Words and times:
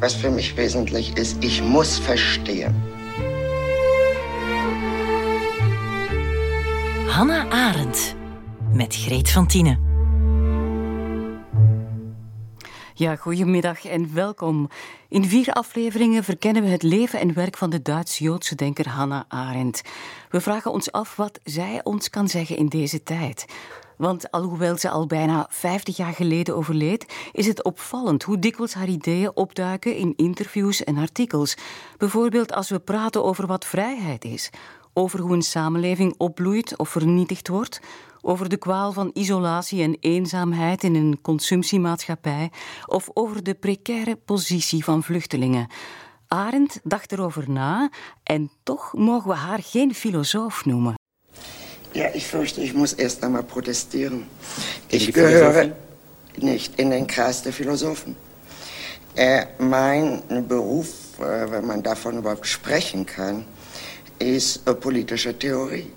Was 0.00 0.14
für 0.14 0.30
mich 0.30 0.56
wesentlich 0.56 1.14
ist, 1.16 1.44
ich 1.44 1.62
muss 1.62 1.98
verstehen. 1.98 2.74
Hannah 7.08 7.46
Arendt 7.50 8.16
met 8.72 8.94
Greet 8.94 9.30
van 9.30 9.46
Tienen. 9.46 9.78
Ja, 12.94 13.16
goedemiddag 13.16 13.84
en 13.84 14.14
welkom. 14.14 14.68
In 15.08 15.24
vier 15.24 15.52
afleveringen 15.52 16.24
verkennen 16.24 16.62
we 16.62 16.68
het 16.68 16.82
leven 16.82 17.20
en 17.20 17.34
werk 17.34 17.56
van 17.56 17.70
de 17.70 17.82
Duits-Joodse 17.82 18.54
denker 18.54 18.88
Hannah 18.88 19.24
Arendt. 19.28 19.82
We 20.30 20.40
vragen 20.40 20.72
ons 20.72 20.92
af 20.92 21.16
wat 21.16 21.40
zij 21.44 21.80
ons 21.82 22.10
kan 22.10 22.28
zeggen 22.28 22.56
in 22.56 22.66
deze 22.66 23.02
tijd. 23.02 23.46
Want 24.00 24.30
alhoewel 24.30 24.78
ze 24.78 24.90
al 24.90 25.06
bijna 25.06 25.46
50 25.50 25.96
jaar 25.96 26.12
geleden 26.12 26.56
overleed, 26.56 27.30
is 27.32 27.46
het 27.46 27.64
opvallend 27.64 28.22
hoe 28.22 28.38
dikwijls 28.38 28.74
haar 28.74 28.88
ideeën 28.88 29.36
opduiken 29.36 29.96
in 29.96 30.12
interviews 30.16 30.84
en 30.84 30.96
artikels. 30.96 31.56
Bijvoorbeeld 31.96 32.52
als 32.52 32.70
we 32.70 32.78
praten 32.78 33.24
over 33.24 33.46
wat 33.46 33.64
vrijheid 33.64 34.24
is, 34.24 34.50
over 34.92 35.20
hoe 35.20 35.32
een 35.32 35.42
samenleving 35.42 36.14
opbloeit 36.16 36.78
of 36.78 36.88
vernietigd 36.88 37.48
wordt, 37.48 37.80
over 38.20 38.48
de 38.48 38.56
kwaal 38.56 38.92
van 38.92 39.10
isolatie 39.12 39.82
en 39.82 39.96
eenzaamheid 40.00 40.84
in 40.84 40.94
een 40.94 41.18
consumptiemaatschappij 41.22 42.50
of 42.86 43.08
over 43.14 43.42
de 43.42 43.54
precaire 43.54 44.16
positie 44.16 44.84
van 44.84 45.02
vluchtelingen. 45.02 45.68
Arendt 46.28 46.80
dacht 46.82 47.12
erover 47.12 47.50
na 47.50 47.90
en 48.22 48.50
toch 48.62 48.92
mogen 48.92 49.30
we 49.30 49.36
haar 49.36 49.62
geen 49.62 49.94
filosoof 49.94 50.64
noemen. 50.64 50.99
Ja, 51.92 52.06
ich 52.14 52.26
fürchte, 52.26 52.60
ich 52.60 52.74
muss 52.74 52.92
erst 52.92 53.22
einmal 53.24 53.42
protestieren. 53.42 54.26
Ich 54.88 55.12
gehöre 55.12 55.72
nicht 56.36 56.78
in 56.78 56.90
den 56.90 57.06
Kreis 57.06 57.42
der 57.42 57.52
Philosophen. 57.52 58.16
Äh, 59.16 59.46
mein 59.58 60.22
Beruf, 60.46 61.18
äh, 61.18 61.50
wenn 61.50 61.66
man 61.66 61.82
davon 61.82 62.18
überhaupt 62.18 62.46
sprechen 62.46 63.06
kann, 63.06 63.44
ist 64.18 64.68
äh, 64.68 64.74
politische 64.74 65.36
Theorie. 65.36 65.90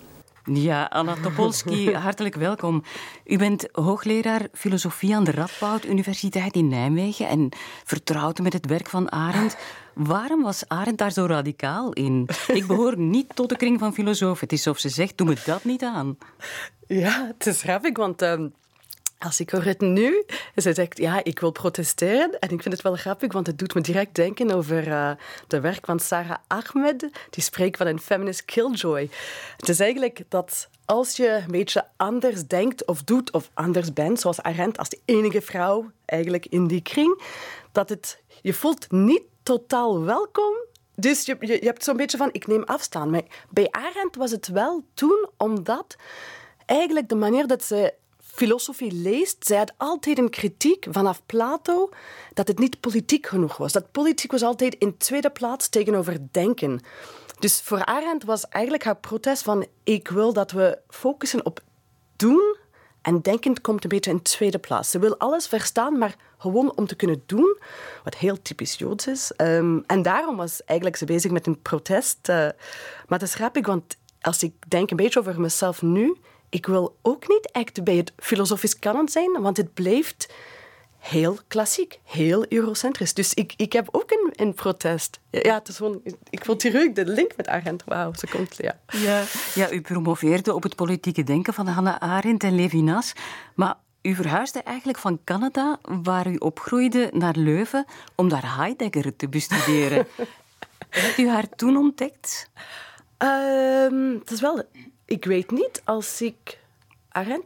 Ja, 0.45 0.87
Anna 0.87 1.15
Topolski, 1.15 1.93
hartelijk 2.05 2.35
welkom. 2.35 2.83
U 3.25 3.37
bent 3.37 3.67
hoogleraar 3.71 4.47
filosofie 4.53 5.15
aan 5.15 5.23
de 5.23 5.31
Radboud 5.31 5.85
Universiteit 5.85 6.55
in 6.55 6.67
Nijmegen 6.67 7.27
en 7.27 7.49
vertrouwd 7.83 8.39
met 8.39 8.53
het 8.53 8.65
werk 8.65 8.89
van 8.89 9.11
Arendt. 9.11 9.57
Waarom 9.93 10.43
was 10.43 10.67
Arendt 10.67 10.97
daar 10.97 11.11
zo 11.11 11.25
radicaal 11.25 11.93
in? 11.93 12.29
Ik 12.47 12.67
behoor 12.67 12.97
niet 12.97 13.35
tot 13.35 13.49
de 13.49 13.57
kring 13.57 13.79
van 13.79 13.93
filosofen. 13.93 14.39
Het 14.39 14.51
is 14.51 14.67
alsof 14.67 14.81
ze 14.81 14.89
zegt, 14.89 15.17
doe 15.17 15.27
me 15.27 15.35
dat 15.45 15.63
niet 15.63 15.83
aan. 15.83 16.17
Ja, 16.87 17.31
het 17.37 17.45
is 17.45 17.61
grappig, 17.61 17.97
want... 17.97 18.21
Ehm, 18.21 18.47
als 19.23 19.39
ik 19.39 19.49
hoor 19.49 19.63
het 19.63 19.81
nu, 19.81 20.25
ze 20.55 20.73
zegt 20.73 20.97
ja, 20.97 21.23
ik 21.23 21.39
wil 21.39 21.51
protesteren. 21.51 22.39
En 22.39 22.49
ik 22.49 22.61
vind 22.61 22.73
het 22.73 22.81
wel 22.81 22.95
grappig, 22.95 23.33
want 23.33 23.47
het 23.47 23.57
doet 23.59 23.73
me 23.73 23.81
direct 23.81 24.15
denken 24.15 24.51
over 24.51 24.87
uh, 24.87 25.11
de 25.47 25.59
werk 25.59 25.85
van 25.85 25.99
Sarah 25.99 26.37
Ahmed. 26.47 27.09
Die 27.29 27.43
spreekt 27.43 27.77
van 27.77 27.87
een 27.87 27.99
feminist 27.99 28.45
killjoy. 28.45 29.09
Het 29.57 29.69
is 29.69 29.79
eigenlijk 29.79 30.23
dat 30.29 30.69
als 30.85 31.15
je 31.15 31.29
een 31.29 31.51
beetje 31.51 31.85
anders 31.97 32.47
denkt 32.47 32.85
of 32.85 33.03
doet 33.03 33.31
of 33.31 33.49
anders 33.53 33.93
bent, 33.93 34.19
zoals 34.19 34.41
Arendt 34.41 34.77
als 34.77 34.89
de 34.89 34.99
enige 35.05 35.41
vrouw 35.41 35.91
eigenlijk 36.05 36.45
in 36.45 36.67
die 36.67 36.81
kring, 36.81 37.21
dat 37.71 37.89
het, 37.89 38.21
je 38.41 38.53
voelt 38.53 38.91
niet 38.91 39.21
totaal 39.43 40.03
welkom. 40.03 40.53
Dus 40.95 41.25
je, 41.25 41.37
je, 41.39 41.53
je 41.53 41.65
hebt 41.65 41.83
zo'n 41.83 41.97
beetje 41.97 42.17
van, 42.17 42.29
ik 42.31 42.47
neem 42.47 42.63
afstand. 42.63 43.11
Maar 43.11 43.23
bij 43.49 43.71
Arendt 43.71 44.15
was 44.15 44.31
het 44.31 44.47
wel 44.47 44.83
toen, 44.93 45.27
omdat 45.37 45.95
eigenlijk 46.65 47.09
de 47.09 47.15
manier 47.15 47.47
dat 47.47 47.63
ze 47.63 47.93
filosofie 48.33 48.91
leest, 48.91 49.45
zij 49.45 49.57
had 49.57 49.73
altijd 49.77 50.17
een 50.17 50.29
kritiek 50.29 50.85
vanaf 50.89 51.21
Plato 51.25 51.89
dat 52.33 52.47
het 52.47 52.59
niet 52.59 52.79
politiek 52.79 53.27
genoeg 53.27 53.57
was. 53.57 53.71
Dat 53.71 53.91
politiek 53.91 54.31
was 54.31 54.43
altijd 54.43 54.75
in 54.75 54.97
tweede 54.97 55.29
plaats 55.29 55.69
tegenover 55.69 56.17
denken. 56.31 56.81
Dus 57.39 57.61
voor 57.61 57.85
Arendt 57.85 58.23
was 58.23 58.47
eigenlijk 58.47 58.83
haar 58.83 58.97
protest 58.97 59.43
van 59.43 59.65
ik 59.83 60.07
wil 60.07 60.33
dat 60.33 60.51
we 60.51 60.79
focussen 60.87 61.45
op 61.45 61.59
doen 62.15 62.57
en 63.03 63.21
denken 63.21 63.61
komt 63.61 63.83
een 63.83 63.89
beetje 63.89 64.11
in 64.11 64.21
tweede 64.21 64.59
plaats. 64.59 64.91
Ze 64.91 64.99
wil 64.99 65.17
alles 65.17 65.47
verstaan, 65.47 65.97
maar 65.97 66.15
gewoon 66.37 66.75
om 66.75 66.87
te 66.87 66.95
kunnen 66.95 67.23
doen, 67.25 67.57
wat 68.03 68.15
heel 68.15 68.41
typisch 68.41 68.77
Joods 68.77 69.07
is. 69.07 69.31
Ehm, 69.35 69.79
en 69.87 70.01
daarom 70.01 70.35
was 70.35 70.63
eigenlijk 70.63 70.97
ze 70.99 71.05
bezig 71.05 71.31
met 71.31 71.47
een 71.47 71.61
protest. 71.61 72.17
Uh, 72.29 72.35
maar 73.07 73.19
het 73.19 73.21
is 73.21 73.33
grappig, 73.33 73.65
want 73.65 73.97
als 74.21 74.43
ik 74.43 74.53
denk 74.67 74.91
een 74.91 74.97
beetje 74.97 75.19
over 75.19 75.39
mezelf 75.39 75.81
nu, 75.81 76.17
ik 76.49 76.65
wil 76.65 76.97
ook 77.01 77.27
niet 77.27 77.51
echt 77.51 77.83
bij 77.83 77.95
het 77.95 78.13
filosofisch 78.17 78.79
kanon 78.79 79.09
zijn, 79.09 79.41
want 79.41 79.57
het 79.57 79.73
blijft 79.73 80.33
heel 81.03 81.37
klassiek, 81.47 81.99
heel 82.03 82.45
eurocentrisch. 82.49 83.13
Dus 83.13 83.33
ik, 83.33 83.53
ik 83.55 83.73
heb 83.73 83.87
ook 83.91 84.11
een, 84.11 84.31
een 84.31 84.53
protest. 84.53 85.19
Ja, 85.29 85.53
het 85.53 85.67
is 85.67 85.77
gewoon, 85.77 86.01
ik 86.29 86.45
voel 86.45 86.55
terug 86.55 86.91
de 86.91 87.05
link 87.05 87.35
met 87.37 87.47
Arendt. 87.47 87.83
Wauw, 87.85 88.13
ze 88.13 88.27
komt, 88.27 88.57
ja. 88.57 88.79
ja. 88.85 89.23
Ja, 89.55 89.71
u 89.71 89.81
promoveerde 89.81 90.53
op 90.53 90.63
het 90.63 90.75
politieke 90.75 91.23
denken 91.23 91.53
van 91.53 91.67
Hannah 91.67 91.95
Arendt 91.99 92.43
en 92.43 92.55
Levinas, 92.55 93.13
maar 93.55 93.75
u 94.01 94.15
verhuisde 94.15 94.63
eigenlijk 94.63 94.97
van 94.97 95.19
Canada, 95.23 95.79
waar 95.81 96.27
u 96.27 96.35
opgroeide, 96.35 97.09
naar 97.13 97.35
Leuven 97.35 97.85
om 98.15 98.29
daar 98.29 98.55
Heidegger 98.55 99.15
te 99.15 99.29
bestuderen. 99.29 100.07
Hebt 100.89 101.17
u 101.17 101.29
haar 101.29 101.49
toen 101.55 101.77
ontdekt? 101.77 102.49
Um, 103.17 104.19
het 104.19 104.31
is 104.31 104.41
wel 104.41 104.63
ik 105.05 105.25
weet 105.25 105.51
niet 105.51 105.81
als 105.85 106.21
ik 106.21 106.59
Arendt 107.09 107.45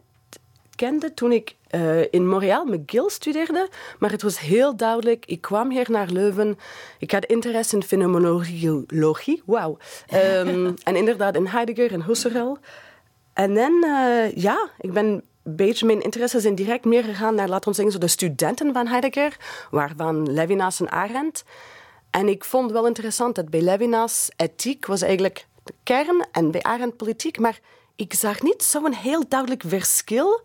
kende 0.78 1.14
toen 1.14 1.32
ik 1.32 1.56
uh, 1.72 2.02
in 2.12 2.28
Montreal 2.28 2.66
McGill 2.66 3.10
studeerde, 3.10 3.70
maar 4.00 4.12
het 4.12 4.22
was 4.22 4.40
heel 4.40 4.76
duidelijk. 4.76 5.26
Ik 5.26 5.42
kwam 5.42 5.72
hier 5.72 5.92
naar 5.92 6.10
Leuven. 6.10 6.58
Ik 7.00 7.12
had 7.12 7.26
interesse 7.26 7.76
in 7.76 7.84
fenomenologie. 7.84 9.42
Wauw. 9.46 9.78
Um, 10.14 10.74
en 10.84 10.96
inderdaad 10.96 11.36
in 11.36 11.46
Heidegger 11.46 11.92
en 11.92 12.04
Husserl. 12.04 12.58
En 13.34 13.54
dan, 13.54 13.84
uh, 13.84 14.32
ja, 14.36 14.70
ik 14.80 14.94
ben 14.94 15.06
een 15.06 15.56
beetje 15.56 15.86
mijn 15.86 16.02
interesse 16.02 16.40
zijn 16.40 16.56
direct 16.56 16.86
meer 16.86 17.04
gegaan 17.04 17.36
naar, 17.36 17.50
laten 17.50 17.70
we 17.70 17.76
zeggen, 17.76 17.94
zo 17.94 18.00
de 18.00 18.08
studenten 18.08 18.74
van 18.74 18.88
Heidegger, 18.88 19.38
waarvan 19.72 20.34
Levinas 20.34 20.80
en 20.80 20.90
Arendt. 20.90 21.44
En 22.10 22.28
ik 22.28 22.44
vond 22.44 22.72
wel 22.72 22.88
interessant 22.88 23.36
dat 23.36 23.50
bij 23.50 23.62
Levinas 23.62 24.30
ethiek 24.36 24.86
was 24.86 25.02
eigenlijk 25.02 25.46
kern 25.84 26.26
en 26.32 26.52
bij 26.52 26.62
Arendt 26.62 26.98
politiek, 26.98 27.40
maar 27.40 27.60
ik 27.98 28.14
zag 28.14 28.42
niet 28.42 28.64
zo'n 28.64 28.94
heel 28.94 29.28
duidelijk 29.28 29.64
verschil. 29.68 30.42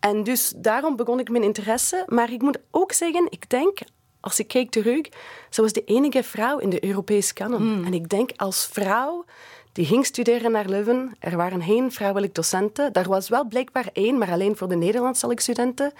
En 0.00 0.22
dus 0.22 0.52
daarom 0.56 0.96
begon 0.96 1.18
ik 1.18 1.30
mijn 1.30 1.44
interesse. 1.44 2.02
Maar 2.06 2.32
ik 2.32 2.42
moet 2.42 2.58
ook 2.70 2.92
zeggen, 2.92 3.26
ik 3.30 3.50
denk, 3.50 3.78
als 4.20 4.38
ik 4.38 4.48
kijk 4.48 4.70
terug, 4.70 5.08
ze 5.50 5.62
was 5.62 5.72
de 5.72 5.84
enige 5.84 6.22
vrouw 6.22 6.58
in 6.58 6.70
de 6.70 6.84
Europese 6.84 7.32
kanon. 7.32 7.60
Hmm. 7.60 7.84
En 7.84 7.94
ik 7.94 8.08
denk 8.08 8.30
als 8.36 8.68
vrouw 8.72 9.24
die 9.72 9.86
ging 9.86 10.06
studeren 10.06 10.52
naar 10.52 10.68
Leuven, 10.68 11.16
er 11.18 11.36
waren 11.36 11.62
geen 11.62 11.92
vrouwelijke 11.92 12.34
docenten. 12.34 12.92
Daar 12.92 13.08
was 13.08 13.28
wel 13.28 13.46
blijkbaar 13.46 13.88
één, 13.92 14.18
maar 14.18 14.30
alleen 14.30 14.56
voor 14.56 14.68
de 14.68 14.76
Nederlandse 14.76 15.32
studenten 15.34 15.92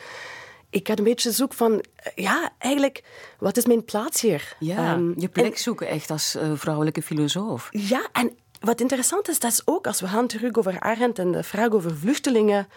ik 0.71 0.87
had 0.87 0.99
een 0.99 1.05
beetje 1.05 1.31
zoek 1.31 1.55
van, 1.55 1.85
ja, 2.15 2.51
eigenlijk, 2.59 3.03
wat 3.39 3.57
is 3.57 3.67
mijn 3.67 3.85
plaats 3.85 4.21
hier? 4.21 4.57
Ja, 4.59 4.95
um, 4.95 5.15
je 5.17 5.29
plek 5.29 5.59
zoeken 5.59 5.89
echt 5.89 6.11
als 6.11 6.37
uh, 6.37 6.53
vrouwelijke 6.55 7.03
filosoof. 7.03 7.69
Ja, 7.71 8.09
en 8.13 8.37
wat 8.67 8.81
interessant 8.81 9.29
is, 9.29 9.39
dat 9.39 9.51
is 9.51 9.63
ook 9.65 9.87
als 9.87 10.01
we 10.01 10.09
gaan 10.09 10.27
terug 10.27 10.55
over 10.55 10.81
Arendt 10.81 11.19
en 11.19 11.33
de 11.33 11.43
vraag 11.43 11.71
over 11.71 11.97
vluchtelingen. 11.97 12.69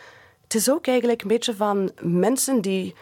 Het 0.43 0.55
is 0.55 0.69
ook 0.69 0.87
eigenlijk 0.87 1.21
een 1.21 1.27
beetje 1.27 1.55
van 1.55 1.91
mensen 2.01 2.61
die 2.61 2.95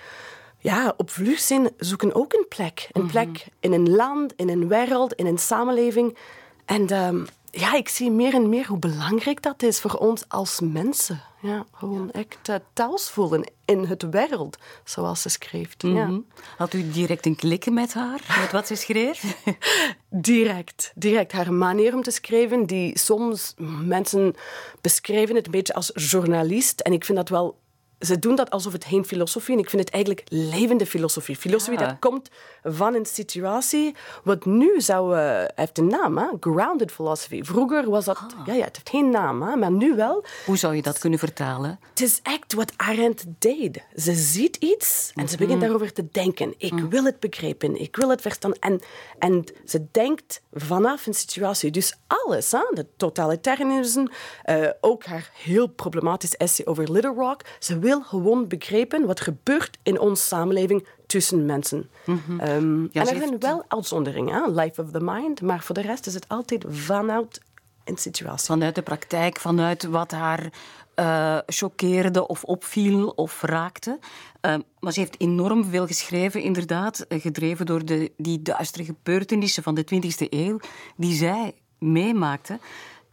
ja, 0.59 0.93
op 0.97 1.09
vlucht 1.09 1.43
zijn, 1.43 1.69
zoeken 1.77 2.15
ook 2.15 2.33
een 2.33 2.45
plek. 2.49 2.89
Een 2.91 3.01
mhm. 3.01 3.11
plek 3.11 3.45
in 3.59 3.73
een 3.73 3.89
land, 3.89 4.33
in 4.35 4.49
een 4.49 4.67
wereld, 4.67 5.13
in 5.13 5.25
een 5.25 5.37
samenleving. 5.37 6.17
En 6.65 7.05
um, 7.05 7.25
ja, 7.59 7.75
ik 7.75 7.90
zie 7.90 8.12
meer 8.12 8.34
en 8.34 8.50
meer 8.50 8.68
hoe 8.68 8.78
belangrijk 8.78 9.41
dat 9.41 9.63
is 9.63 9.79
voor 9.79 9.94
ons 9.94 10.23
als 10.28 10.59
mensen. 10.59 11.22
Ja, 11.41 11.66
gewoon 11.72 12.12
echt 12.12 12.50
uh, 12.50 12.56
thuis 12.73 13.09
voelen 13.09 13.51
in 13.66 13.84
het 13.84 14.09
wereld, 14.09 14.57
zoals 14.84 15.22
ze 15.22 15.29
schreef. 15.29 15.73
ja. 15.78 16.07
Mhm. 16.07 16.19
Had 16.57 16.73
u 16.73 16.92
direct 16.92 17.25
een 17.25 17.36
klikken 17.36 17.74
met 17.74 17.94
haar, 17.94 18.38
met 18.42 18.51
wat 18.51 18.68
ze 18.68 18.75
schreef? 18.75 19.44
direct, 20.09 20.92
direct. 20.95 21.31
Haar 21.31 21.54
manier 21.54 21.94
om 21.94 22.01
te 22.01 22.12
schrijven, 22.12 22.65
die 22.65 23.00
soms 23.00 23.54
mensen 23.83 24.36
beschrijven 24.81 25.36
het 25.36 25.45
een 25.45 25.51
beetje 25.51 25.74
als 25.74 25.92
journalist. 25.94 26.80
En 26.80 26.94
ik 26.94 27.06
vind 27.06 27.18
dat 27.18 27.30
wel 27.30 27.57
ze 27.99 28.19
doen 28.19 28.35
dat 28.35 28.49
alsof 28.49 28.73
het 28.73 28.85
geen 28.85 29.05
filosofie 29.05 29.55
is. 29.55 29.59
En 29.59 29.63
ik 29.63 29.69
vind 29.69 29.83
het 29.83 29.94
eigenlijk 29.94 30.25
levende 30.29 30.85
filosofie. 30.85 31.35
Filosofie 31.35 31.77
dat 31.77 31.95
komt 31.99 32.29
van 32.63 32.94
een 32.94 33.05
situatie. 33.05 33.95
Wat 34.23 34.45
nu 34.45 34.81
zou... 34.81 35.17
Uh, 35.17 35.44
heeft 35.55 35.77
een 35.77 35.88
naam, 35.88 36.17
hè? 36.17 36.25
Grounded 36.39 36.91
philosophy. 36.91 37.44
Vroeger 37.44 37.89
was 37.89 38.05
dat... 38.05 38.17
Ah. 38.17 38.45
Ja, 38.45 38.53
ja, 38.53 38.63
het 38.63 38.75
heeft 38.75 38.89
geen 38.89 39.09
naam, 39.09 39.41
hè? 39.41 39.55
maar 39.55 39.71
nu 39.71 39.95
wel. 39.95 40.25
Hoe 40.45 40.57
zou 40.57 40.75
je 40.75 40.81
dat 40.81 40.99
kunnen 40.99 41.19
vertalen? 41.19 41.79
Het 41.89 42.01
is 42.01 42.19
echt 42.23 42.53
wat 42.53 42.73
Arendt 42.75 43.25
deed. 43.39 43.83
Ze 43.95 44.13
ziet 44.13 44.55
iets 44.55 45.11
en 45.15 45.29
ze 45.29 45.38
begint 45.38 45.57
mhm. 45.57 45.65
daarover 45.65 45.93
te 45.93 46.07
denken. 46.11 46.53
Ik 46.57 46.71
mhm. 46.71 46.88
wil 46.88 47.03
het 47.03 47.19
begrijpen. 47.19 47.81
Ik 47.81 47.95
wil 47.95 48.09
het 48.09 48.21
verstaan. 48.21 48.53
En, 48.53 48.81
en 49.19 49.43
ze 49.65 49.85
denkt 49.91 50.41
vanaf 50.51 51.05
een 51.05 51.13
situatie. 51.13 51.71
Dus 51.71 51.97
alles, 52.07 52.51
hè? 52.51 52.65
de 52.73 52.85
totalitarisme, 52.97 54.11
uh, 54.45 54.69
ook 54.81 55.05
haar 55.05 55.29
heel 55.33 55.67
problematisch 55.67 56.35
essay 56.35 56.65
over 56.65 56.91
Little 56.91 57.13
Rock. 57.13 57.41
Ze 57.59 57.79
wil 57.88 58.01
gewoon 58.01 58.48
begrijpen 58.48 59.06
wat 59.06 59.19
gebeurt 59.22 59.78
in 59.84 60.00
onze 60.00 60.24
samenleving 60.24 60.88
tussen 61.06 61.45
mensen. 61.45 61.89
Mhm. 62.06 62.39
Ehm, 62.39 62.81
en 62.81 62.89
er 62.92 63.06
zijn 63.06 63.39
wel 63.39 63.63
uitzonderingen, 63.68 64.56
life 64.56 64.81
of 64.81 64.92
the 64.92 65.01
mind, 65.01 65.42
maar 65.42 65.63
voor 65.63 65.75
de 65.75 65.81
rest 65.81 66.06
is 66.07 66.13
het 66.13 66.28
altijd 66.28 66.66
vanuit 66.69 67.42
een 67.84 67.98
situatie. 67.98 68.45
Vanuit 68.45 68.75
de 68.75 68.81
praktijk, 68.81 69.39
vanuit 69.39 69.84
wat 69.84 70.12
haar 70.12 70.51
uh, 71.00 71.38
choqueerde 71.45 72.28
of 72.28 72.44
opviel 72.44 73.10
of 73.10 73.42
raakte. 73.42 74.00
Uh, 74.42 74.56
maar 74.80 74.94
ze 74.94 75.00
heeft 75.00 75.19
enorm 75.19 75.66
veel 75.66 75.88
geschreven, 75.88 76.42
inderdaad, 76.42 77.00
eh, 77.00 77.22
gedreven 77.22 77.66
door 77.66 77.86
de, 77.86 78.12
die 78.18 78.42
duistere 78.42 78.84
gebeurtenissen 78.84 79.63
van 79.63 79.75
de 79.75 79.84
20e 79.84 80.28
eeuw, 80.30 80.60
die 80.95 81.13
zij 81.13 81.56
meemaakte. 81.80 82.60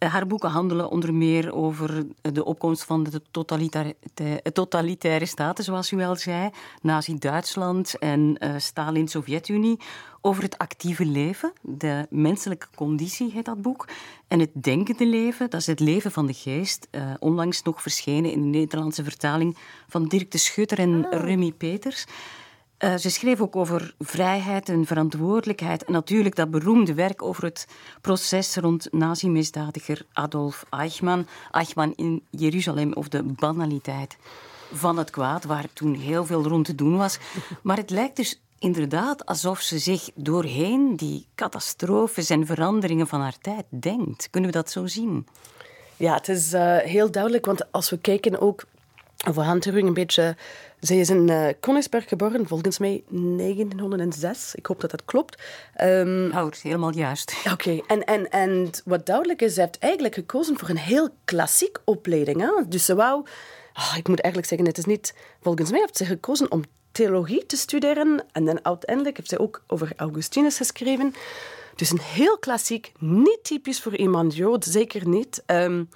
Eh, 0.04 0.12
haar 0.12 0.26
boeken 0.26 0.50
handelen 0.50 0.90
onder 0.90 1.14
meer 1.14 1.54
over 1.54 2.06
de 2.20 2.44
opkomst 2.44 2.84
van 2.84 3.02
de 3.02 3.22
totalitaire, 3.30 3.96
totalitaire 4.52 5.26
staten, 5.26 5.64
zoals 5.64 5.90
u 5.90 6.02
al 6.02 6.16
zei, 6.16 6.50
Nazi-Duitsland 6.82 7.98
en 7.98 8.36
uh, 8.38 8.54
Stalin-Sovjet-Unie, 8.56 9.80
over 10.20 10.42
het 10.42 10.58
actieve 10.58 11.04
leven, 11.04 11.52
de 11.60 12.06
menselijke 12.10 12.66
conditie 12.74 13.30
heet 13.32 13.44
dat 13.44 13.62
boek, 13.62 13.88
en 14.28 14.40
het 14.40 14.50
denkende 14.54 15.06
leven, 15.06 15.50
dat 15.50 15.60
is 15.60 15.66
het 15.66 15.80
leven 15.80 16.10
van 16.10 16.26
de 16.26 16.34
geest, 16.34 16.88
uh, 16.90 17.14
onlangs 17.18 17.62
nog 17.62 17.82
verschenen 17.82 18.32
in 18.32 18.40
de 18.40 18.58
Nederlandse 18.58 19.04
vertaling 19.04 19.56
van 19.88 20.04
Dirk 20.04 20.30
de 20.30 20.38
Schutter 20.38 20.78
en 20.78 21.06
ah. 21.10 21.20
Remy 21.20 21.52
Peters. 21.52 22.06
Uh, 22.84 22.96
ze 22.96 23.10
schreef 23.10 23.40
ook 23.40 23.56
over 23.56 23.94
vrijheid 23.98 24.68
en 24.68 24.86
verantwoordelijkheid. 24.86 25.84
En 25.84 25.92
natuurlijk 25.92 26.36
dat 26.36 26.50
beroemde 26.50 26.94
werk 26.94 27.22
over 27.22 27.44
het 27.44 27.66
proces 28.00 28.56
rond 28.56 28.92
nazi-misdadiger 28.92 30.06
Adolf 30.12 30.64
Eichmann. 30.70 31.26
Eichmann 31.50 31.92
in 31.96 32.22
Jeruzalem, 32.30 32.92
of 32.92 33.08
de 33.08 33.22
banaliteit 33.22 34.16
van 34.72 34.98
het 34.98 35.10
kwaad, 35.10 35.44
waar 35.44 35.66
toen 35.72 35.94
heel 35.94 36.26
veel 36.26 36.42
rond 36.42 36.64
te 36.64 36.74
doen 36.74 36.96
was. 36.96 37.18
Maar 37.62 37.76
het 37.76 37.90
lijkt 37.90 38.16
dus 38.16 38.40
inderdaad 38.58 39.26
alsof 39.26 39.60
ze 39.60 39.78
zich 39.78 40.10
doorheen 40.14 40.96
die 40.96 41.26
catastrofes 41.34 42.30
en 42.30 42.46
veranderingen 42.46 43.06
van 43.06 43.20
haar 43.20 43.38
tijd 43.38 43.64
denkt. 43.68 44.30
Kunnen 44.30 44.50
we 44.50 44.56
dat 44.56 44.70
zo 44.70 44.86
zien? 44.86 45.26
Ja, 45.96 46.14
het 46.14 46.28
is 46.28 46.52
uh, 46.52 46.76
heel 46.76 47.10
duidelijk, 47.10 47.46
want 47.46 47.72
als 47.72 47.90
we 47.90 47.98
kijken 47.98 48.40
ook 48.40 48.64
over 49.26 49.42
Hanturing 49.42 49.88
een 49.88 49.94
beetje 49.94 50.36
zij 50.86 50.98
is 50.98 51.10
in 51.10 51.28
uh, 51.28 51.46
Koningsberg 51.60 52.08
geboren, 52.08 52.46
volgens 52.46 52.78
mij 52.78 53.02
1906. 53.08 54.54
Ik 54.54 54.66
hoop 54.66 54.80
dat 54.80 54.90
dat 54.90 55.04
klopt. 55.04 55.42
Um, 55.82 56.30
oh, 56.34 56.52
helemaal 56.62 56.94
juist. 56.94 57.34
Oké, 57.52 57.80
en, 57.86 58.04
en, 58.04 58.30
en 58.30 58.70
wat 58.84 59.06
duidelijk 59.06 59.42
is, 59.42 59.54
ze 59.54 59.60
heeft 59.60 59.78
eigenlijk 59.78 60.14
gekozen 60.14 60.58
voor 60.58 60.68
een 60.68 60.76
heel 60.76 61.08
klassiek 61.24 61.78
opleiding. 61.84 62.40
Hè? 62.40 62.68
Dus 62.68 62.84
ze 62.84 62.94
wou... 62.94 63.26
Oh, 63.74 63.94
ik 63.96 64.08
moet 64.08 64.20
eigenlijk 64.20 64.48
zeggen, 64.48 64.68
het 64.68 64.78
is 64.78 64.84
niet... 64.84 65.14
Volgens 65.42 65.70
mij 65.70 65.80
heeft 65.80 65.96
ze 65.96 66.04
gekozen 66.04 66.52
om 66.52 66.62
theologie 66.92 67.46
te 67.46 67.56
studeren. 67.56 68.24
En 68.32 68.44
dan 68.44 68.64
uiteindelijk 68.64 69.16
heeft 69.16 69.28
ze 69.28 69.38
ook 69.38 69.62
over 69.66 69.92
Augustinus 69.96 70.56
geschreven. 70.56 71.14
Dus 71.76 71.90
een 71.90 72.00
heel 72.00 72.38
klassiek, 72.38 72.92
niet 72.98 73.38
typisch 73.42 73.80
voor 73.80 73.96
iemand 73.96 74.36
Jood, 74.36 74.64
zeker 74.64 75.08
niet. 75.08 75.42
Um, 75.46 75.88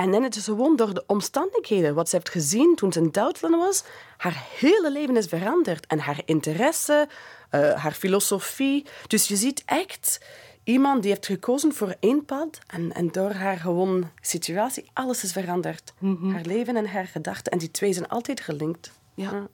en 0.00 0.10
dan 0.10 0.22
het 0.22 0.36
is 0.36 0.44
gewoon 0.44 0.76
door 0.76 0.94
de 0.94 1.04
omstandigheden, 1.06 1.94
wat 1.94 2.08
ze 2.08 2.16
heeft 2.16 2.28
gezien 2.28 2.74
toen 2.74 2.92
ze 2.92 3.00
in 3.00 3.10
Duitsland 3.10 3.54
was, 3.54 3.84
haar 4.16 4.44
hele 4.58 4.92
leven 4.92 5.16
is 5.16 5.26
veranderd. 5.26 5.86
En 5.86 5.98
haar 5.98 6.20
interesse, 6.24 7.08
uh, 7.50 7.74
haar 7.74 7.92
filosofie. 7.92 8.86
Dus 9.06 9.28
je 9.28 9.36
ziet 9.36 9.62
echt 9.64 10.20
iemand 10.64 11.02
die 11.02 11.10
heeft 11.10 11.26
gekozen 11.26 11.74
voor 11.74 11.94
één 12.00 12.24
pad 12.24 12.58
en, 12.66 12.92
en 12.92 13.08
door 13.12 13.30
haar 13.32 13.56
gewoon 13.56 14.10
situatie, 14.20 14.90
alles 14.92 15.24
is 15.24 15.32
veranderd. 15.32 15.92
Mhm. 15.98 16.30
Haar 16.30 16.44
leven 16.44 16.76
en 16.76 16.86
haar 16.86 17.06
gedachten. 17.06 17.52
En 17.52 17.58
die 17.58 17.70
twee 17.70 17.92
zijn 17.92 18.08
altijd 18.08 18.40
gelinkt. 18.40 18.90
Ja. 19.14 19.48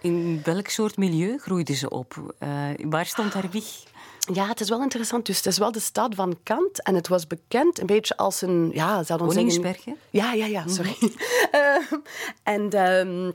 In 0.00 0.40
welk 0.44 0.68
soort 0.68 0.96
milieu 0.96 1.38
groeide 1.38 1.74
ze 1.74 1.90
op? 1.90 2.34
Uh, 2.42 2.68
waar 2.76 3.06
stond 3.06 3.32
haar 3.32 3.50
wieg? 3.50 3.84
Ja, 4.32 4.46
het 4.46 4.60
is 4.60 4.68
wel 4.68 4.82
interessant. 4.82 5.26
Dus 5.26 5.36
het 5.36 5.46
is 5.46 5.58
wel 5.58 5.72
de 5.72 5.80
stad 5.80 6.14
van 6.14 6.38
Kant. 6.42 6.82
En 6.82 6.94
het 6.94 7.08
was 7.08 7.26
bekend 7.26 7.80
een 7.80 7.86
beetje 7.86 8.16
als 8.16 8.42
een... 8.42 8.70
Ja, 8.74 9.02
Koningsbergen? 9.16 9.96
Ja, 10.10 10.32
ja, 10.32 10.46
ja, 10.46 10.68
sorry. 10.68 10.96
Mm 11.00 11.12
en... 12.42 12.90
Um, 13.08 13.32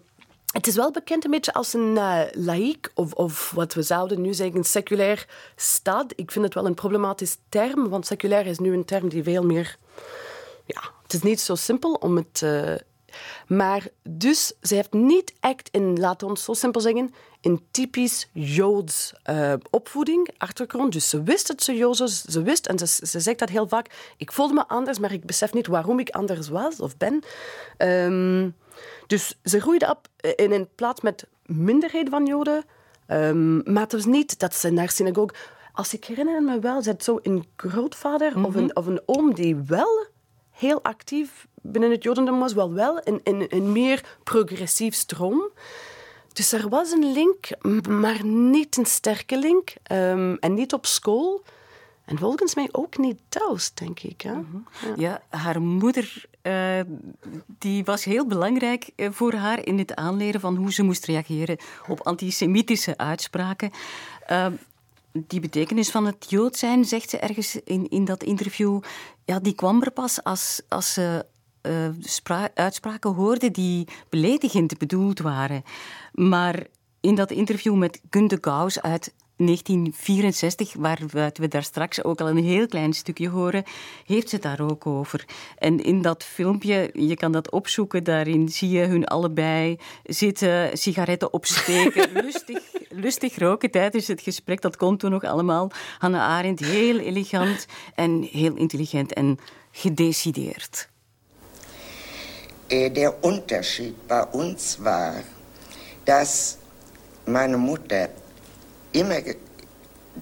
het 0.51 0.67
is 0.67 0.75
wel 0.75 0.91
bekend 0.91 1.25
een 1.25 1.31
beetje 1.31 1.53
als 1.53 1.73
een 1.73 1.95
uh, 1.95 2.21
laïek, 2.31 2.91
of, 2.93 3.13
of 3.13 3.51
wat 3.51 3.73
we 3.73 3.81
zouden 3.81 4.21
nu 4.21 4.33
zeggen, 4.33 4.63
seculair 4.63 5.27
stad. 5.55 6.13
Ik 6.15 6.31
vind 6.31 6.45
het 6.45 6.53
wel 6.53 6.65
een 6.65 6.73
problematisch 6.73 7.37
term, 7.49 7.89
want 7.89 8.05
seculair 8.05 8.45
is 8.45 8.59
nu 8.59 8.73
een 8.73 8.85
term 8.85 9.09
die 9.09 9.23
veel 9.23 9.43
meer... 9.43 9.77
Ja, 10.65 10.81
het 11.03 11.13
is 11.13 11.21
niet 11.21 11.41
zo 11.41 11.55
simpel 11.55 11.93
om 11.93 12.15
het 12.15 12.41
uh, 12.43 12.73
maar 13.47 13.87
dus, 14.03 14.53
ze 14.61 14.75
heeft 14.75 14.93
niet 14.93 15.33
echt 15.39 15.69
in, 15.71 15.99
laten 15.99 16.27
we 16.27 16.33
ons 16.33 16.43
zo 16.43 16.53
simpel 16.53 16.81
zeggen, 16.81 17.13
een 17.45 17.65
typisch 17.71 18.29
Joods 18.31 19.13
uh, 19.29 19.53
opvoeding, 19.69 20.29
achtergrond. 20.37 20.93
Dus 20.93 21.09
ze 21.09 21.23
wist 21.23 21.47
dat 21.47 21.63
ze 21.63 21.75
Joods 21.75 21.99
was, 21.99 22.21
ze 22.21 22.41
wist, 22.41 22.67
en 22.67 22.79
ze, 22.79 22.87
ze 23.05 23.19
zegt 23.19 23.39
dat 23.39 23.49
heel 23.49 23.67
vaak, 23.67 24.13
ik 24.17 24.31
voelde 24.31 24.53
me 24.53 24.67
anders, 24.67 24.99
maar 24.99 25.11
ik 25.11 25.25
besef 25.25 25.53
niet 25.53 25.67
waarom 25.67 25.99
ik 25.99 26.09
anders 26.09 26.49
was 26.49 26.79
of 26.79 26.97
ben. 26.97 27.23
Um, 27.77 28.55
dus 29.07 29.39
ze 29.43 29.61
groeide 29.61 29.89
op 29.89 30.07
in 30.35 30.51
een 30.51 30.67
plaats 30.75 31.01
met 31.01 31.27
minderheden 31.45 32.09
van 32.09 32.25
Joden, 32.25 32.63
um, 33.07 33.73
maar 33.73 33.83
het 33.83 33.91
was 33.91 34.05
niet 34.05 34.39
dat 34.39 34.55
ze 34.55 34.69
naar 34.69 34.89
synagoge... 34.89 35.33
Als 35.73 35.93
ik 35.93 36.05
herinner 36.05 36.43
me 36.43 36.59
wel, 36.59 36.81
ze 36.81 36.89
had 36.89 37.03
zo 37.03 37.19
een 37.21 37.45
grootvader 37.55 38.29
mm 38.29 38.35
-hmm. 38.35 38.45
of, 38.45 38.55
een, 38.55 38.75
of 38.75 38.85
een 38.85 39.01
oom 39.05 39.33
die 39.33 39.55
wel 39.55 40.05
heel 40.51 40.83
actief 40.83 41.47
binnen 41.61 41.91
het 41.91 42.03
Jodendom 42.03 42.39
was, 42.39 42.53
wel 42.53 42.73
wel 42.73 42.99
een, 43.03 43.19
een, 43.23 43.45
een 43.49 43.71
meer 43.71 44.17
progressief 44.23 44.95
stroom. 44.95 45.51
Dus 46.35 46.51
er 46.51 46.69
was 46.69 46.91
een 46.91 47.11
link, 47.11 47.47
maar 47.87 48.25
niet 48.25 48.77
een 48.77 48.85
sterke 48.85 49.39
link. 49.39 49.73
Um, 49.91 50.37
en 50.37 50.53
niet 50.53 50.73
op 50.73 50.85
school. 50.85 51.43
En 52.05 52.17
volgens 52.17 52.55
mij 52.55 52.69
ook 52.71 52.97
niet 52.97 53.19
thuis, 53.29 53.73
denk 53.73 53.99
ik. 53.99 54.21
Hè? 54.21 54.33
Mm 54.33 54.47
-hmm. 54.51 54.65
ja. 54.95 55.21
ja. 55.29 55.37
haar 55.37 55.61
moeder 55.61 56.25
uh, 56.41 56.79
die 57.59 57.83
was 57.83 58.03
heel 58.03 58.25
belangrijk 58.25 58.89
uh, 58.95 59.07
voor 59.11 59.33
haar 59.33 59.65
in 59.65 59.77
het 59.77 59.95
aanleren 59.95 60.41
van 60.41 60.55
hoe 60.55 60.73
ze 60.73 60.83
moest 60.83 61.05
reageren 61.05 61.57
op 61.87 62.01
antisemitische 62.01 62.97
uitspraken. 62.97 63.71
Uh, 64.31 64.47
die 65.11 65.39
betekenis 65.39 65.91
van 65.91 66.05
het 66.05 66.25
Jood 66.29 66.57
zijn, 66.57 66.85
zegt 66.85 67.09
ze 67.09 67.17
ergens 67.17 67.55
in, 67.55 67.89
in 67.89 68.05
dat 68.05 68.23
interview, 68.23 68.81
ja, 69.25 69.39
die 69.39 69.55
kwam 69.55 69.81
er 69.81 69.91
pas 69.91 70.23
als, 70.23 70.61
als 70.67 70.93
ze 70.93 71.25
uh, 71.67 72.43
uitspraken 72.53 73.13
hoorde 73.13 73.51
die 73.51 73.87
beledigend 74.09 74.77
bedoeld 74.77 75.19
waren. 75.19 75.63
Maar 76.13 76.67
in 77.01 77.15
dat 77.15 77.31
interview 77.31 77.75
met 77.75 78.01
Gunde 78.09 78.37
Gauss 78.41 78.81
uit 78.81 79.13
1964, 79.37 80.73
waar 80.73 80.99
we 81.33 81.47
daar 81.47 81.63
straks 81.63 82.03
ook 82.03 82.21
al 82.21 82.29
een 82.29 82.43
heel 82.43 82.67
klein 82.67 82.93
stukje 82.93 83.29
horen, 83.29 83.63
heeft 84.05 84.29
ze 84.29 84.35
het 84.35 84.43
daar 84.43 84.61
ook 84.61 84.87
over. 84.87 85.25
En 85.57 85.83
in 85.83 86.01
dat 86.01 86.23
filmpje, 86.23 86.89
je 86.93 87.15
kan 87.15 87.31
dat 87.31 87.51
opzoeken, 87.51 88.03
daarin 88.03 88.49
zie 88.49 88.69
je 88.69 88.85
hun 88.85 89.05
allebei 89.05 89.79
zitten, 90.03 90.77
sigaretten 90.77 91.33
opsteken, 91.33 92.11
lustig, 92.23 92.59
lustig 92.89 93.37
roken 93.37 93.71
tijdens 93.71 94.07
het 94.07 94.21
gesprek. 94.21 94.61
Dat 94.61 94.77
kon 94.77 94.97
toen 94.97 95.11
nog 95.11 95.23
allemaal. 95.23 95.71
Hannah 95.97 96.21
Arendt, 96.21 96.59
heel 96.59 96.99
elegant 96.99 97.65
en 97.95 98.21
heel 98.21 98.55
intelligent 98.55 99.13
en 99.13 99.37
gedecideerd. 99.71 100.89
Äh, 102.67 102.89
der 102.89 103.23
Unterschied 103.23 104.07
bei 104.07 104.23
uns 104.23 104.83
war, 104.83 105.15
dass 106.03 106.57
meine 107.25 107.57
Mutter 107.57 108.09
immer 108.91 109.19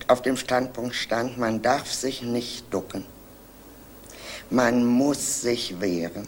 auf 0.08 0.22
dem 0.22 0.36
Standpunkt 0.36 0.96
stand, 0.96 1.38
man 1.38 1.62
darf 1.62 1.92
sich 1.92 2.22
nicht 2.22 2.74
ducken. 2.74 3.06
Man 4.50 4.86
muss 4.86 5.42
sich 5.42 5.80
wehren. 5.80 6.28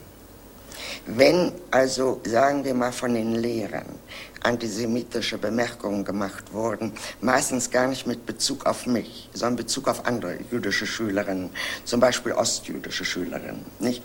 Wenn 1.05 1.51
also, 1.69 2.21
sagen 2.25 2.63
wir 2.63 2.73
mal, 2.73 2.91
von 2.91 3.13
den 3.13 3.35
Lehrern 3.35 3.99
antisemitische 4.43 5.37
Bemerkungen 5.37 6.03
gemacht 6.03 6.53
wurden, 6.53 6.93
meistens 7.21 7.71
gar 7.71 7.87
nicht 7.87 8.07
mit 8.07 8.25
Bezug 8.25 8.65
auf 8.65 8.85
mich, 8.85 9.29
sondern 9.33 9.57
Bezug 9.57 9.87
auf 9.87 10.05
andere 10.05 10.37
jüdische 10.51 10.85
Schülerinnen, 10.85 11.49
zum 11.83 11.99
Beispiel 11.99 12.33
ostjüdische 12.33 13.05
Schülerinnen, 13.05 13.65
nicht? 13.79 14.01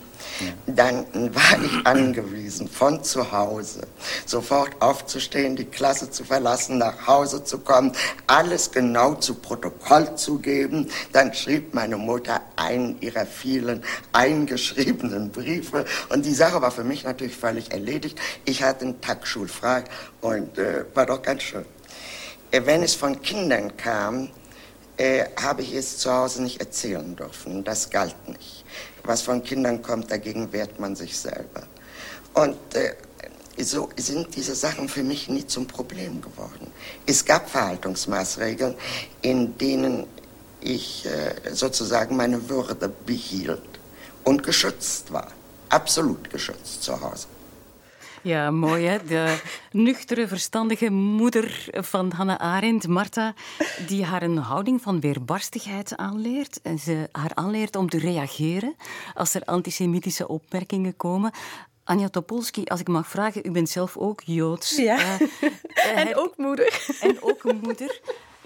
Dann 0.67 1.05
war 1.33 1.63
ich 1.63 1.85
angewiesen, 1.85 2.67
von 2.67 3.03
zu 3.03 3.31
Hause 3.31 3.81
sofort 4.25 4.69
aufzustehen, 4.79 5.55
die 5.55 5.65
Klasse 5.65 6.11
zu 6.11 6.23
verlassen, 6.23 6.77
nach 6.77 7.07
Hause 7.07 7.43
zu 7.43 7.59
kommen, 7.59 7.91
alles 8.27 8.71
genau 8.71 9.15
zu 9.15 9.35
Protokoll 9.35 10.15
zu 10.15 10.39
geben. 10.39 10.87
Dann 11.11 11.33
schrieb 11.33 11.73
meine 11.73 11.97
Mutter 11.97 12.41
einen 12.55 13.01
ihrer 13.01 13.25
vielen 13.25 13.83
eingeschriebenen 14.13 15.31
Briefe 15.31 15.85
und 16.09 16.25
die 16.25 16.33
Sache 16.33 16.61
war 16.61 16.71
für 16.71 16.83
mich 16.83 17.03
natürlich 17.03 17.35
völlig 17.35 17.71
erledigt. 17.71 18.19
Ich 18.45 18.63
hatte 18.63 18.85
einen 18.85 19.01
Tag 19.01 19.27
schulfrei 19.27 19.83
und 20.21 20.57
äh, 20.57 20.85
war 20.93 21.05
doch 21.05 21.21
ganz 21.21 21.43
schön. 21.43 21.65
Äh, 22.51 22.61
wenn 22.65 22.83
es 22.83 22.93
von 22.93 23.21
Kindern 23.21 23.75
kam, 23.77 24.29
äh, 24.97 25.25
habe 25.41 25.61
ich 25.63 25.73
es 25.73 25.97
zu 25.97 26.11
Hause 26.11 26.43
nicht 26.43 26.59
erzählen 26.59 27.15
dürfen. 27.15 27.63
Das 27.63 27.89
galt 27.89 28.27
nicht. 28.27 28.65
Was 29.03 29.21
von 29.21 29.43
Kindern 29.43 29.81
kommt, 29.81 30.11
dagegen 30.11 30.51
wehrt 30.53 30.79
man 30.79 30.95
sich 30.95 31.17
selber. 31.17 31.63
Und 32.33 32.75
äh, 32.75 32.93
so 33.63 33.89
sind 33.97 34.35
diese 34.35 34.55
Sachen 34.55 34.87
für 34.87 35.03
mich 35.03 35.27
nie 35.27 35.45
zum 35.45 35.67
Problem 35.67 36.21
geworden. 36.21 36.67
Es 37.05 37.25
gab 37.25 37.49
Verhaltungsmaßregeln, 37.49 38.75
in 39.21 39.57
denen 39.57 40.05
ich 40.61 41.05
äh, 41.05 41.53
sozusagen 41.53 42.15
meine 42.15 42.49
Würde 42.49 42.89
behielt 43.05 43.61
und 44.23 44.43
geschützt 44.43 45.11
war. 45.11 45.31
Absolut 45.69 46.29
geschützt 46.29 46.83
zu 46.83 46.99
Hause. 46.99 47.27
Ja, 48.21 48.51
mooi 48.51 48.85
hè. 48.85 49.05
De 49.05 49.41
nuchtere, 49.71 50.27
verstandige 50.27 50.89
moeder 50.91 51.65
van 51.71 52.11
Hannah 52.11 52.39
Arendt, 52.39 52.87
Marta, 52.87 53.33
die 53.87 54.05
haar 54.05 54.23
een 54.23 54.37
houding 54.37 54.81
van 54.81 54.99
weerbarstigheid 54.99 55.97
aanleert. 55.97 56.61
En 56.61 56.79
ze 56.79 57.09
haar 57.11 57.31
aanleert 57.33 57.75
om 57.75 57.89
te 57.89 57.99
reageren 57.99 58.75
als 59.13 59.33
er 59.33 59.43
antisemitische 59.45 60.27
opmerkingen 60.27 60.97
komen. 60.97 61.31
Anja 61.83 62.09
Topolski, 62.09 62.63
als 62.63 62.79
ik 62.79 62.87
mag 62.87 63.07
vragen, 63.07 63.41
u 63.45 63.51
bent 63.51 63.69
zelf 63.69 63.97
ook 63.97 64.21
Joods. 64.25 64.75
Ja, 64.75 65.17
uh, 65.19 65.97
en 66.07 66.15
ook 66.15 66.37
moeder. 66.37 66.97
En 67.01 67.21
ook 67.21 67.43
moeder. 67.61 68.01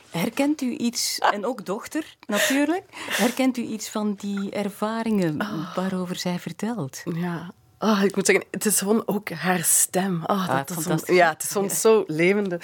Herkent 0.10 0.62
u 0.62 0.72
iets, 0.78 1.20
en 1.20 1.46
ook 1.46 1.66
dochter 1.66 2.16
natuurlijk, 2.28 2.84
herkent 2.94 3.58
u 3.58 3.62
iets 3.62 3.90
van 3.90 4.14
die 4.14 4.50
ervaringen 4.52 5.42
oh. 5.42 5.76
waarover 5.76 6.16
zij 6.16 6.40
vertelt? 6.40 7.04
Ja, 7.16 7.54
Oh, 7.80 8.04
ik 8.04 8.16
moet 8.16 8.26
zeggen, 8.26 8.46
het 8.52 8.66
is 8.66 8.80
gewoon 8.80 9.04
ook 9.06 9.30
haar 9.30 9.64
stem. 9.64 10.24
Oh, 10.26 10.48
dat 10.48 10.72
ah, 10.72 10.78
is 10.78 10.84
soms, 10.84 11.06
ja, 11.06 11.30
het 11.30 11.44
is 11.44 11.50
soms 11.50 11.82
zo 11.82 12.04
levende. 12.08 12.60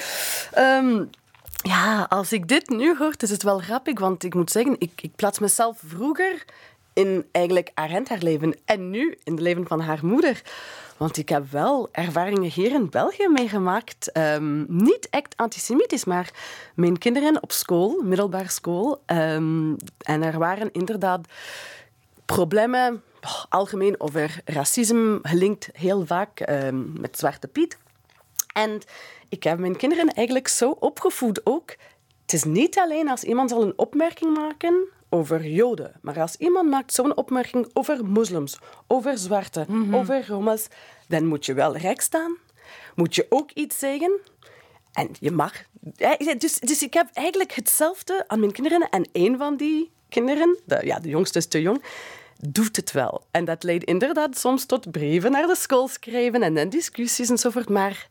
Um, 0.57 1.09
ja, 1.63 2.05
als 2.09 2.33
ik 2.33 2.47
dit 2.47 2.69
nu 2.69 2.97
hoor, 2.97 3.13
is 3.17 3.29
het 3.29 3.43
wel 3.43 3.59
grappig, 3.59 3.99
want 3.99 4.23
ik 4.23 4.33
moet 4.33 4.51
zeggen, 4.51 4.75
ik, 4.79 4.91
ik 5.01 5.15
plaats 5.15 5.39
mezelf 5.39 5.81
vroeger 5.85 6.45
in 6.93 7.25
eigenlijk 7.31 7.71
Arendt 7.73 8.09
haar 8.09 8.21
leven 8.21 8.55
en 8.65 8.89
nu 8.89 9.17
in 9.23 9.33
het 9.33 9.41
leven 9.41 9.67
van 9.67 9.81
haar 9.81 9.99
moeder. 10.01 10.41
Want 10.97 11.17
ik 11.17 11.29
heb 11.29 11.51
wel 11.51 11.89
ervaringen 11.91 12.51
hier 12.51 12.71
in 12.71 12.89
België 12.89 13.27
meegemaakt. 13.27 14.17
Um, 14.17 14.65
niet 14.67 15.09
echt 15.09 15.33
antisemitisch, 15.35 16.05
maar 16.05 16.29
mijn 16.75 16.97
kinderen 16.97 17.43
op 17.43 17.51
school, 17.51 18.01
middelbare 18.03 18.49
school. 18.49 19.01
Um, 19.05 19.75
en 19.97 20.23
er 20.23 20.37
waren 20.37 20.71
inderdaad 20.71 21.27
problemen 22.25 23.03
algemeen 23.49 23.99
over 23.99 24.41
racisme, 24.45 25.19
gelinkt 25.21 25.69
heel 25.73 26.05
vaak 26.05 26.49
um, 26.49 26.93
met 26.99 27.17
Zwarte 27.17 27.47
Piet. 27.47 27.77
En 28.53 28.81
ik 29.29 29.43
heb 29.43 29.59
mijn 29.59 29.77
kinderen 29.77 30.07
eigenlijk 30.07 30.47
zo 30.47 30.69
opgevoed 30.69 31.45
ook. 31.45 31.75
Het 32.21 32.33
is 32.33 32.43
niet 32.43 32.79
alleen 32.79 33.09
als 33.09 33.23
iemand 33.23 33.49
zal 33.49 33.61
een 33.61 33.77
opmerking 33.77 34.33
maken 34.33 34.87
over 35.09 35.45
Joden, 35.45 35.93
maar 36.01 36.19
als 36.19 36.35
iemand 36.35 36.69
maakt 36.69 36.93
zo'n 36.93 37.17
opmerking 37.17 37.69
over 37.73 38.05
moslims, 38.05 38.59
over 38.87 39.17
zwarte, 39.17 39.65
mm 39.67 39.95
over 39.95 40.27
Roma's, 40.27 40.67
dan 41.07 41.25
moet 41.25 41.45
je 41.45 41.53
wel 41.53 41.77
recht 41.77 42.03
staan. 42.03 42.37
Moet 42.95 43.15
je 43.15 43.25
ook 43.29 43.51
iets 43.51 43.79
zeggen. 43.79 44.19
En 44.91 45.09
je 45.19 45.31
mag. 45.31 45.53
Dus, 46.37 46.59
dus 46.59 46.83
ik 46.83 46.93
heb 46.93 47.09
eigenlijk 47.13 47.51
hetzelfde 47.51 48.23
aan 48.27 48.39
mijn 48.39 48.51
kinderen. 48.51 48.89
En 48.89 49.09
een 49.11 49.37
van 49.37 49.57
die 49.57 49.91
kinderen, 50.09 50.59
de, 50.65 50.79
ja, 50.83 50.99
de 50.99 51.09
jongste 51.09 51.37
is 51.37 51.47
te 51.47 51.61
jong, 51.61 51.83
doet 52.47 52.75
het 52.75 52.91
wel. 52.91 53.21
En 53.31 53.45
dat 53.45 53.63
leidt 53.63 53.83
inderdaad 53.83 54.37
soms 54.37 54.65
tot 54.65 54.91
brieven 54.91 55.31
naar 55.31 55.47
de 55.47 55.55
school 55.55 55.87
schrijven 55.87 56.43
en 56.43 56.55
dan 56.55 56.69
discussies 56.69 57.29
enzovoort. 57.29 57.69
Maar 57.69 58.07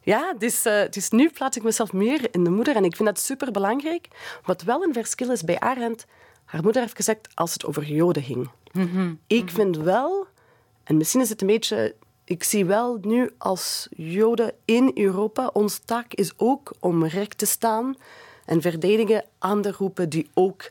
ja, 0.00 0.34
dus, 0.38 0.66
uh, 0.66 0.82
dus 0.90 1.10
nu 1.10 1.30
plaats 1.30 1.56
ik 1.56 1.62
mezelf 1.62 1.92
meer 1.92 2.28
in 2.30 2.44
de 2.44 2.50
moeder 2.50 2.76
en 2.76 2.84
ik 2.84 2.96
vind 2.96 3.08
dat 3.08 3.20
super 3.20 3.50
belangrijk. 3.50 4.08
Wat 4.44 4.62
wel 4.62 4.82
een 4.82 4.92
verschil 4.92 5.30
is 5.30 5.44
bij 5.44 5.60
Arendt, 5.60 6.06
haar 6.44 6.62
moeder 6.62 6.82
heeft 6.82 6.96
gezegd 6.96 7.28
als 7.34 7.52
het 7.52 7.64
over 7.64 7.84
Joden 7.84 8.22
ging. 8.22 8.50
Mhm. 8.72 9.14
Ik 9.26 9.50
vind 9.50 9.76
wel, 9.76 10.26
en 10.84 10.96
misschien 10.96 11.20
is 11.20 11.28
het 11.28 11.40
een 11.40 11.46
beetje. 11.46 11.94
Ik 12.24 12.44
zie 12.44 12.64
wel 12.64 12.98
nu 13.02 13.30
als 13.38 13.88
Joden 13.90 14.52
in 14.64 14.90
Europa, 14.94 15.50
ons 15.52 15.78
taak 15.84 16.14
is 16.14 16.32
ook 16.36 16.72
om 16.80 17.04
recht 17.04 17.38
te 17.38 17.46
staan 17.46 17.96
en 18.44 18.60
verdedigen 18.60 19.24
andere 19.38 19.74
groepen 19.74 20.08
die 20.08 20.30
ook 20.34 20.70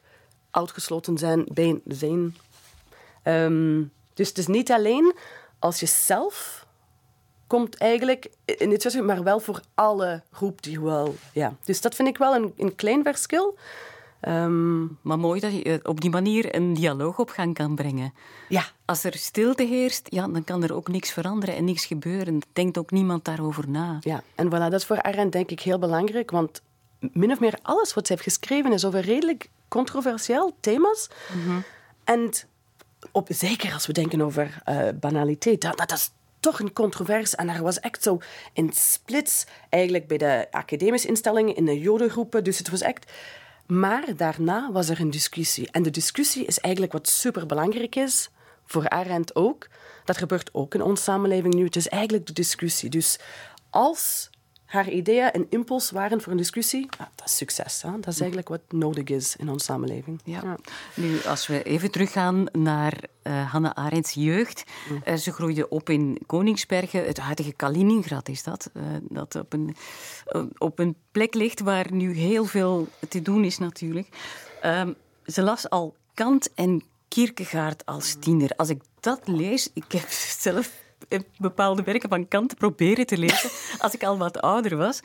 uitgesloten 0.51 1.17
zijn 1.17 1.45
bij 1.53 1.81
zijn 1.85 2.35
Um, 3.27 3.91
dus 4.13 4.27
het 4.27 4.37
is 4.37 4.47
niet 4.47 4.71
alleen 4.71 5.15
als 5.59 5.79
je 5.79 5.85
zelf 5.85 6.65
komt 7.47 7.77
eigenlijk 7.77 8.29
in 8.45 8.69
dit 8.69 9.01
maar 9.01 9.23
wel 9.23 9.39
voor 9.39 9.61
alle 9.73 10.23
groep 10.31 10.61
die 10.61 10.81
wel. 10.81 11.15
Ja. 11.33 11.55
Dus 11.63 11.81
dat 11.81 11.95
vind 11.95 12.07
ik 12.07 12.17
wel 12.17 12.35
een, 12.35 12.53
een 12.57 12.75
klein 12.75 13.03
verschil. 13.03 13.57
Um, 14.21 14.97
maar 15.01 15.19
mooi 15.19 15.39
dat 15.39 15.51
je 15.51 15.79
op 15.83 16.01
die 16.01 16.09
manier 16.09 16.55
een 16.55 16.73
dialoog 16.73 17.19
op 17.19 17.29
gang 17.29 17.53
kan 17.53 17.75
brengen. 17.75 18.13
Ja. 18.49 18.63
Als 18.85 19.03
er 19.03 19.13
stilte 19.13 19.63
heerst, 19.63 20.07
ja, 20.09 20.27
dan 20.27 20.43
kan 20.43 20.63
er 20.63 20.75
ook 20.75 20.87
niks 20.87 21.11
veranderen 21.11 21.55
en 21.55 21.63
niks 21.63 21.85
gebeuren. 21.85 22.39
Denkt 22.53 22.77
ook 22.77 22.91
niemand 22.91 23.25
daarover 23.25 23.69
na. 23.69 23.97
Ja, 23.99 24.23
en 24.35 24.47
voilà, 24.47 24.49
dat 24.49 24.73
is 24.73 24.85
voor 24.85 25.01
Arendt 25.01 25.31
denk 25.31 25.49
ik 25.49 25.59
heel 25.59 25.79
belangrijk, 25.79 26.31
want 26.31 26.61
min 26.99 27.31
of 27.31 27.39
meer 27.39 27.59
alles 27.61 27.93
wat 27.93 28.07
ze 28.07 28.13
heeft 28.13 28.25
geschreven 28.25 28.73
is 28.73 28.85
over 28.85 28.99
redelijk 28.99 29.49
controversieel 29.67 30.55
thema's. 30.59 31.09
Mm 31.33 31.63
En 32.03 32.31
op, 33.11 33.27
zeker 33.31 33.73
als 33.73 33.87
we 33.87 33.93
denken 33.93 34.21
over 34.21 34.61
uh, 34.69 34.87
banaliteit, 34.99 35.61
dat, 35.61 35.77
dat 35.77 35.91
is 35.91 36.11
toch 36.39 36.59
een 36.59 36.73
controvers. 36.73 37.35
En 37.35 37.49
er 37.49 37.63
was 37.63 37.79
echt 37.79 38.03
zo 38.03 38.19
een 38.53 38.71
splits 38.73 39.45
eigenlijk 39.69 40.07
bij 40.07 40.17
de 40.17 40.47
academische 40.51 41.07
instellingen, 41.07 41.55
in 41.55 41.65
de 41.65 41.79
jodengroepen. 41.79 42.43
Dus 42.43 42.57
het 42.57 42.69
was 42.69 42.81
echt... 42.81 43.11
Maar 43.67 44.15
daarna 44.15 44.71
was 44.71 44.89
er 44.89 44.99
een 44.99 45.09
discussie. 45.09 45.71
En 45.71 45.83
de 45.83 45.89
discussie 45.89 46.45
is 46.45 46.59
eigenlijk 46.59 46.93
wat 46.93 47.07
superbelangrijk 47.07 47.95
is, 47.95 48.29
voor 48.65 48.89
Arendt 48.89 49.35
ook. 49.35 49.67
Dat 50.05 50.17
gebeurt 50.17 50.53
ook 50.53 50.73
in 50.73 50.81
onze 50.81 51.03
samenleving 51.03 51.53
nu. 51.53 51.63
Het 51.63 51.75
is 51.75 51.87
eigenlijk 51.87 52.25
de 52.25 52.33
discussie. 52.33 52.89
Dus 52.89 53.19
als 53.69 54.29
haar 54.67 54.89
ideeën 54.89 55.29
een 55.31 55.47
impuls 55.49 55.91
waren 55.91 56.21
voor 56.21 56.31
een 56.31 56.37
discussie, 56.37 56.87
dat 56.97 57.25
is 57.25 57.37
succes. 57.37 57.81
Hè? 57.81 57.91
Dat 57.91 58.07
is 58.07 58.19
eigenlijk 58.19 58.49
wat 58.49 58.61
nodig 58.69 59.03
is 59.03 59.35
in 59.35 59.49
onze 59.49 59.65
samenleving. 59.65 60.19
Ja. 60.23 60.57
Nu, 60.93 61.21
als 61.23 61.47
we 61.47 61.63
even 61.63 61.91
teruggaan 61.91 62.45
naar 62.51 62.93
uh, 63.23 63.51
Hannah 63.51 63.71
Arendts 63.73 64.13
jeugd. 64.13 64.63
Mm. 64.89 65.01
Uh, 65.05 65.15
ze 65.15 65.31
groeide 65.31 65.69
op 65.69 65.89
in 65.89 66.19
Koningsbergen, 66.25 67.05
het 67.05 67.17
huidige 67.17 67.53
Kaliningrad 67.53 68.29
is 68.29 68.43
dat. 68.43 68.69
Uh, 68.73 68.83
dat 69.01 69.35
op 69.35 69.53
een, 69.53 69.75
op 70.57 70.79
een 70.79 70.95
plek 71.11 71.33
ligt 71.33 71.59
waar 71.59 71.93
nu 71.93 72.13
heel 72.13 72.45
veel 72.45 72.87
te 73.09 73.21
doen 73.21 73.43
is 73.43 73.57
natuurlijk. 73.57 74.07
Ehm, 74.61 74.93
ze 75.25 75.41
las 75.41 75.69
al 75.69 75.95
Kant 76.13 76.53
en 76.53 76.83
Kierkegaard 77.07 77.85
als 77.85 78.15
tiener. 78.19 78.51
Als 78.55 78.69
ik 78.69 78.81
dat 78.99 79.27
lees, 79.27 79.69
ik 79.73 79.91
heb 79.91 80.09
zelf 80.39 80.71
bepaalde 81.37 81.83
werken 81.83 82.09
van 82.09 82.27
Kant 82.27 82.57
proberen 82.57 83.05
te 83.05 83.17
lezen 83.17 83.49
als 83.83 83.93
ik 83.93 84.03
al 84.03 84.17
wat 84.17 84.41
ouder 84.41 84.77
was. 84.77 84.99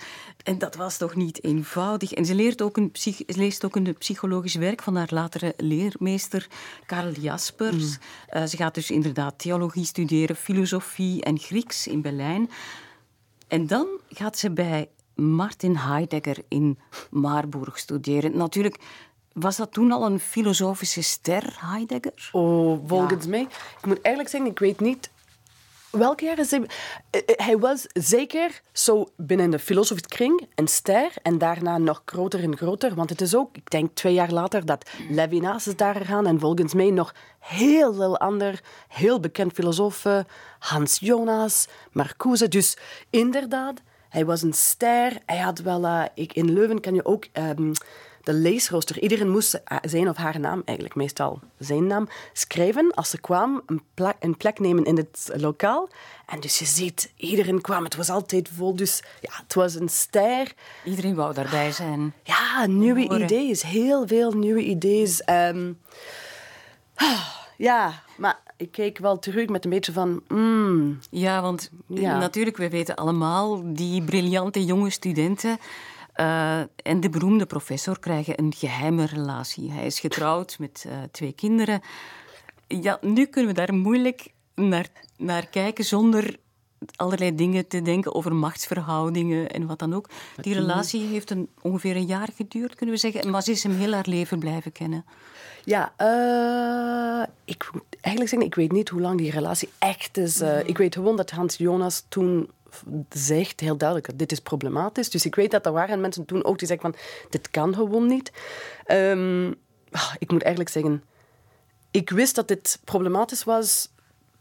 En 0.45 0.59
dat 0.59 0.75
was 0.75 0.97
toch 0.97 1.15
niet 1.15 1.45
eenvoudig. 1.45 2.13
En 2.13 2.25
ze, 2.25 2.35
leert 2.35 2.63
ook 2.63 2.77
een 2.77 2.93
leest 3.27 3.65
ook 3.65 3.77
een 3.77 3.97
psychologisch 3.99 4.55
werk 4.55 4.83
van 4.83 4.97
haar 4.97 5.11
latere 5.11 5.55
leermeester 5.57 6.47
Karl 6.87 7.13
Jaspers. 7.13 7.99
Mm. 7.99 8.05
Eh, 8.27 8.45
ze 8.45 8.57
gaat 8.57 8.75
dus 8.75 8.91
inderdaad 8.91 9.39
theologie 9.39 9.85
studeren, 9.85 10.37
filosofie 10.37 11.23
en 11.23 11.39
Grieks 11.39 11.87
in 11.87 12.03
Berlijn. 12.03 12.51
En 13.49 13.67
dan 13.67 13.87
gaat 14.09 14.39
ze 14.39 14.51
bij 14.51 14.89
Martin 15.15 15.77
Heidegger 15.77 16.39
in 16.49 16.79
Marburg 17.11 17.79
studeren. 17.79 18.37
Natuurlijk 18.37 18.77
was 19.33 19.57
dat 19.57 19.73
toen 19.73 19.93
al 19.93 20.07
een 20.07 20.21
filosofische 20.21 21.03
ster, 21.03 21.57
Heidegger? 21.59 22.29
Oh, 22.33 22.89
volgens 22.89 23.27
mij. 23.27 23.43
Ik 23.79 23.87
moet 23.87 24.01
eigenlijk 24.01 24.29
zeggen, 24.29 24.51
ik 24.51 24.59
weet 24.59 24.81
niet 24.81 25.11
Welke 25.93 26.25
jaren 26.25 26.45
zijn... 26.45 26.67
Eh, 27.11 27.21
eh, 27.27 27.47
hij 27.47 27.59
was 27.59 27.87
zeker 27.93 28.61
zo 28.73 29.09
binnen 29.17 29.51
de 29.51 29.59
filosofische 29.59 30.09
kring 30.09 30.49
een 30.55 30.69
ster 30.69 31.13
en 31.23 31.39
daarna 31.39 31.79
nog 31.79 32.03
groter 32.05 32.43
en 32.43 32.57
groter. 32.57 32.95
Want 32.95 33.11
het 33.11 33.21
is 33.21 33.35
ook, 33.35 33.57
ik 33.57 33.71
denk 33.71 33.95
twee 33.95 34.15
jaar 34.15 34.31
later, 34.31 34.67
dat 34.67 34.91
Levinas 35.11 35.67
is 35.67 35.77
daar 35.77 35.95
gegaan 35.95 36.27
en 36.27 36.41
volgens 36.41 36.75
mij 36.75 36.91
nog 36.91 37.15
heel 37.39 37.95
veel 37.95 38.19
ander, 38.19 38.63
heel 38.89 39.21
bekend 39.21 39.53
filosofen, 39.53 40.27
Hans 40.59 40.99
Jonas, 40.99 41.69
Marcuse. 41.91 42.49
Dus 42.49 42.77
inderdaad, 43.11 43.81
hij 44.09 44.25
was 44.25 44.43
een 44.43 44.53
ster. 44.53 45.19
Hij 45.27 45.39
had 45.39 45.59
wel... 45.59 45.85
Uh, 45.85 46.05
in 46.15 46.53
Leuven 46.53 46.81
kan 46.81 46.95
je 46.95 47.05
ook... 47.05 47.27
Um, 47.33 47.73
de 48.23 48.33
leesrooster. 48.33 49.01
Iedereen 49.01 49.31
moest 49.31 49.61
zijn 49.83 50.09
of 50.09 50.17
haar 50.17 50.41
naam, 50.41 50.63
eigenlijk 50.65 50.97
meestal 50.97 51.41
zijn 51.59 51.87
naam, 51.87 52.09
schrijven 52.33 52.95
als 52.95 53.11
ze 53.11 53.21
kwam, 53.21 53.63
een 53.67 53.83
plek, 53.95 54.17
een 54.21 54.37
plek 54.37 54.59
nemen 54.59 54.85
in 54.85 54.97
het 54.97 55.31
lokaal. 55.37 55.89
En 56.27 56.41
dus 56.41 56.59
je 56.59 56.65
ziet, 56.65 57.13
iedereen 57.17 57.61
kwam, 57.61 57.85
het 57.85 57.97
was 57.97 58.11
altijd 58.11 58.51
vol. 58.55 58.77
Dus 58.77 59.03
ja, 59.21 59.31
het 59.43 59.55
was 59.55 59.75
een 59.75 59.89
ster. 59.89 60.53
Iedereen 60.85 61.15
wou 61.15 61.35
daarbij 61.35 61.73
zijn. 61.73 62.13
Ja, 62.23 62.67
nieuwe 62.67 63.23
ideeën, 63.23 63.57
heel 63.67 64.07
veel 64.07 64.33
nieuwe 64.33 64.63
ideeën. 64.63 65.11
Um, 65.31 65.79
ja, 67.57 68.03
maar 68.17 68.39
ik 68.57 68.73
keek 68.73 68.99
wel 68.99 69.19
terug 69.19 69.49
met 69.49 69.65
een 69.65 69.71
beetje 69.71 69.93
van... 69.93 70.23
Mm, 70.29 70.99
ja, 71.11 71.43
want 71.43 71.71
natuurlijk, 71.87 72.57
we 72.57 72.69
weten 72.69 72.95
allemaal, 72.95 73.63
die 73.65 74.03
briljante 74.03 74.65
jonge 74.65 74.91
studenten... 74.91 75.59
Uh, 76.17 76.59
en 76.77 77.01
de 77.01 77.09
beroemde 77.11 77.47
professor 77.47 77.99
krijgen 77.99 78.39
een 78.39 78.55
geheime 78.57 79.05
relatie. 79.05 79.71
Hij 79.71 79.87
is 79.87 80.01
getrouwd 80.01 80.59
met 80.59 80.85
uh, 80.87 80.93
twee 81.11 81.33
kinderen. 81.33 81.81
Ja, 82.67 82.99
nu 83.01 83.27
kunnen 83.27 83.55
we 83.55 83.61
daar 83.67 83.75
moeilijk 83.75 84.33
naar, 84.55 84.89
naar 85.17 85.47
kijken 85.47 85.85
zonder 85.85 86.37
allerlei 86.97 87.35
dingen 87.35 87.69
te 87.69 87.83
denken 87.83 88.15
over 88.15 88.35
machtsverhoudingen 88.35 89.51
en 89.51 89.67
wat 89.67 89.79
dan 89.79 89.95
ook. 89.95 90.09
Die 90.37 90.55
relatie 90.55 91.07
heeft 91.07 91.31
een, 91.31 91.49
ongeveer 91.61 91.97
een 91.97 92.07
jaar 92.07 92.29
geduurd, 92.37 92.75
kunnen 92.75 92.95
we 92.95 93.01
zeggen. 93.01 93.31
Maar 93.31 93.43
ze 93.43 93.51
is 93.51 93.63
hem 93.63 93.77
heel 93.77 93.93
haar 93.93 94.07
leven 94.09 94.39
blijven 94.39 94.73
kennen. 94.73 95.05
Ja, 95.65 95.93
uh, 95.99 97.27
ik 97.45 97.69
moet 97.73 97.83
eigenlijk 98.01 98.29
zeggen, 98.29 98.49
ik 98.49 98.55
weet 98.55 98.73
niet 98.73 98.89
hoe 98.89 99.01
lang 99.01 99.19
die 99.19 99.31
relatie 99.31 99.69
echt 99.79 100.17
is. 100.17 100.41
Uh, 100.41 100.69
Ik 100.69 100.79
weet 100.79 100.95
gewoon 100.95 101.17
dat 101.17 101.31
Hans 101.31 101.57
Jonas 101.57 102.05
toen 102.09 102.51
zegt 103.09 103.61
heel 103.61 103.77
duidelijk, 103.77 104.19
dit 104.19 104.33
is 104.33 104.41
problematisch. 104.41 105.11
Dus 105.11 105.27
ik 105.27 105.35
weet 105.35 105.51
dat 105.51 105.67
er 105.67 105.73
waren 105.73 106.01
mensen 106.01 106.25
toen 106.25 106.45
ook 106.45 106.59
die 106.59 106.69
zeggen 106.69 106.91
van, 106.93 107.01
dit 107.31 107.51
kan 107.51 107.75
gewoon 107.75 108.07
niet. 108.07 108.33
Um, 108.87 109.55
ik 110.19 110.31
moet 110.31 110.43
eigenlijk 110.43 110.75
zeggen, 110.75 111.05
ik 111.91 112.11
wist 112.11 112.35
dat 112.35 112.49
dit 112.49 112.81
problematisch 112.85 113.45
was 113.45 113.91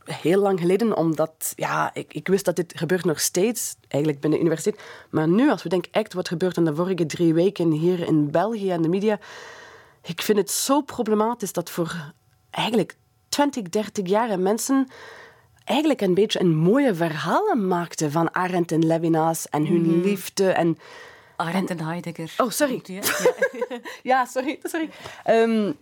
heel 0.04 0.42
lang 0.42 0.60
geleden, 0.60 0.98
omdat 0.98 1.54
ja, 1.56 1.94
ik, 1.94 2.14
ik 2.14 2.28
wist 2.28 2.46
dat 2.46 2.56
dit 2.56 2.74
gebeurt 2.76 3.06
nog 3.06 3.20
steeds, 3.20 3.76
eigenlijk 3.88 4.22
binnen 4.22 4.40
de 4.40 4.46
universiteit. 4.46 4.84
Maar 5.10 5.28
nu, 5.28 5.50
als 5.50 5.64
we 5.64 5.70
denken 5.70 5.92
echt 5.92 6.14
wat 6.14 6.28
gebeurt 6.28 6.58
in 6.58 6.66
de 6.66 6.76
vorige 6.76 7.06
drie 7.06 7.34
weken 7.34 7.72
hier 7.72 8.08
in 8.08 8.32
België 8.32 8.72
en 8.72 8.82
de 8.82 8.90
media, 8.90 9.20
ik 10.04 10.22
vind 10.22 10.38
het 10.38 10.52
zo 10.52 10.82
problematisch 10.82 11.54
dat 11.54 11.70
voor 11.70 12.14
eigenlijk 12.50 12.98
20, 13.30 13.64
30 13.70 14.08
jaar 14.08 14.40
mensen 14.40 14.88
eigenlijk 15.72 16.02
een 16.02 16.14
beetje 16.14 16.40
een 16.40 16.56
mooie 16.56 16.96
verhalen 16.96 17.68
maakten 17.68 18.12
van 18.12 18.34
Arendt 18.34 18.72
en 18.72 18.86
Levinas 18.86 19.50
en 19.50 19.68
hun 19.68 19.82
mm. 19.82 20.02
liefde 20.02 20.52
en... 20.52 20.78
Arendt 21.36 21.70
en 21.70 21.80
Heidegger. 21.80 22.34
Oh, 22.38 22.50
sorry. 22.50 22.80
Ja, 22.84 23.02
ja 24.12 24.26
sorry. 24.26 24.60
sorry. 24.64 24.90
Um, 25.28 25.78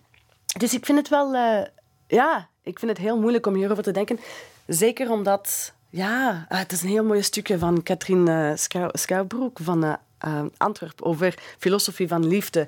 dus 0.58 0.74
ik 0.74 0.86
vind 0.86 0.98
het 0.98 1.10
wel... 1.10 1.34
Uh, 1.34 1.62
ja, 2.08 2.50
ik 2.64 2.80
vind 2.80 2.92
het 2.92 3.00
heel 3.00 3.20
moeilijk 3.20 3.46
om 3.46 3.54
hierover 3.54 3.84
te 3.84 3.92
denken. 3.92 4.20
Zeker 4.68 5.12
omdat... 5.12 5.74
Ja, 5.90 6.48
uh, 6.52 6.58
het 6.58 6.72
is 6.72 6.82
een 6.82 6.90
heel 6.90 7.04
mooi 7.04 7.24
stukje 7.24 7.58
van 7.58 7.84
Katrien 7.84 8.30
uh, 8.30 8.52
Schouwbroek 8.92 9.60
van 9.62 9.84
uh, 9.86 10.42
Antwerpen 10.58 11.06
over 11.06 11.38
filosofie 11.58 12.08
van 12.08 12.28
liefde. 12.28 12.68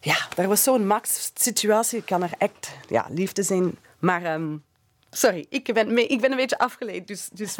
Ja, 0.00 0.16
daar 0.34 0.48
was 0.48 0.62
zo'n 0.62 0.86
max-situatie. 0.86 2.02
kan 2.02 2.22
er 2.22 2.32
echt 2.38 2.70
ja, 2.88 3.06
liefde 3.08 3.42
zijn. 3.42 3.78
Maar 3.98 4.34
um, 4.34 4.62
sorry, 5.10 5.46
ik 5.48 5.74
ben, 5.74 6.10
ik 6.10 6.20
ben 6.20 6.30
een 6.30 6.36
beetje 6.36 6.58
afgeleid. 6.58 7.06
Dus, 7.06 7.28
dus, 7.32 7.56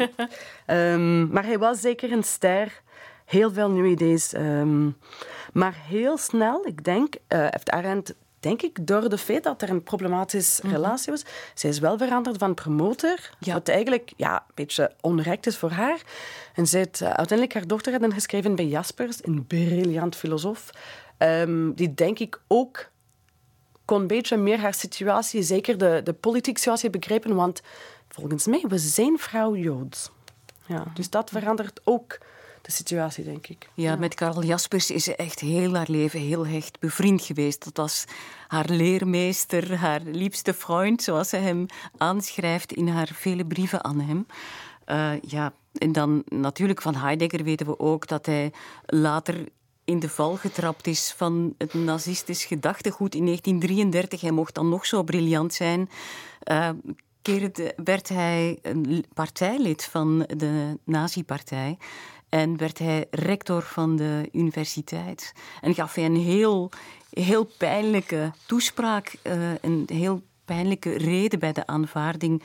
um, 0.67 1.27
maar 1.33 1.45
hij 1.45 1.59
was 1.59 1.79
zeker 1.79 2.11
een 2.11 2.23
ster. 2.23 2.81
Heel 3.25 3.51
veel 3.51 3.69
nieuwe 3.71 3.89
ideeën. 3.89 4.19
Um, 4.35 4.97
maar 5.53 5.75
heel 5.87 6.17
snel, 6.17 6.65
ik 6.65 6.83
denk, 6.83 7.15
uh, 7.15 7.39
heeft 7.49 7.69
Arendt 7.69 8.13
denk 8.39 8.61
ik, 8.61 8.87
door 8.87 9.09
de 9.09 9.17
feit 9.17 9.43
dat 9.43 9.61
er 9.61 9.69
een 9.69 9.83
problematische 9.83 10.65
mm 10.65 10.71
relatie 10.71 11.11
was. 11.11 11.25
Zij 11.53 11.69
is 11.69 11.79
wel 11.79 11.97
veranderd 11.97 12.37
van 12.37 12.53
promotor, 12.53 13.29
ja. 13.39 13.53
wat 13.53 13.67
eigenlijk 13.67 14.13
ja, 14.15 14.35
een 14.35 14.53
beetje 14.53 14.91
onrecht 15.01 15.47
is 15.47 15.57
voor 15.57 15.71
haar. 15.71 16.01
En 16.53 16.67
zij 16.67 16.79
heeft 16.79 17.01
uh, 17.01 17.07
uiteindelijk 17.07 17.53
haar 17.53 17.67
dochter 17.67 17.91
hebben 17.91 18.13
geschreven 18.13 18.55
bij 18.55 18.65
Jaspers, 18.65 19.17
een 19.21 19.45
briljant 19.47 20.15
filosoof, 20.15 20.69
um, 21.17 21.73
die 21.73 21.93
denk 21.93 22.19
ik 22.19 22.41
ook 22.47 22.89
kon 23.89 24.01
een 24.01 24.07
beetje 24.07 24.37
meer 24.37 24.59
haar 24.59 24.73
situatie, 24.73 25.43
zeker 25.43 25.77
de, 25.77 26.01
de 26.03 26.13
politieke 26.13 26.59
situatie, 26.59 26.89
begrijpen, 26.89 27.35
want 27.35 27.61
volgens 28.07 28.47
mij 28.47 28.65
was 28.67 28.93
zijn 28.93 29.17
vrouw 29.17 29.55
Joods. 29.55 30.11
Ja, 30.65 30.83
dus 30.93 31.09
dat 31.09 31.29
verandert 31.29 31.81
ook 31.83 32.17
de 32.61 32.71
situatie, 32.71 33.23
denk 33.23 33.47
ik. 33.47 33.69
Ja, 33.73 33.95
met 33.95 34.15
Karel 34.15 34.43
Jaspers 34.43 34.91
is 34.91 35.03
ze 35.03 35.15
echt 35.15 35.39
heel 35.39 35.75
haar 35.75 35.89
leven 35.89 36.19
heel 36.19 36.47
hecht 36.47 36.79
bevriend 36.79 37.21
geweest. 37.21 37.63
Dat 37.63 37.77
was 37.77 38.05
haar 38.47 38.69
leermeester, 38.69 39.75
haar 39.75 40.01
liefste 40.01 40.53
vriend, 40.53 41.03
zoals 41.03 41.29
ze 41.29 41.37
hem 41.37 41.65
aanschrijft 41.97 42.73
in 42.73 42.87
haar 42.87 43.09
vele 43.13 43.45
brieven 43.45 43.83
aan 43.83 43.99
hem. 43.99 44.25
Uh, 44.87 45.21
ja, 45.21 45.53
en 45.73 45.91
dan 45.91 46.23
natuurlijk 46.25 46.81
van 46.81 46.95
Heidegger 46.95 47.43
weten 47.43 47.65
we 47.65 47.79
ook 47.79 48.07
dat 48.07 48.25
hij 48.25 48.51
later 48.85 49.45
in 49.89 49.99
de 49.99 50.09
val 50.09 50.35
getrapt 50.35 50.87
is 50.87 51.13
van 51.17 51.53
het 51.57 51.73
nazistisch 51.73 52.45
gedachtegoed 52.45 53.15
in 53.15 53.25
1933. 53.25 54.21
Hij 54.21 54.31
mocht 54.31 54.55
dan 54.55 54.69
nog 54.69 54.85
zo 54.85 55.03
briljant 55.03 55.53
zijn. 55.53 55.89
Uh, 56.51 56.69
werd 57.75 58.09
hij 58.09 58.59
een 58.61 59.05
partijlid 59.13 59.83
van 59.83 60.25
de 60.37 60.79
nazi-partij 60.83 61.77
en 62.29 62.57
werd 62.57 62.79
hij 62.79 63.07
rector 63.11 63.61
van 63.61 63.95
de 63.95 64.29
universiteit. 64.31 65.33
En 65.61 65.73
gaf 65.73 65.95
hij 65.95 66.05
een 66.05 66.15
heel, 66.15 66.69
heel 67.09 67.49
pijnlijke 67.57 68.31
toespraak, 68.45 69.15
uh, 69.23 69.51
een 69.61 69.83
heel 69.93 70.21
pijnlijke 70.45 70.97
reden 70.97 71.39
bij 71.39 71.53
de 71.53 71.67
aanvaarding 71.67 72.43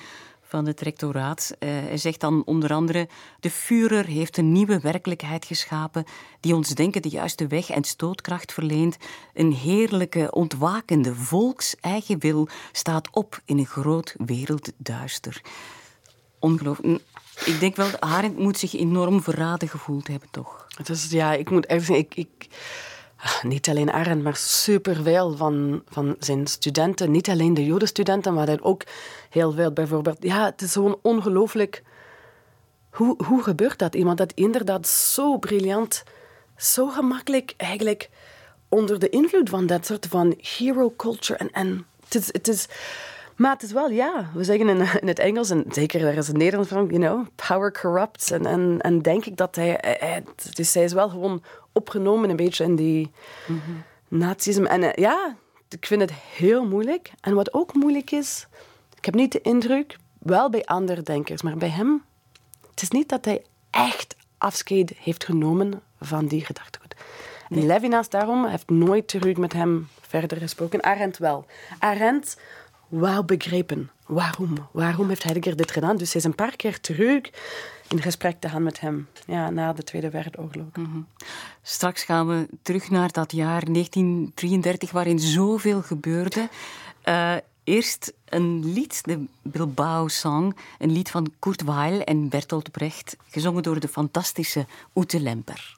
van 0.55 0.67
het 0.67 0.81
rectoraat. 0.81 1.57
Uh, 1.59 1.69
hij 1.69 1.97
zegt 1.97 2.21
dan 2.21 2.43
onder 2.45 2.73
andere: 2.73 3.09
De 3.41 3.51
Führer 3.51 4.07
heeft 4.07 4.37
een 4.37 4.53
nieuwe 4.53 4.81
werkelijkheid 4.81 5.45
geschapen 5.45 6.05
die 6.41 6.55
ons 6.55 6.69
denken 6.69 7.03
de 7.03 7.09
juiste 7.09 7.47
weg 7.47 7.71
en 7.71 7.85
stootkracht 7.85 8.53
verleent. 8.53 8.97
Een 9.35 9.53
heerlijke, 9.53 10.31
ontwakende 10.31 11.15
volks-eigen 11.15 12.19
wil 12.19 12.49
staat 12.73 13.09
op 13.11 13.41
in 13.45 13.59
een 13.59 13.67
groot 13.67 14.15
wereldduister. 14.19 15.41
Ongelooflijk. 16.39 17.03
Ik 17.45 17.61
denk 17.61 17.77
wel, 17.77 18.01
Arendt 18.01 18.39
moet 18.39 18.59
zich 18.59 18.75
enorm 18.75 19.23
verraden 19.23 19.69
gevoeld 19.69 20.09
hebben, 20.09 20.29
toch? 20.31 20.67
Ja, 21.09 21.33
ik 21.33 21.51
moet 21.51 21.67
echt 21.67 21.85
zeggen, 21.85 22.05
ik, 22.05 22.15
ik, 22.15 22.49
niet 23.43 23.69
alleen 23.69 23.93
Arendt, 23.93 24.23
maar 24.23 24.37
superveel 24.37 25.37
van, 25.37 25.83
van 25.89 26.17
zijn 26.19 26.47
studenten. 26.47 27.11
Niet 27.11 27.29
alleen 27.29 27.55
de 27.55 27.65
Jodenstudenten, 27.65 28.35
maar 28.35 28.59
ook 28.61 28.83
heel 29.31 29.53
veel 29.53 29.73
bijvoorbeeld. 29.73 30.17
Ja, 30.21 30.45
het 30.45 30.63
is 30.63 30.73
gewoon 30.73 30.99
ongelooflijk. 31.03 31.83
Hoe, 32.91 33.25
hoe 33.25 33.43
gebeurt 33.43 33.79
dat? 33.79 33.95
Iemand 33.95 34.19
dat 34.19 34.33
inderdaad 34.33 34.89
zo 34.89 35.39
briljant, 35.39 36.03
zo 36.57 36.89
gemakkelijk 36.89 37.55
eigenlijk 37.57 38.11
onder 38.69 38.99
de 38.99 39.09
invloed 39.09 39.49
van 39.49 39.67
dat 39.67 39.87
soort 39.87 40.07
van 40.07 40.35
hero 40.41 40.93
culture 40.97 41.39
en, 41.39 41.51
en 41.51 41.87
het 42.05 42.15
is, 42.15 42.27
het 42.27 42.49
is 42.49 42.67
maar 43.37 43.53
het 43.53 43.63
is 43.63 43.73
wel, 43.73 43.91
ja, 43.91 44.31
we 44.35 44.45
zeggen 44.45 44.69
in, 44.69 44.81
in 45.01 45.09
het 45.09 45.19
Engels, 45.19 45.51
en 45.51 45.65
zeker 45.69 46.01
daar 46.01 46.15
is 46.15 46.27
het 46.27 46.37
Nederlands 46.37 46.71
van, 46.71 46.87
you 46.87 46.99
know, 46.99 47.27
power 47.49 47.73
corrupts. 47.73 48.31
En, 48.31 48.47
en, 48.47 48.79
en 48.81 49.03
denk 49.03 49.27
ik 49.27 49.37
dat 49.37 49.57
hij, 49.57 49.79
hij, 49.81 50.25
dus 50.55 50.75
hij 50.75 50.85
is 50.85 50.93
wel 50.93 51.09
gewoon 51.09 51.43
opgenomen 51.73 52.31
een 52.31 52.37
beetje 52.37 52.65
in 52.65 52.77
die 52.77 53.11
mm 53.47 53.85
nazisme. 54.09 54.69
En 54.69 54.83
uh, 54.83 54.93
ja, 54.93 55.37
ik 55.69 55.87
vind 55.87 56.01
het 56.01 56.13
heel 56.13 56.67
moeilijk. 56.67 57.13
En 57.21 57.35
wat 57.35 57.55
ook 57.55 57.75
moeilijk 57.75 58.11
is, 58.11 58.47
ik 58.97 59.05
heb 59.05 59.15
niet 59.15 59.33
de 59.33 59.41
indruk, 59.41 59.97
wel 60.19 60.51
bij 60.51 60.65
andere 60.65 61.03
denkers, 61.03 61.43
maar 61.43 61.57
bij 61.57 61.69
hem, 61.69 62.05
het 62.71 62.83
is 62.83 62.91
niet 62.91 63.09
dat 63.09 63.25
hij 63.25 63.45
echt 63.71 64.17
afscheid 64.39 64.93
heeft 64.99 65.25
genomen 65.25 65.83
van 66.01 66.27
die 66.27 66.45
gedachtegoed. 66.45 66.95
Nee. 67.49 67.67
Levinas 67.67 68.09
daarom 68.09 68.45
heeft 68.45 68.71
nooit 68.71 69.09
terug 69.09 69.37
met 69.37 69.53
hem 69.53 69.89
verder 70.01 70.39
gesproken. 70.39 70.83
Arendt 70.83 71.19
wel. 71.19 71.47
Arendt 71.79 72.37
wou 72.99 73.25
begrepen. 73.25 73.91
Waarom? 74.07 74.69
Waarom 74.73 75.09
heeft 75.09 75.23
Heidegger 75.23 75.57
dit 75.57 75.71
gedaan? 75.71 75.97
Dus 75.97 76.13
hij 76.13 76.21
is 76.21 76.27
een 76.27 76.35
paar 76.35 76.57
keer 76.57 76.81
terug 76.81 77.31
in 77.89 78.03
gesprek 78.03 78.41
te 78.41 78.49
gaan 78.49 78.63
met 78.63 78.81
hem 78.81 79.09
ja, 79.27 79.51
na 79.51 79.73
de 79.73 79.83
Tweede 79.83 80.11
Wereldoorlog. 80.11 80.67
Mm 80.75 81.07
Straks 81.63 82.03
gaan 82.03 82.29
we 82.29 82.49
terug 82.63 82.91
naar 82.91 83.13
dat 83.13 83.33
jaar 83.33 83.65
1933, 83.73 84.91
waarin 84.91 85.19
zoveel 85.19 85.83
gebeurde. 85.83 86.49
Uh, 87.05 87.35
eerst 87.65 88.13
een 88.25 88.73
lied, 88.73 89.05
de 89.05 89.25
Bilbao 89.43 90.09
Song, 90.09 90.57
een 90.79 90.93
lied 90.93 91.11
van 91.11 91.33
Kurt 91.39 91.63
Weill 91.65 92.01
en 92.01 92.29
Bertolt 92.29 92.71
Brecht, 92.71 93.17
gezongen 93.29 93.63
door 93.63 93.81
de 93.81 93.89
fantastische 93.89 94.67
Ute 94.95 95.21
Lemper. 95.21 95.77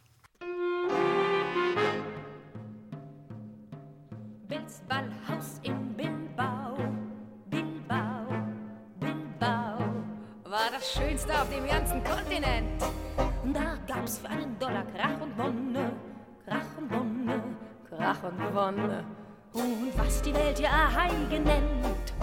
Schönste 10.97 11.33
auf 11.35 11.49
dem 11.51 11.67
ganzen 11.67 12.03
Kontinent. 12.03 12.83
Da 13.53 13.77
gab's 13.87 14.19
für 14.19 14.29
einen 14.29 14.59
Dollar 14.59 14.85
Krach 14.95 15.21
und 15.21 15.39
Wonne, 15.39 15.93
Krach 16.47 16.79
und 16.79 16.91
Wonne, 16.91 17.43
Krach 17.89 18.23
und 18.23 18.55
Wonne. 18.55 19.05
Und 19.53 19.99
was 19.99 20.23
die 20.23 20.35
Welt 20.35 20.59
ja 20.59 20.91
Heige 20.95 21.41
nennt. 21.41 22.15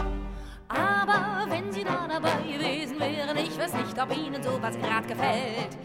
Aber 0.67 1.45
wenn 1.49 1.71
Sie 1.71 1.83
da 1.83 2.07
dabei 2.07 2.41
gewesen 2.41 2.99
wären, 2.99 3.37
ich 3.37 3.57
weiß 3.57 3.73
nicht, 3.73 4.01
ob 4.01 4.15
Ihnen 4.15 4.41
sowas 4.41 4.75
grad 4.79 5.07
gefällt. 5.07 5.77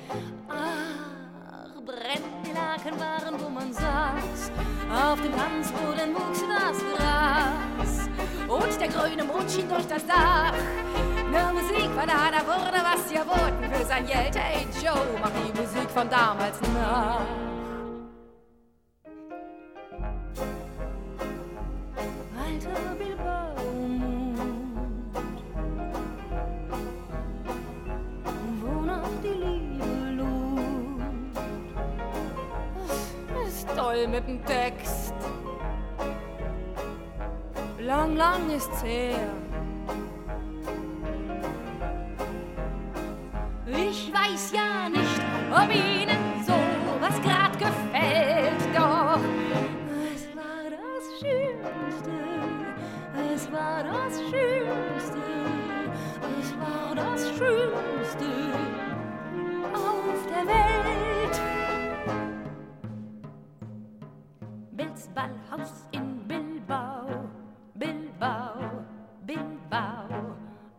Ach, 0.49 1.81
brennt 1.85 2.47
die 2.47 2.53
Laken 2.53 2.99
waren, 2.99 3.41
wo 3.43 3.49
man 3.49 3.73
saß. 3.73 4.53
Auf 4.91 5.21
dem 5.21 5.33
Tanzboden 5.37 6.15
wuchs 6.15 6.43
das 6.49 6.79
Gras. 6.97 8.09
Und 8.49 8.81
der 8.81 8.89
grüne 8.89 9.25
Mond 9.25 9.51
schien 9.51 9.69
durch 9.69 9.87
das 9.87 10.07
Dach. 10.07 10.55
Ne 11.31 11.53
Musik 11.53 11.91
von 11.95 12.07
der 12.07 12.25
Hanna 12.25 12.41
wurde 12.47 12.81
was 12.83 13.09
geboten 13.11 13.65
für 13.73 13.85
sein 13.85 14.07
Geld. 14.07 14.35
Hey 14.35 14.67
Joe, 14.83 15.07
mach 15.21 15.31
die 15.31 15.53
Musik 15.61 15.91
von 15.91 16.09
damals 16.09 16.61
nach. 16.75 17.21
Alter 22.41 22.95
Bilbao 22.99 23.55
Mond, 23.99 25.43
wo 28.63 28.73
noch 28.87 29.11
die 29.23 29.37
Liebe 29.45 29.91
lohnt. 30.17 31.03
Ist 33.47 33.69
toll 33.77 34.09
mit 34.09 34.27
dem 34.27 34.43
Text. 34.47 35.15
Lang, 37.79 38.17
lang 38.17 38.51
ist's 38.51 38.83
her. 38.83 39.19
Ich 44.01 44.13
weiß 44.15 44.53
ja 44.53 44.89
nicht, 44.89 45.21
ob 45.51 45.75
Ihnen 45.75 46.45
sowas 46.47 47.21
grad 47.21 47.59
gefällt, 47.59 48.63
doch 48.73 49.19
es 50.15 50.23
war 50.37 50.71
das 50.71 51.05
Schönste, 51.19 52.13
es 53.35 53.53
war 53.53 53.83
das 53.83 54.21
Schönste, 54.31 55.19
es 56.41 56.55
war 56.61 56.95
das 56.95 57.29
Schönste 57.31 58.31
auf 59.75 60.27
der 60.29 60.47
Welt. 60.47 61.41
Bills 64.71 65.09
Ballhaus 65.09 65.89
in 65.91 66.08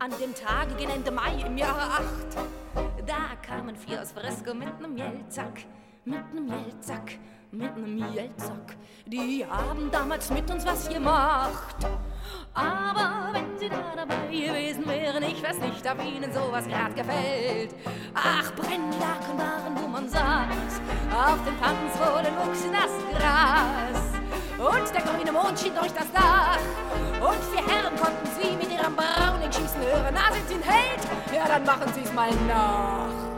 An 0.09 0.17
dem 0.19 0.33
tagigen 0.33 0.89
Ende 0.89 1.11
Mai 1.11 1.35
im 1.45 1.55
Jahr 1.55 1.77
8, 1.77 3.05
da 3.05 3.35
kamen 3.45 3.75
vier 3.75 4.01
aus 4.01 4.11
Fresco 4.11 4.55
mit 4.55 4.81
nem 4.81 4.97
Jelzack, 4.97 5.65
mit 6.03 6.33
nem 6.33 6.47
Jelzack, 6.47 7.11
mit 7.51 7.77
nem 7.77 7.97
Jelzack. 8.11 8.75
Die 9.05 9.45
haben 9.45 9.91
damals 9.91 10.31
mit 10.31 10.49
uns 10.49 10.65
was 10.65 10.89
gemacht. 10.89 11.75
Aber 12.55 13.29
wenn 13.33 13.55
sie 13.59 13.69
da 13.69 13.93
dabei 13.95 14.25
gewesen 14.31 14.87
wären, 14.87 15.21
ich 15.21 15.43
weiß 15.43 15.59
nicht, 15.59 15.85
ob 15.87 16.03
ihnen 16.03 16.33
sowas 16.33 16.67
grad 16.67 16.95
gefällt. 16.95 17.75
Ach, 18.15 18.51
Brennlaken 18.55 19.37
waren, 19.37 19.79
wo 19.79 19.87
man 19.87 20.09
saß, 20.09 20.81
auf 21.13 21.37
den 21.45 21.59
Tanzboden 21.59 22.35
wuchs 22.37 22.63
das 22.71 23.19
Gras. 23.19 24.19
Grüne 25.29 25.43
Mond 25.43 25.59
schien 25.59 25.73
durch 25.75 25.93
das 25.93 26.11
Dach. 26.11 26.57
Und 27.19 27.43
vier 27.51 27.65
Herren 27.67 27.95
konnten 27.95 28.27
sie 28.39 28.55
mit 28.55 28.71
ihrem 28.71 28.95
Browning 28.95 29.51
schießen 29.51 29.81
hören. 29.81 30.13
Na, 30.13 30.33
sind 30.33 30.47
sie 30.47 30.55
ein 30.55 30.63
Held? 30.63 31.01
Ja, 31.33 31.47
dann 31.47 31.63
machen 31.65 31.91
sie's 31.93 32.11
mal 32.13 32.31
nach. 32.47 33.28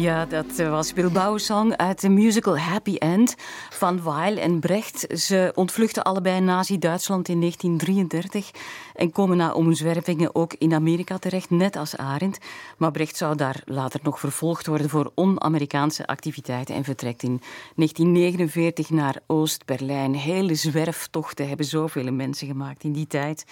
Ja, 0.00 0.26
dat 0.26 0.58
eh, 0.58 0.70
was 0.70 0.92
Bilbao 0.92 1.38
Song 1.38 1.72
uit 1.76 2.00
de 2.00 2.08
musical 2.08 2.58
Happy 2.58 2.94
End 2.94 3.34
van 3.70 4.02
Weil 4.02 4.36
en 4.36 4.60
Brecht. 4.60 5.06
Ze 5.20 5.52
ontvluchten 5.54 6.02
allebei 6.02 6.40
Nazi-Duitsland 6.40 7.28
in 7.28 7.40
1933 7.40 8.50
en 8.94 9.12
komen 9.12 9.36
na 9.36 9.52
omzwervingen 9.52 10.34
ook 10.34 10.54
in 10.58 10.74
Amerika 10.74 11.18
terecht, 11.18 11.50
net 11.50 11.76
als 11.76 11.96
Arendt. 11.96 12.38
Maar 12.76 12.90
Brecht 12.90 13.16
zou 13.16 13.36
daar 13.36 13.62
later 13.64 14.00
nog 14.02 14.20
vervolgd 14.20 14.66
worden 14.66 14.88
voor 14.88 15.12
on-Amerikaanse 15.14 16.06
activiteiten 16.06 16.74
en 16.74 16.84
vertrekt 16.84 17.22
in 17.22 17.40
1949 17.74 18.90
naar 18.90 19.16
Oost-Berlijn. 19.26 20.14
Hele 20.14 20.54
zwerftochten 20.54 21.48
hebben 21.48 21.66
zoveel 21.66 22.12
mensen 22.12 22.46
gemaakt 22.46 22.84
in 22.84 22.92
die 22.92 23.06
tijd. 23.06 23.44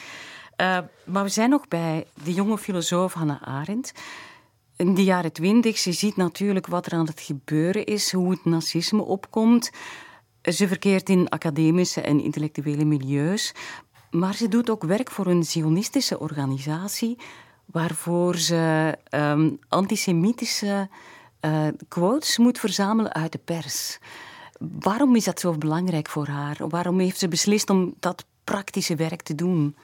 Uh, 0.61 0.79
maar 1.05 1.23
we 1.23 1.29
zijn 1.29 1.51
nog 1.51 1.69
bij 1.69 2.07
de 2.25 2.33
jonge 2.33 2.59
filosoof 2.59 3.13
Hannah 3.13 3.43
Arendt 3.43 3.93
in 4.79 4.95
de 4.95 5.05
jaren 5.05 5.33
twintig, 5.33 5.79
ze 5.79 5.93
ziet 5.93 6.17
natuurlijk 6.17 6.67
wat 6.67 6.87
er 6.87 6.93
aan 6.93 7.07
het 7.07 7.21
gebeuren 7.21 7.85
is, 7.85 8.13
hoe 8.13 8.31
het 8.31 8.45
nazisme 8.45 9.03
opkomt. 9.03 9.71
Ze 10.43 10.69
verkeert 10.69 11.09
in 11.09 11.29
academische 11.29 12.01
en 12.01 12.21
intellectuele 12.21 12.85
milieus, 12.85 13.55
maar 14.11 14.35
ze 14.35 14.49
doet 14.49 14.71
ook 14.71 14.85
werk 14.85 15.11
voor 15.11 15.27
een 15.27 15.45
zionistische 15.45 16.19
organisatie, 16.19 17.19
waarvoor 17.65 18.37
ze 18.37 18.95
um, 19.11 19.59
antisemitische 19.69 20.89
uh, 21.41 21.67
quotes 21.89 22.39
moet 22.39 22.59
verzamelen 22.59 23.13
uit 23.13 23.33
de 23.33 23.39
pers. 23.39 23.99
Waarom 24.59 25.17
is 25.17 25.25
dat 25.25 25.41
zo 25.41 25.53
belangrijk 25.53 26.09
voor 26.09 26.27
haar? 26.27 26.69
Waarom 26.69 26.99
heeft 26.99 27.19
ze 27.19 27.29
beslist 27.29 27.71
om 27.71 27.95
dat 28.01 28.25
praktische 28.45 28.95
werk 28.95 29.23
te 29.23 29.35
doen? 29.35 29.77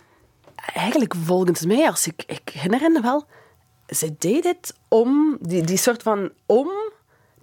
Eigenlijk 0.54 1.14
volgens 1.24 1.64
mij, 1.64 1.86
als 1.86 2.06
ik, 2.06 2.24
ik 2.26 2.48
herinner 2.48 3.02
wel, 3.02 3.26
ze 3.88 4.14
deed 4.18 4.44
het 4.44 4.74
om, 4.88 5.38
die, 5.40 5.62
die 5.62 5.76
soort 5.76 6.02
van 6.02 6.30
om 6.46 6.70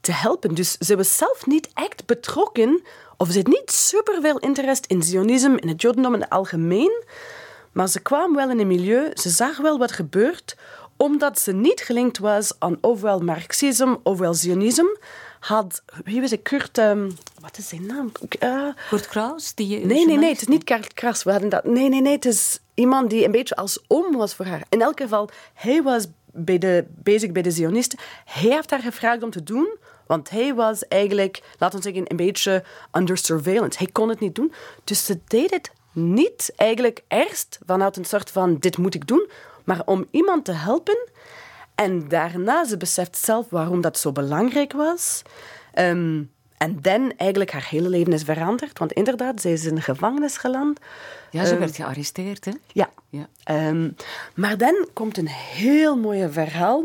te 0.02 0.12
helpen. 0.12 0.56
Dus 0.56 0.78
ze 0.78 0.96
was 0.96 1.18
zelf 1.18 1.46
niet 1.46 1.70
echt 1.74 2.06
betrokken, 2.06 2.82
of 3.18 3.30
ze 3.30 3.38
had 3.38 3.48
niet 3.48 3.72
superveel 3.72 4.40
interesse 4.40 4.84
in 4.88 5.04
Zionisme, 5.04 5.60
in 5.60 5.68
het 5.68 5.82
Jodendom 5.82 6.14
in 6.14 6.22
het 6.22 6.30
algemeen. 6.30 7.04
Maar 7.72 7.88
ze 7.88 8.00
kwam 8.00 8.36
wel 8.36 8.50
in 8.50 8.60
een 8.60 8.68
milieu, 8.68 9.12
ze 9.14 9.30
zag 9.30 9.58
wel 9.58 9.78
wat 9.78 9.92
gebeurt, 9.92 10.56
omdat 10.98 11.40
ze 11.40 11.52
niet 11.52 11.82
gelinkt 11.82 12.18
was 12.18 12.54
aan 12.60 12.78
ofwel 12.82 13.20
Marxisme 13.20 14.00
ofwel 14.04 14.34
Zionisme. 14.34 15.00
Had, 15.40 15.84
wie 16.04 16.22
was 16.22 16.32
het, 16.32 16.42
Kurt, 16.42 16.78
um, 16.78 17.16
wat 17.40 17.58
is 17.58 17.68
zijn 17.68 17.86
naam? 17.86 18.12
Uh, 18.40 18.68
Kurt 18.90 19.08
Kraus? 19.08 19.56
Die 19.56 19.86
nee, 19.86 20.06
nee, 20.06 20.18
nee, 20.18 20.30
het 20.30 20.42
is 20.42 20.48
niet 20.48 20.64
Kurt 20.64 20.94
Kraus. 20.94 21.24
We 21.24 21.32
hadden 21.32 21.50
dat, 21.50 21.64
nee, 21.64 21.90
nee, 21.90 22.02
nee, 22.02 22.14
het 22.14 22.26
is 22.26 22.60
iemand 22.74 23.10
die 23.10 23.26
een 23.26 23.32
beetje 23.32 23.56
als 23.56 23.84
oom 23.88 24.16
was 24.16 24.34
voor 24.34 24.46
haar. 24.46 24.64
In 24.70 24.82
elk 24.82 25.00
geval, 25.00 25.30
hij 25.54 25.84
was 25.84 26.06
bij 26.32 26.58
de, 26.58 26.86
bezig 26.90 27.32
bij 27.32 27.42
de 27.42 27.52
Zionisten. 27.52 28.00
Hij 28.26 28.52
heeft 28.52 28.70
haar 28.70 28.80
gevraagd 28.80 29.24
om 29.24 29.30
te 29.30 29.44
doen, 29.44 29.78
want 30.08 30.30
hij 30.30 30.54
was 30.54 30.88
eigenlijk, 30.88 31.42
laten 31.58 31.78
we 31.78 31.84
zeggen, 31.84 32.04
een 32.08 32.18
beetje 32.18 32.64
under 32.92 33.18
surveillance. 33.18 33.78
Hij 33.78 33.88
kon 33.92 34.10
het 34.10 34.20
niet 34.20 34.36
doen. 34.36 34.54
Dus 34.84 35.06
ze 35.06 35.20
deed 35.28 35.52
het 35.52 35.72
niet 35.92 36.54
eigenlijk 36.56 37.04
eerst 37.08 37.60
vanuit 37.66 37.98
een 37.98 38.06
soort 38.06 38.30
van 38.30 38.58
dit 38.58 38.78
moet 38.78 38.96
ik 38.96 39.08
doen, 39.08 39.30
maar 39.64 39.82
om 39.86 40.08
iemand 40.12 40.46
te 40.46 40.52
helpen. 40.52 40.98
En 41.76 42.08
daarna, 42.08 42.66
ze 42.66 42.78
beseft 42.78 43.18
zelf 43.18 43.50
waarom 43.50 43.82
dat 43.82 43.98
zo 43.98 44.12
belangrijk 44.12 44.74
was. 44.74 45.22
Um, 45.76 46.32
en 46.62 46.82
dan 46.82 47.14
eigenlijk 47.18 47.52
haar 47.52 47.68
hele 47.70 47.90
leven 47.90 48.14
is 48.14 48.24
veranderd. 48.24 48.80
Want 48.80 48.92
inderdaad, 48.92 49.42
zij 49.42 49.52
is 49.52 49.66
in 49.66 49.76
de 49.76 49.82
gevangenis 49.82 50.38
geland. 50.38 50.80
Ja, 51.32 51.46
ze 51.46 51.54
um, 51.54 51.60
werd 51.60 51.76
gearresteerd, 51.76 52.46
hè? 52.46 52.52
Ja. 52.72 52.90
ja. 53.10 53.28
Um, 53.68 53.96
maar 54.36 54.58
dan 54.58 54.88
komt 54.94 55.18
een 55.18 55.28
heel 55.28 55.98
mooi 55.98 56.30
verhaal. 56.32 56.84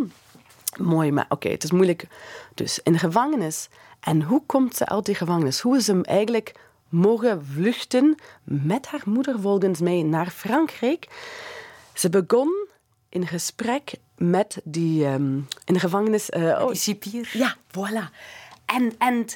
Mooi, 0.77 1.13
maar 1.13 1.25
oké, 1.25 1.35
okay, 1.35 1.53
het 1.53 1.65
is 1.65 1.71
moeilijk. 1.71 2.07
Dus 2.55 2.81
in 2.83 2.93
de 2.93 2.99
gevangenis. 2.99 3.69
En 4.01 4.23
hoe 4.23 4.43
komt 4.47 4.77
ze 4.77 4.87
uit 4.87 5.05
die 5.05 5.15
gevangenis? 5.15 5.61
Hoe 5.61 5.77
is 5.77 5.85
ze 5.85 6.01
eigenlijk 6.03 6.55
mogen 6.89 7.47
vluchten 7.47 8.15
met 8.45 8.87
haar 8.87 9.03
moeder 9.05 9.41
volgens 9.41 9.81
mij 9.81 10.03
naar 10.03 10.31
Frankrijk? 10.31 11.09
Ze 11.95 12.11
begon 12.11 12.67
in 13.09 13.27
gesprek 13.27 13.93
met 14.17 14.61
die 14.65 15.07
um, 15.07 15.49
in 15.65 15.75
de 15.75 15.81
gevangenis. 15.81 16.31
Uh, 16.31 16.43
oh, 16.43 16.67
die 16.67 16.77
cipier. 16.77 17.31
Ja, 17.33 17.57
voilà. 17.57 18.11
En, 18.67 18.95
en 18.99 19.27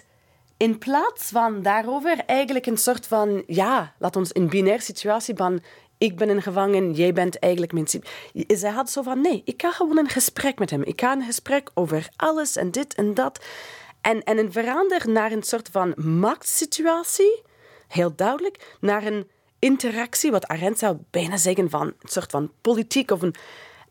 in 0.61 0.79
plaats 0.79 1.25
van 1.31 1.63
daarover 1.63 2.19
eigenlijk 2.27 2.67
een 2.67 2.79
soort 2.79 3.07
van, 3.07 3.43
ja, 3.47 3.95
laat 3.99 4.17
ons 4.17 4.35
een 4.35 4.49
binaire 4.49 4.83
situatie 4.83 5.37
van 5.37 5.61
ik 5.99 6.17
ben 6.17 6.29
een 6.29 6.43
gevangen, 6.43 6.93
jij 6.93 7.13
bent 7.13 7.39
eigenlijk 7.39 7.73
mijn... 7.73 7.87
Zij 8.47 8.71
had 8.71 8.91
zo 8.91 9.03
van, 9.03 9.21
nee, 9.21 9.43
ik 9.45 9.63
ga 9.63 9.71
gewoon 9.71 9.99
een 9.99 10.09
gesprek 10.09 10.59
met 10.59 10.71
hem. 10.71 10.83
Ik 10.83 11.01
ga 11.01 11.13
een 11.13 11.23
gesprek 11.23 11.71
over 11.75 12.09
alles 12.17 12.57
en 12.57 12.71
dit 12.71 12.95
en 12.95 13.15
dat. 13.15 13.45
En, 14.01 14.23
en 14.23 14.39
een 14.39 14.53
verander 14.53 15.11
naar 15.11 15.33
een 15.33 15.43
soort 15.43 15.69
van 15.73 15.93
machtsituatie, 15.97 17.43
heel 17.89 18.15
duidelijk, 18.15 18.77
naar 18.81 19.07
een 19.07 19.31
interactie, 19.59 20.31
wat 20.31 20.47
Arendt 20.47 20.79
zou 20.79 20.97
bijna 21.11 21.37
zeggen 21.37 21.71
van 21.71 21.87
een 21.87 22.09
soort 22.09 22.31
van 22.31 22.53
politiek 22.61 23.11
of 23.11 23.23
een... 23.23 23.35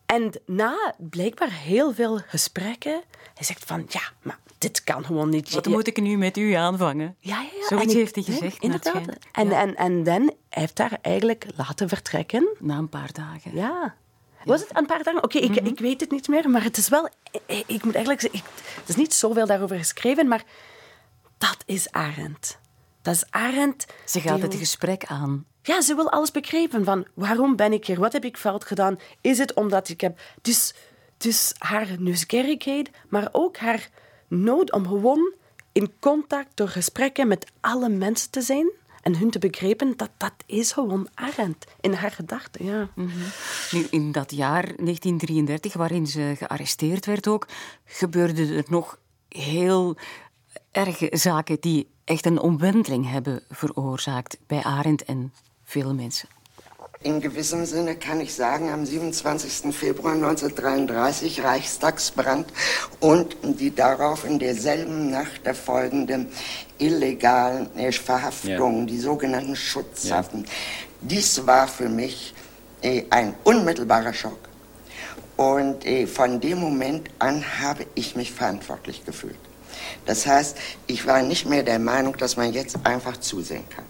En 0.05 0.31
na 0.45 0.95
blijkbaar 0.97 1.51
heel 1.51 1.93
veel 1.93 2.17
gesprekken, 2.27 3.01
hij 3.33 3.45
zegt 3.45 3.65
van, 3.65 3.85
ja, 3.87 4.01
maar 4.21 4.39
dit 4.59 4.83
kan 4.83 5.05
gewoon 5.05 5.29
niet. 5.29 5.53
Wat 5.53 5.65
moet 5.65 5.87
ik 5.87 6.01
nu 6.01 6.17
met 6.17 6.37
u 6.37 6.53
aanvangen? 6.53 7.15
Ja, 7.19 7.41
ja, 7.41 7.49
ja. 7.59 7.67
Zoiets 7.67 7.93
heeft 7.93 8.15
hij 8.15 8.23
gezegd. 8.23 8.61
inderdaad. 8.61 9.07
En, 9.31 9.51
en, 9.51 9.75
en 9.75 10.03
dan 10.03 10.33
heeft 10.49 10.77
hij 10.77 10.89
eigenlijk 11.01 11.45
laten 11.55 11.89
vertrekken. 11.89 12.47
Na 12.59 12.77
een 12.77 12.89
paar 12.89 13.11
dagen. 13.13 13.55
Ja. 13.55 13.95
Was 14.43 14.61
het 14.61 14.77
een 14.77 14.85
paar 14.85 15.03
dagen? 15.03 15.23
Oké, 15.23 15.37
ik, 15.37 15.49
mhm. 15.49 15.65
ik 15.65 15.79
weet 15.79 15.99
het 15.99 16.11
niet 16.11 16.27
meer, 16.27 16.49
maar 16.49 16.63
het 16.63 16.77
is 16.77 16.89
wel... 16.89 17.09
Ik, 17.45 17.63
ik 17.67 17.83
moet 17.83 17.95
eigenlijk 17.95 18.21
zeggen, 18.21 18.41
het 18.75 18.89
is 18.89 18.95
niet 18.95 19.13
zoveel 19.13 19.45
daarover 19.45 19.77
geschreven, 19.77 20.27
maar 20.27 20.43
dat 21.37 21.57
is 21.65 21.91
Arendt. 21.91 22.59
Dat 23.01 23.13
is 23.13 23.25
Arendt. 23.29 23.85
Ze 24.05 24.21
gaat 24.21 24.41
het 24.41 24.55
gesprek 24.55 25.05
aan. 25.05 25.45
Ja, 25.61 25.81
ze 25.81 25.95
wil 25.95 26.11
alles 26.11 26.31
begrijpen 26.31 26.83
van 26.83 27.07
waarom 27.13 27.55
ben 27.55 27.73
ik 27.73 27.85
hier? 27.85 27.99
Wat 27.99 28.13
heb 28.13 28.25
ik 28.25 28.37
fout 28.37 28.65
gedaan? 28.65 28.99
Is 29.21 29.37
het 29.37 29.53
omdat 29.53 29.89
ik 29.89 30.01
heb... 30.01 30.19
Dus, 30.41 30.73
dus 31.17 31.53
haar 31.57 31.87
nieuwsgierigheid, 31.99 32.89
maar 33.09 33.29
ook 33.31 33.57
haar 33.57 33.89
nood 34.29 34.71
om 34.71 34.87
gewoon 34.87 35.33
in 35.71 35.91
contact 35.99 36.49
door 36.53 36.67
gesprekken 36.67 37.27
met 37.27 37.51
alle 37.59 37.89
mensen 37.89 38.31
te 38.31 38.41
zijn 38.41 38.71
en 39.01 39.17
hun 39.17 39.29
te 39.29 39.39
begrijpen 39.39 39.97
dat 39.97 40.09
dat 40.17 40.33
is 40.45 40.71
gewoon 40.71 41.07
Arendt 41.13 41.65
in 41.81 41.93
haar 41.93 42.11
gedachten. 42.11 42.65
Ja. 42.65 42.89
Mm 42.95 43.09
-hmm. 43.09 43.87
In 43.89 44.11
dat 44.11 44.31
jaar 44.31 44.63
1933, 44.63 45.73
waarin 45.73 46.07
ze 46.07 46.33
gearresteerd 46.37 47.05
werd 47.05 47.27
ook, 47.27 47.47
gebeurden 47.85 48.49
er 48.49 48.65
nog 48.67 48.99
heel 49.27 49.97
erge 50.71 51.09
zaken 51.11 51.57
die 51.59 51.87
echt 52.03 52.25
een 52.25 52.39
omwenteling 52.39 53.09
hebben 53.09 53.43
veroorzaakt 53.49 54.37
bij 54.47 54.63
Arendt 54.63 55.03
en 55.03 55.33
veel 55.63 55.93
mensen. 55.93 56.29
In 57.01 57.21
gewissem 57.21 57.65
Sinne 57.65 57.95
kann 57.95 58.19
ich 58.19 58.33
sagen, 58.33 58.69
am 58.71 58.85
27. 58.85 59.73
Februar 59.73 60.15
1933 60.15 61.41
Reichstagsbrand 61.41 62.51
und 62.99 63.37
die 63.41 63.73
darauf 63.73 64.25
in 64.25 64.37
derselben 64.37 65.09
Nacht 65.09 65.45
erfolgenden 65.45 66.27
illegalen 66.77 67.73
äh, 67.77 67.93
Verhaftungen, 67.93 68.81
ja. 68.81 68.85
die 68.87 68.99
sogenannten 68.99 69.55
Schutzhafen. 69.55 70.43
Ja. 70.43 70.49
Dies 70.99 71.47
war 71.47 71.69
für 71.69 71.87
mich 71.87 72.33
äh, 72.81 73.03
ein 73.11 73.33
unmittelbarer 73.45 74.11
Schock. 74.11 74.49
Und 75.37 75.85
äh, 75.85 76.05
von 76.05 76.41
dem 76.41 76.59
Moment 76.59 77.09
an 77.19 77.45
habe 77.61 77.85
ich 77.95 78.17
mich 78.17 78.33
verantwortlich 78.33 79.05
gefühlt. 79.05 79.39
Das 80.05 80.27
heißt, 80.27 80.57
ich 80.87 81.07
war 81.07 81.21
nicht 81.23 81.47
mehr 81.47 81.63
der 81.63 81.79
Meinung, 81.79 82.17
dass 82.17 82.35
man 82.35 82.51
jetzt 82.51 82.77
einfach 82.83 83.15
zusehen 83.15 83.63
kann. 83.69 83.85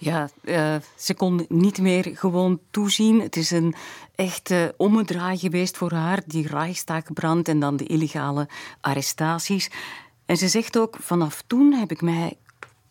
Ja, 0.00 0.28
uh, 0.42 0.76
ze 0.96 1.14
kon 1.14 1.46
niet 1.48 1.78
meer 1.78 2.10
gewoon 2.14 2.60
toezien. 2.70 3.20
Het 3.20 3.36
is 3.36 3.50
een 3.50 3.74
echte 4.14 4.74
ommedraai 4.76 5.38
geweest 5.38 5.76
voor 5.76 5.92
haar, 5.92 6.22
die 6.26 6.46
Reichstagbrand 6.46 7.48
en 7.48 7.60
dan 7.60 7.76
de 7.76 7.86
illegale 7.86 8.48
arrestaties. 8.80 9.70
En 10.26 10.36
ze 10.36 10.48
zegt 10.48 10.78
ook, 10.78 10.96
vanaf 11.00 11.42
toen 11.46 11.72
heb 11.72 11.90
ik 11.90 12.02
mij 12.02 12.36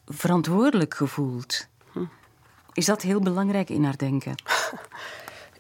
verantwoordelijk 0.06 0.93
gevoeld. 0.93 1.67
Is 2.74 2.86
dat 2.86 3.02
heel 3.02 3.20
belangrijk 3.20 3.70
in 3.70 3.84
haar 3.84 3.98
denken? 3.98 4.36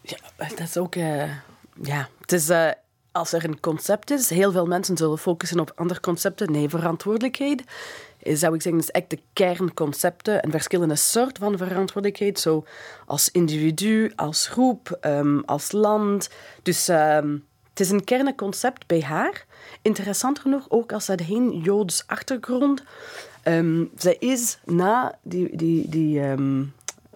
Ja, 0.01 0.17
dat 0.37 0.59
is 0.59 0.77
ook... 0.77 0.95
Uh, 0.95 1.31
ja, 1.81 2.09
het 2.21 2.31
is... 2.31 2.49
Als 3.17 3.33
er 3.33 3.43
een 3.43 3.59
concept 3.59 4.11
is, 4.11 4.29
heel 4.29 4.51
veel 4.51 4.65
mensen 4.65 4.97
zullen 4.97 5.17
focussen 5.17 5.59
op 5.59 5.71
andere 5.75 5.99
concepten. 5.99 6.51
Nee, 6.51 6.69
verantwoordelijkheid 6.69 7.63
zou 8.21 8.55
ik 8.55 8.61
zeggen, 8.61 8.81
is 8.81 8.91
echt 8.91 9.09
de 9.09 9.19
kernconcepten 9.33 10.41
en 10.41 10.51
verschillende 10.51 10.95
soorten 10.95 11.43
van 11.43 11.57
verantwoordelijkheid. 11.57 12.39
Zo 12.39 12.65
als 13.05 13.31
individu, 13.31 14.11
als 14.15 14.47
groep, 14.47 14.97
um, 15.01 15.43
als 15.45 15.71
land. 15.71 16.29
Dus 16.63 16.87
um, 16.87 17.45
het 17.69 17.79
is 17.79 17.89
een 17.89 18.03
kernconcept 18.03 18.87
bij 18.87 19.01
haar. 19.01 19.45
Interessant 19.81 20.39
genoeg, 20.39 20.65
ook 20.69 20.91
als 20.91 21.05
ze 21.05 21.17
geen 21.23 21.59
Joods 21.59 22.03
achtergrond. 22.07 22.83
Um, 23.43 23.91
zij 23.97 24.15
is 24.19 24.59
na 24.65 25.17
die, 25.21 25.57
die, 25.57 25.89
die 25.89 26.21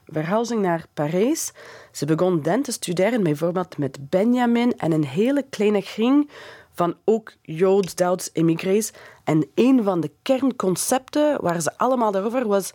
verhuizing 0.05 0.61
naar 0.61 0.85
Parijs. 0.93 1.51
Ze 1.91 2.05
begon 2.05 2.41
dan 2.41 2.61
te 2.61 2.71
studeren, 2.71 3.23
bijvoorbeeld 3.23 3.77
met 3.77 4.09
Benjamin 4.09 4.77
en 4.77 4.91
een 4.91 5.05
hele 5.05 5.45
kleine 5.49 5.83
kring 5.83 6.29
van 6.73 6.95
ook 7.05 7.33
Joods-Duits 7.41 8.29
immigrés. 8.31 8.91
En 9.23 9.47
een 9.55 9.83
van 9.83 9.99
de 9.99 10.11
kernconcepten 10.21 11.41
waar 11.41 11.61
ze 11.61 11.77
allemaal 11.77 12.11
daarover 12.11 12.47
was 12.47 12.73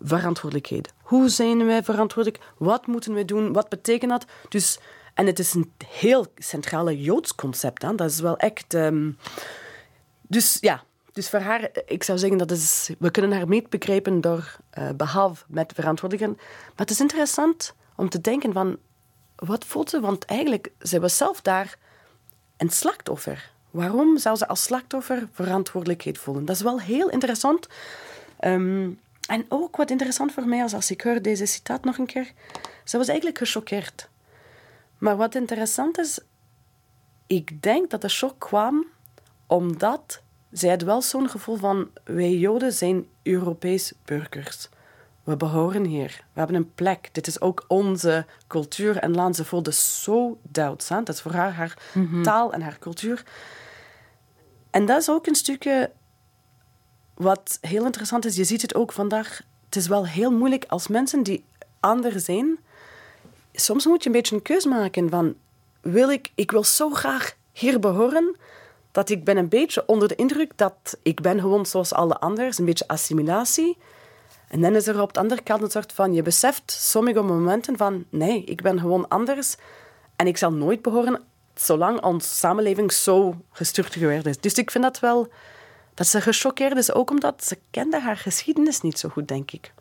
verantwoordelijkheid. 0.00 0.92
Hoe 1.02 1.28
zijn 1.28 1.66
wij 1.66 1.82
verantwoordelijk? 1.82 2.44
Wat 2.58 2.86
moeten 2.86 3.14
we 3.14 3.24
doen? 3.24 3.52
Wat 3.52 3.68
betekent 3.68 4.10
dat? 4.10 4.24
Dus, 4.48 4.78
en 5.14 5.26
het 5.26 5.38
is 5.38 5.54
een 5.54 5.72
heel 5.86 6.26
centrale 6.36 7.00
Joods 7.00 7.34
concept. 7.34 7.82
Hè? 7.82 7.94
Dat 7.94 8.10
is 8.10 8.20
wel 8.20 8.36
echt... 8.36 8.74
Um, 8.74 9.18
dus 10.22 10.58
ja, 10.60 10.82
dus 11.12 11.28
voor 11.28 11.38
haar, 11.38 11.70
ik 11.86 12.02
zou 12.02 12.18
zeggen, 12.18 12.38
dat 12.38 12.50
is, 12.50 12.90
we 12.98 13.10
kunnen 13.10 13.32
haar 13.32 13.48
niet 13.48 13.70
begrijpen 13.70 14.20
door, 14.20 14.56
uh, 14.78 14.90
behalve 14.96 15.44
met 15.48 15.72
verantwoordelijkheid. 15.74 16.42
Maar 16.66 16.72
het 16.76 16.90
is 16.90 17.00
interessant 17.00 17.74
om 17.96 18.08
te 18.08 18.20
denken 18.20 18.52
van, 18.52 18.78
wat 19.36 19.64
voelt 19.64 19.90
ze? 19.90 20.00
Want 20.00 20.24
eigenlijk, 20.24 20.72
ze 20.80 21.00
was 21.00 21.16
zelf 21.16 21.40
daar 21.40 21.78
een 22.56 22.70
slachtoffer. 22.70 23.52
Waarom 23.70 24.18
zou 24.18 24.36
ze 24.36 24.48
als 24.48 24.62
slachtoffer 24.62 25.28
verantwoordelijkheid 25.32 26.18
voelen? 26.18 26.44
Dat 26.44 26.56
is 26.56 26.62
wel 26.62 26.80
heel 26.80 27.10
interessant. 27.10 27.68
Um, 28.40 29.00
en 29.28 29.46
ook 29.48 29.76
wat 29.76 29.90
interessant 29.90 30.32
voor 30.32 30.46
mij 30.46 30.62
als, 30.62 30.74
als 30.74 30.90
ik 30.90 31.00
hoor 31.00 31.22
deze 31.22 31.46
citaat 31.46 31.84
nog 31.84 31.98
een 31.98 32.06
keer. 32.06 32.32
Ze 32.84 32.96
was 32.96 33.08
eigenlijk 33.08 33.38
gechoqueerd. 33.38 34.08
Maar 34.98 35.16
wat 35.16 35.34
interessant 35.34 35.98
is, 35.98 36.18
ik 37.26 37.62
denk 37.62 37.90
dat 37.90 38.00
de 38.00 38.08
shock 38.08 38.38
kwam 38.38 38.86
omdat 39.46 40.22
zij 40.50 40.70
had 40.70 40.82
wel 40.82 41.02
zo'n 41.02 41.28
gevoel 41.28 41.56
van 41.56 41.90
wij 42.04 42.32
Joden 42.32 42.72
zijn 42.72 43.06
Europees 43.22 43.92
burgers. 44.04 44.68
We 45.24 45.36
behoren 45.36 45.84
hier. 45.84 46.24
We 46.32 46.38
hebben 46.38 46.56
een 46.56 46.74
plek. 46.74 47.08
Dit 47.12 47.26
is 47.26 47.40
ook 47.40 47.64
onze 47.68 48.26
cultuur 48.46 48.96
en 48.96 49.14
land. 49.14 49.36
Ze 49.36 49.44
voelde 49.44 49.72
zo 49.72 50.38
Duits. 50.42 50.88
Dat 50.88 51.08
is 51.08 51.20
voor 51.20 51.32
haar 51.32 51.52
haar 51.52 51.78
mhm. 51.92 52.22
taal 52.22 52.52
en 52.52 52.62
haar 52.62 52.78
cultuur. 52.78 53.24
En 54.70 54.86
dat 54.86 55.00
is 55.00 55.10
ook 55.10 55.26
een 55.26 55.34
stukje 55.34 55.90
wat 57.14 57.58
heel 57.60 57.84
interessant 57.84 58.24
is. 58.24 58.36
Je 58.36 58.44
ziet 58.44 58.62
het 58.62 58.74
ook 58.74 58.92
vandaag. 58.92 59.40
Het 59.64 59.76
is 59.76 59.86
wel 59.86 60.06
heel 60.06 60.32
moeilijk 60.32 60.64
als 60.68 60.88
mensen 60.88 61.22
die 61.22 61.44
anders 61.80 62.24
zijn. 62.24 62.58
Soms 63.52 63.86
moet 63.86 64.02
je 64.02 64.08
een 64.08 64.14
beetje 64.16 64.36
een 64.36 64.42
keus 64.42 64.64
maken 64.64 65.10
van... 65.10 65.34
Wil 65.80 66.10
ik, 66.10 66.30
ik 66.34 66.50
wil 66.50 66.64
zo 66.64 66.90
graag 66.90 67.36
hier 67.52 67.80
behoren 67.80 68.36
dat 68.92 69.10
ik 69.10 69.24
ben 69.24 69.36
een 69.36 69.48
beetje 69.48 69.86
onder 69.86 70.08
de 70.08 70.14
indruk 70.14 70.52
dat 70.56 70.98
ik 71.02 71.20
ben 71.20 71.40
gewoon 71.40 71.66
zoals 71.66 71.92
alle 71.92 72.18
anderen. 72.18 72.52
Een 72.56 72.64
beetje 72.64 72.88
assimilatie. 72.88 73.76
En 74.48 74.60
dan 74.60 74.74
is 74.74 74.86
er 74.86 75.00
op 75.00 75.12
de 75.12 75.20
andere 75.20 75.42
kant 75.42 75.62
een 75.62 75.70
soort 75.70 75.92
van... 75.92 76.14
Je 76.14 76.22
beseft 76.22 76.70
sommige 76.70 77.22
momenten 77.22 77.76
van... 77.76 78.04
Nee, 78.08 78.44
ik 78.44 78.62
ben 78.62 78.78
gewoon 78.78 79.08
anders. 79.08 79.56
En 80.16 80.26
ik 80.26 80.36
zal 80.36 80.52
nooit 80.52 80.82
behoren 80.82 81.22
zolang 81.54 82.02
onze 82.02 82.34
samenleving 82.34 82.92
zo 82.92 83.36
gestructureerd 83.50 84.26
is. 84.26 84.40
Dus 84.40 84.54
ik 84.54 84.70
vind 84.70 84.84
dat 84.84 85.00
wel... 85.00 85.28
Dat 85.94 86.06
ze 86.06 86.20
gechoqueerd 86.20 86.76
is, 86.76 86.92
ook 86.92 87.10
omdat 87.10 87.44
ze 87.44 87.58
kende 87.70 88.00
haar 88.00 88.16
geschiedenis 88.16 88.80
niet 88.80 88.98
zo 88.98 89.08
goed, 89.08 89.28
denk 89.28 89.50
ik. 89.50 89.72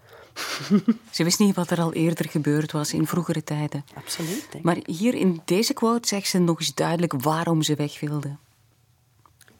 Ze 1.11 1.23
wist 1.23 1.39
niet 1.39 1.55
wat 1.55 1.69
er 1.69 1.81
al 1.81 1.93
eerder 1.93 2.29
gebeurd 2.29 2.71
was 2.71 2.93
in 2.93 3.07
vroegere 3.07 3.43
tijden. 3.43 3.85
Absoluut. 3.93 4.47
Maar 4.61 4.77
hier 4.85 5.13
in 5.13 5.41
deze 5.45 5.73
quote 5.73 6.07
zegt 6.07 6.27
ze 6.27 6.39
nog 6.39 6.59
eens 6.59 6.73
duidelijk 6.73 7.13
waarom 7.21 7.61
ze 7.61 7.75
weg 7.75 7.99
wilde. 7.99 8.35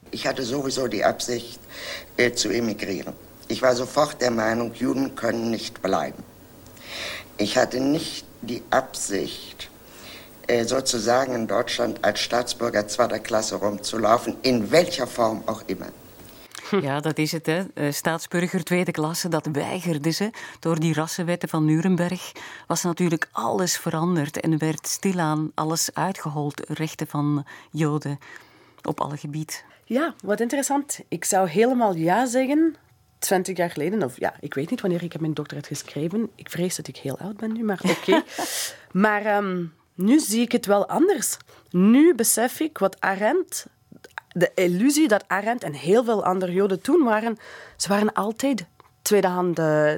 Ik 0.10 0.24
had 0.24 0.40
sowieso 0.42 0.88
die 0.88 1.06
Absicht, 1.06 1.60
äh, 2.16 2.36
zu 2.36 2.50
emigrieren. 2.50 3.16
Ich 3.54 3.62
war 3.62 3.76
sofort 3.76 4.20
der 4.20 4.32
Meinung, 4.32 4.74
Juden 4.74 5.14
können 5.14 5.52
nicht 5.52 5.84
bleiben. 5.84 6.24
Ich 7.38 7.56
hatte 7.56 7.80
nicht 7.80 8.26
die 8.42 8.64
Absicht, 8.72 9.70
äh, 10.48 10.66
sozusagen 10.66 11.36
in 11.36 11.46
Deutschland 11.46 12.04
als 12.04 12.20
Staatsbürger 12.20 12.88
zweiter 12.88 13.20
Klasse 13.20 13.56
rumzulaufen, 13.58 14.38
in 14.42 14.72
welcher 14.72 15.06
Form 15.06 15.44
auch 15.46 15.62
immer. 15.68 15.92
Ja, 16.82 17.00
dat 17.00 17.18
is 17.18 17.32
het. 17.32 17.46
Hè. 17.46 17.66
Eh, 17.74 17.92
staatsburger 17.92 18.64
tweede 18.64 18.92
klasse, 18.92 19.30
dat 19.30 19.48
weigerde 19.52 20.12
ze. 20.12 20.32
Door 20.60 20.80
die 20.80 20.94
rassenwetten 20.94 21.50
van 21.50 21.66
Nuremberg 21.66 22.32
was 22.68 22.84
natuurlijk 22.84 23.30
alles 23.32 23.78
veranderd 23.78 24.40
en 24.40 24.58
werd 24.58 24.88
stilaan 24.88 25.52
alles 25.56 25.90
uitgehold. 25.94 26.62
Rechten 26.68 27.08
van 27.08 27.46
Joden 27.72 28.20
op 28.84 29.02
alle 29.02 29.18
gebied. 29.18 29.64
Ja, 29.86 30.14
wat 30.24 30.40
interessant. 30.40 31.00
Ik 31.08 31.26
zou 31.26 31.50
helemaal 31.50 31.96
ja 31.96 32.26
zeggen 32.26 32.76
20 33.24 33.58
jaar 33.58 33.70
geleden, 33.70 34.04
of 34.04 34.20
ja, 34.20 34.34
ik 34.40 34.54
weet 34.54 34.70
niet 34.70 34.82
wanneer 34.82 35.04
ik 35.04 35.12
heb 35.12 35.22
mijn 35.22 35.34
doctoraat 35.34 35.68
geschreven. 35.68 36.30
Ik 36.36 36.50
vrees 36.50 36.76
dat 36.76 36.88
ik 36.88 36.98
heel 36.98 37.18
oud 37.18 37.38
ben 37.38 37.54
nu, 37.54 37.64
maar 37.64 37.82
oké. 37.84 38.24
maar 39.04 39.38
um, 39.38 39.74
nu 39.94 40.20
zie 40.20 40.42
ik 40.42 40.52
het 40.52 40.66
wel 40.66 40.88
anders. 40.88 41.38
Nu 41.70 42.16
besef 42.16 42.60
ik 42.60 42.78
wat 42.78 43.02
Arendt, 43.02 43.66
de 44.28 44.52
illusie 44.56 45.08
dat 45.08 45.24
Arendt 45.28 45.64
en 45.64 45.74
heel 45.74 46.04
veel 46.04 46.26
andere 46.26 46.52
Joden 46.52 46.82
toen 46.82 47.04
waren, 47.04 47.38
ze 47.78 47.88
waren 47.88 48.14
altijd 48.14 48.66
tweedehand, 49.02 49.56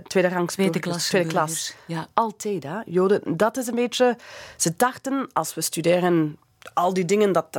tweederangs 0.07 0.53
tweede 0.53 0.79
klas. 0.79 1.07
Tweede 1.07 1.29
klas. 1.29 1.75
Ja. 1.85 2.07
Altijd, 2.13 2.63
hè. 2.63 2.79
Joden, 2.85 3.21
dat 3.37 3.57
is 3.57 3.67
een 3.67 3.75
beetje... 3.75 4.17
Ze 4.57 4.73
dachten, 4.77 5.29
als 5.33 5.53
we 5.53 5.61
studeren 5.61 6.37
al 6.73 6.93
die 6.93 7.05
dingen 7.05 7.31
dat 7.31 7.57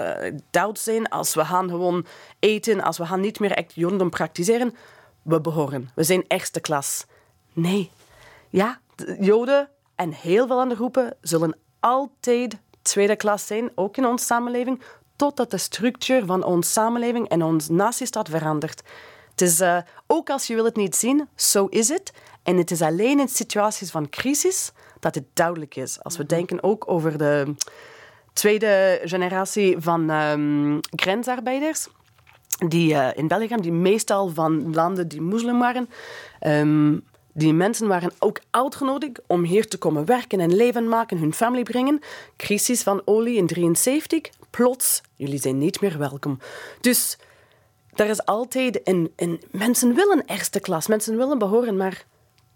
uh, 0.52 0.68
zijn, 0.72 1.08
als 1.08 1.34
we 1.34 1.44
gaan 1.44 1.68
gewoon 1.68 2.06
eten, 2.38 2.80
als 2.80 2.98
we 2.98 3.06
gaan 3.06 3.20
niet 3.20 3.40
meer 3.40 3.52
echt 3.52 3.72
Jodendom 3.74 4.10
praktiseren, 4.10 4.74
we 5.26 5.40
behoren. 5.40 5.90
We 5.94 6.02
zijn 6.02 6.24
eerste 6.28 6.60
klas. 6.60 7.04
Nee. 7.52 7.90
Ja, 8.50 8.80
Joden 9.20 9.68
en 9.94 10.12
heel 10.12 10.46
veel 10.46 10.58
andere 10.58 10.76
groepen 10.76 11.16
zullen 11.20 11.56
altijd 11.80 12.56
tweede 12.82 13.16
klas 13.16 13.46
zijn, 13.46 13.70
ook 13.74 13.96
in 13.96 14.06
onze 14.06 14.24
samenleving, 14.24 14.82
totdat 15.16 15.50
de 15.50 15.58
structuur 15.58 16.24
van 16.24 16.44
onze 16.44 16.70
samenleving 16.70 17.28
en 17.28 17.42
onze 17.42 17.72
natiestaat 17.72 18.28
verandert. 18.28 18.82
Het 19.30 19.40
is, 19.40 19.60
uh, 19.60 19.78
ook 20.06 20.30
als 20.30 20.46
je 20.46 20.54
wil 20.54 20.64
het 20.64 20.76
niet 20.76 20.96
zien, 20.96 21.28
zo 21.34 21.66
is 21.66 21.88
het. 21.88 22.12
En 22.42 22.56
het 22.56 22.70
is 22.70 22.82
alleen 22.82 23.20
in 23.20 23.28
situaties 23.28 23.90
van 23.90 24.08
crisis 24.08 24.72
dat 25.00 25.14
het 25.14 25.24
duidelijk 25.34 25.76
is. 25.76 26.02
Als 26.02 26.16
we 26.16 26.22
mhm. 26.22 26.34
denken 26.34 26.62
ook 26.62 26.90
over 26.90 27.18
de 27.18 27.54
tweede 28.32 29.00
generatie 29.04 29.76
van 29.78 30.10
um, 30.10 30.80
grensarbeiders 30.96 31.88
die 32.68 32.92
uh, 32.92 33.08
in 33.14 33.28
België, 33.28 33.56
die 33.56 33.72
meestal 33.72 34.28
van 34.28 34.74
landen 34.74 35.08
die 35.08 35.20
moslim 35.20 35.58
waren. 35.58 35.88
Um, 36.40 37.04
die 37.32 37.52
mensen 37.52 37.88
waren 37.88 38.12
ook 38.18 38.40
uitgenodigd 38.50 39.20
om 39.26 39.42
hier 39.42 39.68
te 39.68 39.78
komen 39.78 40.04
werken 40.04 40.40
en 40.40 40.54
leven 40.54 40.88
maken, 40.88 41.18
hun 41.18 41.34
familie 41.34 41.64
brengen. 41.64 42.00
Crisis 42.36 42.82
van 42.82 43.02
olie 43.04 43.36
in 43.36 43.46
73. 43.46 44.20
Plots, 44.50 45.00
jullie 45.14 45.40
zijn 45.40 45.58
niet 45.58 45.80
meer 45.80 45.98
welkom. 45.98 46.38
Dus 46.80 47.18
er 47.94 48.06
is 48.06 48.24
altijd 48.24 48.80
een, 48.84 49.12
een... 49.16 49.42
Mensen 49.50 49.94
willen 49.94 50.22
eerste 50.26 50.60
klas, 50.60 50.86
mensen 50.86 51.16
willen 51.16 51.38
behoren, 51.38 51.76
maar 51.76 52.04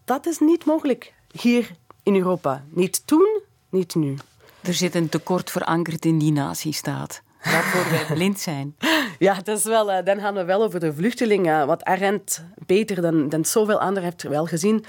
dat 0.05 0.27
is 0.27 0.39
niet 0.39 0.65
mogelijk 0.65 1.13
hier 1.33 1.71
in 2.03 2.17
Europa. 2.17 2.65
Niet 2.69 3.07
toen, 3.07 3.41
niet 3.69 3.95
nu. 3.95 4.17
Er 4.61 4.75
zit 4.75 4.95
een 4.95 5.09
tekort 5.09 5.51
verankerd 5.51 6.05
in 6.05 6.19
die 6.19 6.33
nazistaat, 6.33 7.23
waarvoor 7.43 7.91
wij 7.91 8.05
blind 8.17 8.41
zijn. 8.41 8.77
Ja, 9.19 9.35
dat 9.35 9.59
is 9.59 9.65
wel, 9.65 9.91
uh, 9.91 10.05
dan 10.05 10.21
gaan 10.21 10.35
we 10.35 10.45
wel 10.45 10.63
over 10.63 10.81
de 10.81 10.95
vluchtelingen. 10.95 11.67
Wat 11.67 11.85
Arendt 11.85 12.45
beter 12.67 13.01
dan, 13.01 13.29
dan 13.29 13.45
zoveel 13.45 13.81
anderen 13.81 14.03
heeft 14.03 14.23
wel 14.23 14.47
gezien. 14.47 14.85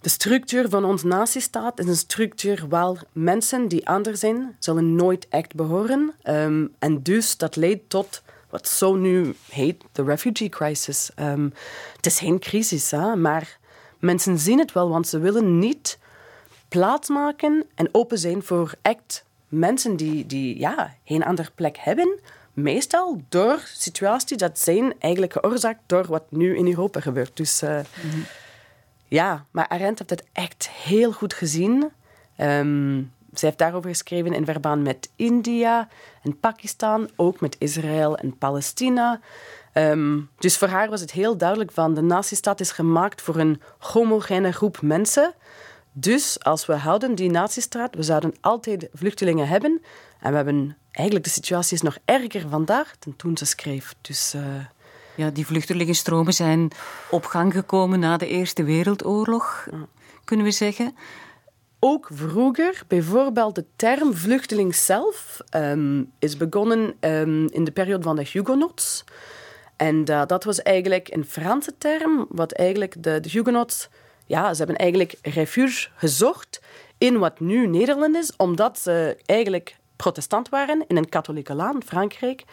De 0.00 0.08
structuur 0.08 0.68
van 0.68 0.84
onze 0.84 1.06
nazistaat 1.06 1.78
is 1.78 1.86
een 1.86 1.96
structuur 1.96 2.64
waar 2.68 3.02
mensen 3.12 3.68
die 3.68 3.88
anders 3.88 4.20
zijn, 4.20 4.56
zullen 4.58 4.94
nooit 4.94 5.28
echt 5.28 5.54
behoren. 5.54 6.14
Um, 6.24 6.74
en 6.78 7.02
dus 7.02 7.36
dat 7.36 7.56
leidt 7.56 7.90
tot 7.90 8.22
wat 8.50 8.68
zo 8.68 8.94
nu 8.94 9.34
heet 9.50 9.84
de 9.92 10.02
refugee 10.02 10.48
crisis. 10.48 11.10
Um, 11.18 11.52
het 11.96 12.06
is 12.06 12.18
geen 12.18 12.38
crisis, 12.38 12.90
hè, 12.90 13.16
maar 13.16 13.58
mensen 13.98 14.38
zien 14.38 14.58
het 14.58 14.72
wel, 14.72 14.88
want 14.88 15.08
ze 15.08 15.18
willen 15.18 15.58
niet 15.58 15.98
plaatsmaken 16.68 17.64
en 17.74 17.88
open 17.92 18.18
zijn 18.18 18.42
voor 18.42 18.74
echt 18.82 19.24
mensen 19.50 19.96
die, 19.96 20.26
die 20.26 20.58
ja, 20.58 20.94
geen 21.04 21.24
andere 21.24 21.50
plek 21.54 21.76
hebben. 21.78 22.18
Meestal 22.52 23.20
door 23.28 23.62
situaties 23.74 24.36
dat 24.36 24.58
zijn 24.58 24.94
eigenlijk 24.98 25.32
veroorzaakt 25.32 25.80
door 25.86 26.06
wat 26.06 26.24
nu 26.30 26.56
in 26.56 26.66
Europa 26.66 27.00
gebeurt. 27.00 27.36
Dus 27.36 27.60
-hmm. 27.60 27.84
ja, 29.08 29.44
maar 29.50 29.68
Arendt 29.68 29.98
heeft 29.98 30.10
het 30.10 30.24
echt 30.32 30.68
heel 30.68 31.12
goed 31.12 31.34
gezien. 31.34 31.90
Um, 32.38 33.12
zij 33.32 33.48
heeft 33.48 33.58
daarover 33.58 33.90
geschreven 33.90 34.32
in 34.32 34.44
verband 34.44 34.82
met 34.82 35.10
India 35.16 35.88
en 36.22 36.40
Pakistan, 36.40 37.10
ook 37.16 37.40
met 37.40 37.56
Israël 37.58 38.16
en 38.16 38.38
Palestina. 38.38 39.20
Um, 39.74 40.30
dus 40.38 40.56
voor 40.58 40.68
haar 40.68 40.90
was 40.90 41.00
het 41.00 41.10
heel 41.10 41.36
duidelijk 41.36 41.72
van 41.72 41.94
de 41.94 42.02
nazistaat 42.02 42.60
is 42.60 42.70
gemaakt 42.70 43.22
voor 43.22 43.36
een 43.36 43.60
homogene 43.78 44.52
groep 44.52 44.82
mensen. 44.82 45.34
Dus 46.00 46.42
als 46.42 46.66
we 46.66 46.74
houden 46.74 47.14
die 47.14 47.30
nazistraat, 47.30 47.94
we 47.94 48.02
zouden 48.02 48.34
altijd 48.40 48.88
vluchtelingen 48.92 49.48
hebben. 49.48 49.82
En 50.20 50.30
we 50.30 50.36
hebben 50.36 50.76
eigenlijk 50.90 51.26
de 51.26 51.32
situatie 51.32 51.76
is 51.76 51.82
nog 51.82 51.98
erger 52.04 52.48
vandaag 52.48 52.98
dan 52.98 53.16
toen 53.16 53.36
ze 53.36 53.44
schreef. 53.44 53.94
Dus, 54.00 54.34
uh... 54.34 54.42
Ja, 55.14 55.30
die 55.30 55.46
vluchtelingenstromen 55.46 56.32
zijn 56.32 56.70
op 57.10 57.24
gang 57.24 57.52
gekomen 57.52 58.00
na 58.00 58.16
de 58.16 58.26
Eerste 58.26 58.62
Wereldoorlog, 58.62 59.68
kunnen 60.24 60.46
we 60.46 60.52
zeggen. 60.52 60.94
Ook 61.78 62.08
vroeger, 62.12 62.82
bijvoorbeeld 62.86 63.54
de 63.54 63.64
term 63.76 64.14
vluchteling 64.14 64.74
zelf, 64.74 65.38
um, 65.56 66.12
is 66.18 66.36
begonnen 66.36 66.94
um, 67.00 67.48
in 67.48 67.64
de 67.64 67.70
periode 67.70 68.02
van 68.02 68.16
de 68.16 68.26
Huguenots. 68.32 69.04
En 69.76 70.04
uh, 70.10 70.22
dat 70.26 70.44
was 70.44 70.62
eigenlijk 70.62 71.14
een 71.14 71.24
Franse 71.24 71.74
term, 71.78 72.26
wat 72.28 72.52
eigenlijk 72.52 73.02
de, 73.02 73.20
de 73.20 73.28
Huguenots 73.30 73.88
ja, 74.30 74.52
ze 74.52 74.58
hebben 74.58 74.76
eigenlijk 74.76 75.18
refuge 75.22 75.88
gezocht 75.94 76.60
in 76.98 77.18
wat 77.18 77.40
nu 77.40 77.66
Nederland 77.66 78.16
is, 78.16 78.36
omdat 78.36 78.78
ze 78.78 79.16
eigenlijk 79.26 79.76
protestant 79.96 80.48
waren 80.48 80.84
in 80.86 80.96
een 80.96 81.08
katholieke 81.08 81.54
land, 81.54 81.84
Frankrijk. 81.84 82.44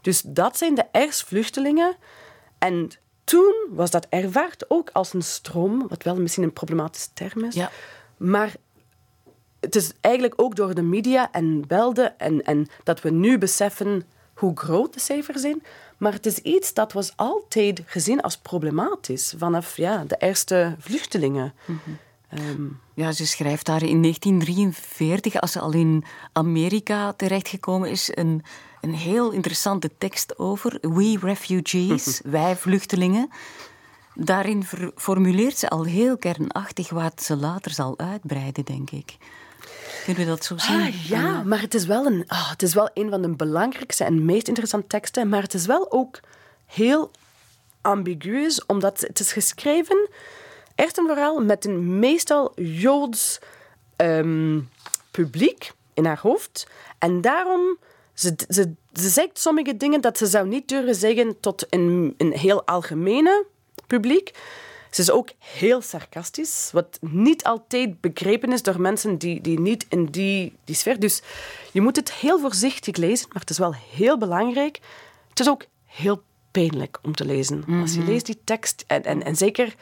Dus 0.00 0.20
dat 0.20 0.58
zijn 0.58 0.74
de 0.74 0.84
ergste 0.92 1.26
vluchtelingen. 1.26 1.96
En 2.58 2.90
toen 3.24 3.54
was 3.70 3.90
dat 3.90 4.06
ervaard 4.08 4.70
ook 4.70 4.90
als 4.92 5.12
een 5.12 5.22
stroom, 5.22 5.88
wat 5.88 6.02
wel 6.02 6.16
misschien 6.16 6.42
een 6.42 6.52
problematische 6.52 7.08
term 7.14 7.44
is. 7.44 7.54
Ja. 7.54 7.70
Maar 8.16 8.54
het 9.60 9.76
is 9.76 9.92
eigenlijk 10.00 10.34
ook 10.36 10.56
door 10.56 10.74
de 10.74 10.82
media 10.82 11.32
en 11.32 11.66
belden 11.66 12.18
en, 12.18 12.42
en 12.42 12.66
dat 12.84 13.00
we 13.00 13.10
nu 13.10 13.38
beseffen 13.38 14.02
hoe 14.34 14.58
groot 14.58 14.94
de 14.94 15.00
cijfers 15.00 15.40
zijn. 15.40 15.62
Maar 15.96 16.12
het 16.12 16.26
is 16.26 16.38
iets 16.38 16.74
dat 16.74 16.92
was 16.92 17.12
altijd 17.16 17.82
gezien 17.86 18.20
als 18.20 18.36
problematisch 18.36 19.34
vanaf 19.38 19.76
ja, 19.76 20.04
de 20.04 20.16
eerste 20.18 20.76
vluchtelingen. 20.78 21.54
Mm 21.64 21.80
-hmm. 21.84 21.98
um, 22.38 22.80
ja, 22.94 23.12
ze 23.12 23.26
schrijft 23.26 23.66
daar 23.66 23.82
in 23.82 24.02
1943, 24.02 25.40
als 25.40 25.52
ze 25.52 25.60
al 25.60 25.72
in 25.72 26.04
Amerika 26.32 27.12
terechtgekomen 27.12 27.90
is, 27.90 28.10
een, 28.14 28.42
een 28.80 28.94
heel 28.94 29.30
interessante 29.30 29.90
tekst 29.98 30.38
over. 30.38 30.78
We 30.80 31.18
refugees, 31.20 32.20
wij 32.24 32.56
vluchtelingen. 32.56 33.30
Daarin 34.14 34.64
formuleert 34.94 35.58
ze 35.58 35.68
al 35.68 35.84
heel 35.84 36.16
kernachtig 36.16 36.90
wat 36.90 37.22
ze 37.22 37.36
later 37.36 37.70
zal 37.70 37.98
uitbreiden, 37.98 38.64
denk 38.64 38.90
ik. 38.90 39.16
Kunnen 40.06 40.24
we 40.24 40.30
dat 40.30 40.44
zo 40.44 40.58
zien? 40.58 40.80
Ah, 40.80 41.08
ja, 41.08 41.42
maar 41.42 41.60
het 41.60 41.74
is, 41.74 41.86
wel 41.86 42.06
een, 42.06 42.24
oh, 42.28 42.50
het 42.50 42.62
is 42.62 42.74
wel 42.74 42.90
een 42.94 43.10
van 43.10 43.22
de 43.22 43.28
belangrijkste 43.28 44.04
en 44.04 44.24
meest 44.24 44.48
interessante 44.48 44.86
teksten. 44.86 45.28
Maar 45.28 45.42
het 45.42 45.54
is 45.54 45.66
wel 45.66 45.92
ook 45.92 46.20
heel 46.66 47.10
ambiguus, 47.80 48.66
omdat 48.66 49.00
het 49.00 49.20
is 49.20 49.32
geschreven, 49.32 50.08
echt 50.74 50.98
en 50.98 51.04
vooral 51.06 51.40
met 51.40 51.64
een 51.64 51.98
meestal 51.98 52.52
Joods 52.60 53.38
um, 53.96 54.68
publiek 55.10 55.72
in 55.94 56.04
haar 56.04 56.20
hoofd. 56.22 56.66
En 56.98 57.20
daarom, 57.20 57.78
ze, 58.14 58.34
ze, 58.48 58.72
ze 58.92 59.08
zegt 59.08 59.38
sommige 59.38 59.76
dingen 59.76 60.00
dat 60.00 60.18
ze 60.18 60.26
zou 60.26 60.48
niet 60.48 60.68
durven 60.68 60.94
zeggen 60.94 61.40
tot 61.40 61.66
een, 61.70 62.14
een 62.16 62.32
heel 62.32 62.66
algemene 62.66 63.44
publiek. 63.86 64.30
Ze 64.90 65.00
is 65.00 65.10
ook 65.10 65.30
heel 65.38 65.80
sarcastisch, 65.80 66.70
wat 66.72 66.98
niet 67.00 67.44
altijd 67.44 68.00
begrepen 68.00 68.52
is 68.52 68.62
door 68.62 68.80
mensen 68.80 69.18
die, 69.18 69.40
die 69.40 69.60
niet 69.60 69.86
in 69.88 70.04
die, 70.04 70.52
die 70.64 70.74
sfeer. 70.74 71.00
Dus 71.00 71.22
je 71.72 71.80
moet 71.80 71.96
het 71.96 72.12
heel 72.12 72.40
voorzichtig 72.40 72.96
lezen, 72.96 73.28
maar 73.32 73.40
het 73.40 73.50
is 73.50 73.58
wel 73.58 73.74
heel 73.74 74.18
belangrijk. 74.18 74.80
Het 75.28 75.40
is 75.40 75.48
ook 75.48 75.64
heel 75.84 76.22
pijnlijk 76.50 76.98
om 77.02 77.14
te 77.14 77.24
lezen. 77.24 77.56
Mm 77.56 77.64
-hmm. 77.64 77.80
Als 77.80 77.92
je 77.92 78.00
Mhm. 78.00 78.08
leest 78.10 78.26
die 78.26 78.40
tekst, 78.44 78.84
en, 78.86 79.04
en, 79.04 79.22
en 79.22 79.36
zeker 79.36 79.74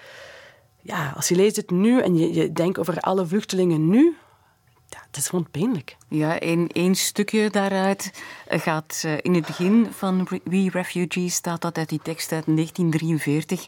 ja, 0.80 1.12
als 1.16 1.28
je 1.28 1.34
leest 1.34 1.56
het 1.56 1.70
nu 1.70 2.00
en 2.00 2.16
je, 2.16 2.32
je 2.34 2.52
denkt 2.52 2.78
over 2.78 3.00
alle 3.00 3.26
vluchtelingen 3.26 3.88
nu, 3.88 4.16
ja, 4.88 4.98
het 5.06 5.16
is 5.16 5.28
gewoon 5.28 5.50
pijnlijk. 5.50 5.96
Ja, 6.08 6.38
één, 6.38 6.68
één 6.68 6.94
stukje 6.94 7.50
daaruit 7.50 8.10
gaat 8.48 9.02
uh, 9.06 9.12
in 9.22 9.34
het 9.34 9.46
begin 9.46 9.86
van 9.90 10.28
We 10.44 10.70
Refugees, 10.70 11.34
staat 11.34 11.62
dat 11.62 11.78
uit 11.78 11.88
die 11.88 12.00
tekst 12.02 12.32
uit 12.32 12.44
1943 12.46 13.66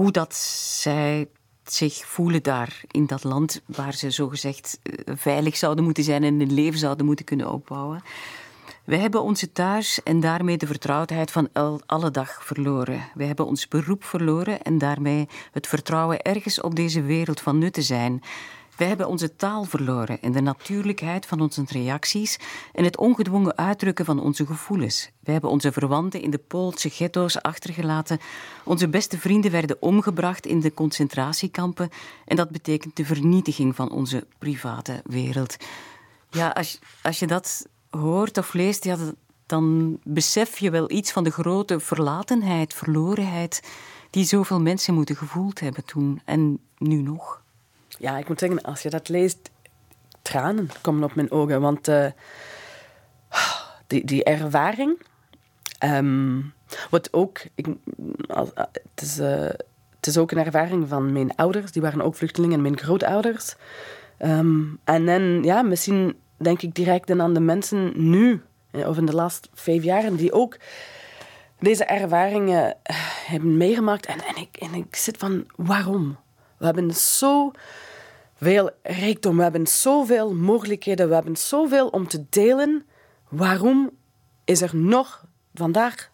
hoe 0.00 0.10
dat 0.10 0.34
zij 0.80 1.28
zich 1.64 2.06
voelen 2.06 2.42
daar 2.42 2.80
in 2.90 3.06
dat 3.06 3.24
land 3.24 3.62
waar 3.66 3.94
ze 3.94 4.10
zogezegd 4.10 4.78
veilig 5.06 5.56
zouden 5.56 5.84
moeten 5.84 6.04
zijn 6.04 6.24
en 6.24 6.40
een 6.40 6.52
leven 6.52 6.78
zouden 6.78 7.06
moeten 7.06 7.24
kunnen 7.24 7.52
opbouwen. 7.52 8.02
Wij 8.84 8.98
hebben 8.98 9.22
onze 9.22 9.52
thuis 9.52 10.02
en 10.02 10.20
daarmee 10.20 10.56
de 10.56 10.66
vertrouwdheid 10.66 11.30
van 11.30 11.48
alle 11.86 12.10
dag 12.10 12.44
verloren. 12.44 13.00
Wij 13.14 13.26
hebben 13.26 13.46
ons 13.46 13.68
beroep 13.68 14.04
verloren 14.04 14.62
en 14.62 14.78
daarmee 14.78 15.28
het 15.52 15.66
vertrouwen 15.66 16.22
ergens 16.22 16.60
op 16.60 16.76
deze 16.76 17.02
wereld 17.02 17.40
van 17.40 17.58
nut 17.58 17.72
te 17.72 17.82
zijn. 17.82 18.22
Wij 18.80 18.88
hebben 18.88 19.08
onze 19.08 19.36
taal 19.36 19.64
verloren 19.64 20.20
en 20.20 20.32
de 20.32 20.40
natuurlijkheid 20.40 21.26
van 21.26 21.40
onze 21.40 21.64
reacties 21.66 22.38
en 22.72 22.84
het 22.84 22.96
ongedwongen 22.96 23.56
uitdrukken 23.56 24.04
van 24.04 24.20
onze 24.20 24.46
gevoelens. 24.46 25.10
Wij 25.20 25.32
hebben 25.32 25.50
onze 25.50 25.72
verwanten 25.72 26.22
in 26.22 26.30
de 26.30 26.38
Poolse 26.38 26.90
ghetto's 26.90 27.36
achtergelaten. 27.36 28.18
Onze 28.64 28.88
beste 28.88 29.18
vrienden 29.18 29.50
werden 29.50 29.76
omgebracht 29.80 30.46
in 30.46 30.60
de 30.60 30.74
concentratiekampen 30.74 31.90
en 32.24 32.36
dat 32.36 32.50
betekent 32.50 32.96
de 32.96 33.04
vernietiging 33.04 33.76
van 33.76 33.90
onze 33.90 34.26
private 34.38 35.02
wereld. 35.04 35.56
Ja, 36.30 36.48
als, 36.48 36.78
als 37.02 37.18
je 37.18 37.26
dat 37.26 37.66
hoort 37.90 38.38
of 38.38 38.52
leest, 38.52 38.84
ja, 38.84 38.96
dan 39.46 39.98
besef 40.04 40.58
je 40.58 40.70
wel 40.70 40.90
iets 40.90 41.12
van 41.12 41.24
de 41.24 41.30
grote 41.30 41.80
verlatenheid, 41.80 42.74
verlorenheid 42.74 43.62
die 44.10 44.24
zoveel 44.24 44.60
mensen 44.60 44.94
moeten 44.94 45.16
gevoeld 45.16 45.60
hebben 45.60 45.84
toen 45.84 46.20
en 46.24 46.58
nu 46.78 47.02
nog. 47.02 47.42
Ja, 48.00 48.18
ik 48.18 48.28
moet 48.28 48.38
zeggen, 48.38 48.62
als 48.62 48.82
je 48.82 48.90
dat 48.90 49.08
leest, 49.08 49.50
tranen 50.22 50.70
komen 50.80 51.04
op 51.04 51.14
mijn 51.14 51.30
ogen. 51.30 51.60
Want 51.60 51.88
uh, 51.88 52.06
die, 53.86 54.04
die 54.04 54.24
ervaring, 54.24 55.02
um, 55.84 56.52
wat 56.90 57.12
ook, 57.12 57.40
ik, 57.54 57.66
het, 58.54 59.02
is, 59.02 59.18
uh, 59.18 59.28
het 59.96 60.06
is 60.06 60.18
ook 60.18 60.30
een 60.30 60.44
ervaring 60.44 60.88
van 60.88 61.12
mijn 61.12 61.36
ouders, 61.36 61.72
die 61.72 61.82
waren 61.82 62.02
ook 62.02 62.14
vluchtelingen, 62.14 62.56
en 62.56 62.62
mijn 62.62 62.78
grootouders. 62.78 63.54
Um, 64.18 64.80
en 64.84 65.06
dan, 65.06 65.42
ja, 65.42 65.62
misschien 65.62 66.18
denk 66.36 66.62
ik 66.62 66.74
direct 66.74 67.10
aan 67.10 67.34
de 67.34 67.40
mensen 67.40 68.10
nu, 68.10 68.42
of 68.72 68.96
in 68.96 69.06
de 69.06 69.14
laatste 69.14 69.48
vijf 69.54 69.82
jaar, 69.82 70.16
die 70.16 70.32
ook 70.32 70.56
deze 71.58 71.84
ervaringen 71.84 72.76
hebben 73.26 73.56
meegemaakt. 73.56 74.06
En, 74.06 74.24
en, 74.24 74.36
ik, 74.36 74.56
en 74.56 74.74
ik 74.74 74.96
zit 74.96 75.16
van, 75.16 75.46
waarom? 75.56 76.18
We 76.56 76.64
hebben 76.64 76.94
zo 76.94 77.52
veel 78.40 78.70
rijkdom, 78.82 79.36
we 79.36 79.42
hebben 79.42 79.66
zoveel 79.66 80.34
mogelijkheden, 80.34 81.08
we 81.08 81.14
hebben 81.14 81.36
zoveel 81.36 81.88
om 81.88 82.08
te 82.08 82.24
delen. 82.30 82.86
Waarom 83.28 83.90
is 84.44 84.62
er 84.62 84.76
nog 84.76 85.24
vandaag 85.54 86.10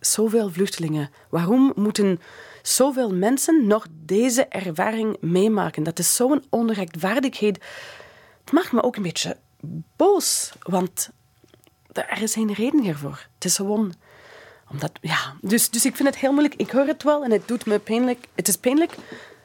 zoveel 0.00 0.50
vluchtelingen? 0.50 1.10
Waarom 1.28 1.72
moeten 1.76 2.20
zoveel 2.62 3.14
mensen 3.14 3.66
nog 3.66 3.86
deze 3.90 4.46
ervaring 4.46 5.16
meemaken? 5.20 5.82
Dat 5.82 5.98
is 5.98 6.16
zo'n 6.16 6.44
onrechtvaardigheid. 6.50 7.64
Het 8.44 8.52
maakt 8.52 8.72
me 8.72 8.82
ook 8.82 8.96
een 8.96 9.02
beetje 9.02 9.36
boos, 9.96 10.52
want 10.62 11.10
er 11.92 12.22
is 12.22 12.32
geen 12.32 12.52
reden 12.52 12.82
hiervoor. 12.82 13.26
Het 13.34 13.44
is 13.44 13.56
gewoon 13.56 13.94
omdat, 14.70 14.90
ja, 15.00 15.34
dus, 15.40 15.70
dus 15.70 15.84
ik 15.84 15.96
vind 15.96 16.08
het 16.08 16.18
heel 16.18 16.32
moeilijk. 16.32 16.54
Ik 16.54 16.70
hoor 16.70 16.86
het 16.86 17.02
wel 17.02 17.24
en 17.24 17.30
het 17.30 17.48
doet 17.48 17.66
me 17.66 17.78
pijnlijk. 17.78 18.28
Het 18.34 18.48
is 18.48 18.56
pijnlijk, 18.56 18.94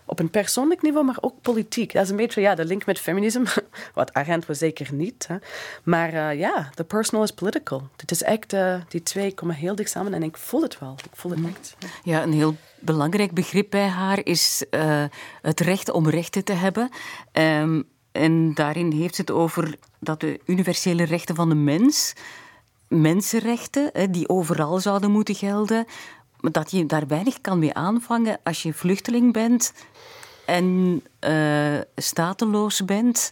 op 0.08 0.20
een 0.20 0.30
persoonlijk 0.30 0.82
niveau, 0.82 1.06
maar 1.06 1.18
ook 1.22 1.42
politiek. 1.42 1.94
Dat 1.94 2.04
is 2.04 2.10
een 2.10 2.16
beetje 2.16 2.42
ja, 2.42 2.56
de 2.56 2.66
link 2.66 2.86
met 2.86 3.00
feminisme, 3.00 3.46
wat 3.94 4.14
Arendt 4.14 4.46
was 4.46 4.58
zeker 4.58 4.94
niet. 4.94 5.28
Hè. 5.28 5.36
Maar 5.84 6.14
uh, 6.14 6.40
ja, 6.40 6.70
the 6.74 6.84
personal 6.84 7.24
is 7.24 7.32
political. 7.32 7.88
Dit 7.96 8.12
is 8.12 8.24
echt, 8.24 8.54
uh, 8.54 8.76
die 8.88 9.04
twee 9.04 9.34
komen 9.34 9.56
heel 9.56 9.76
dicht 9.76 9.90
samen 9.90 10.14
en 10.14 10.24
ik 10.24 10.38
voel 10.38 10.62
het 10.62 10.80
wel. 10.80 10.96
Ik 11.04 11.16
voel 11.16 11.32
het 11.32 11.46
echt. 11.46 11.76
Ja, 12.04 12.24
een 12.24 12.34
heel 12.34 12.56
belangrijk 12.80 13.34
begrip 13.34 13.70
bij 13.70 13.88
haar 13.88 14.20
is 14.24 14.66
uh, 14.72 15.04
het 15.42 15.60
recht 15.60 15.92
om 15.92 16.10
rechten 16.10 16.44
te 16.44 16.54
hebben. 16.54 16.90
Um, 17.32 17.88
en 18.12 18.54
daarin 18.54 18.92
heeft 18.92 19.16
ze 19.16 19.22
het 19.22 19.32
over 19.32 19.76
dat 20.00 20.20
de 20.20 20.40
universele 20.46 21.04
rechten 21.04 21.36
van 21.36 21.50
de 21.50 21.56
mens, 21.56 22.14
mensenrechten, 22.88 24.12
die 24.12 24.30
overal 24.30 24.80
zouden 24.80 25.12
moeten 25.12 25.36
gelden, 25.36 25.86
dat 26.52 26.72
je 26.72 26.86
daar 26.86 27.08
weinig 27.08 27.42
kan 27.42 27.60
mee 27.60 27.74
aanvangen 27.74 28.40
als 28.44 28.64
je 28.64 28.74
vluchteling 28.74 29.34
bent 29.34 29.74
en 30.46 31.04
uh, 31.20 31.80
stateloos 31.96 32.86
bent. 32.86 33.32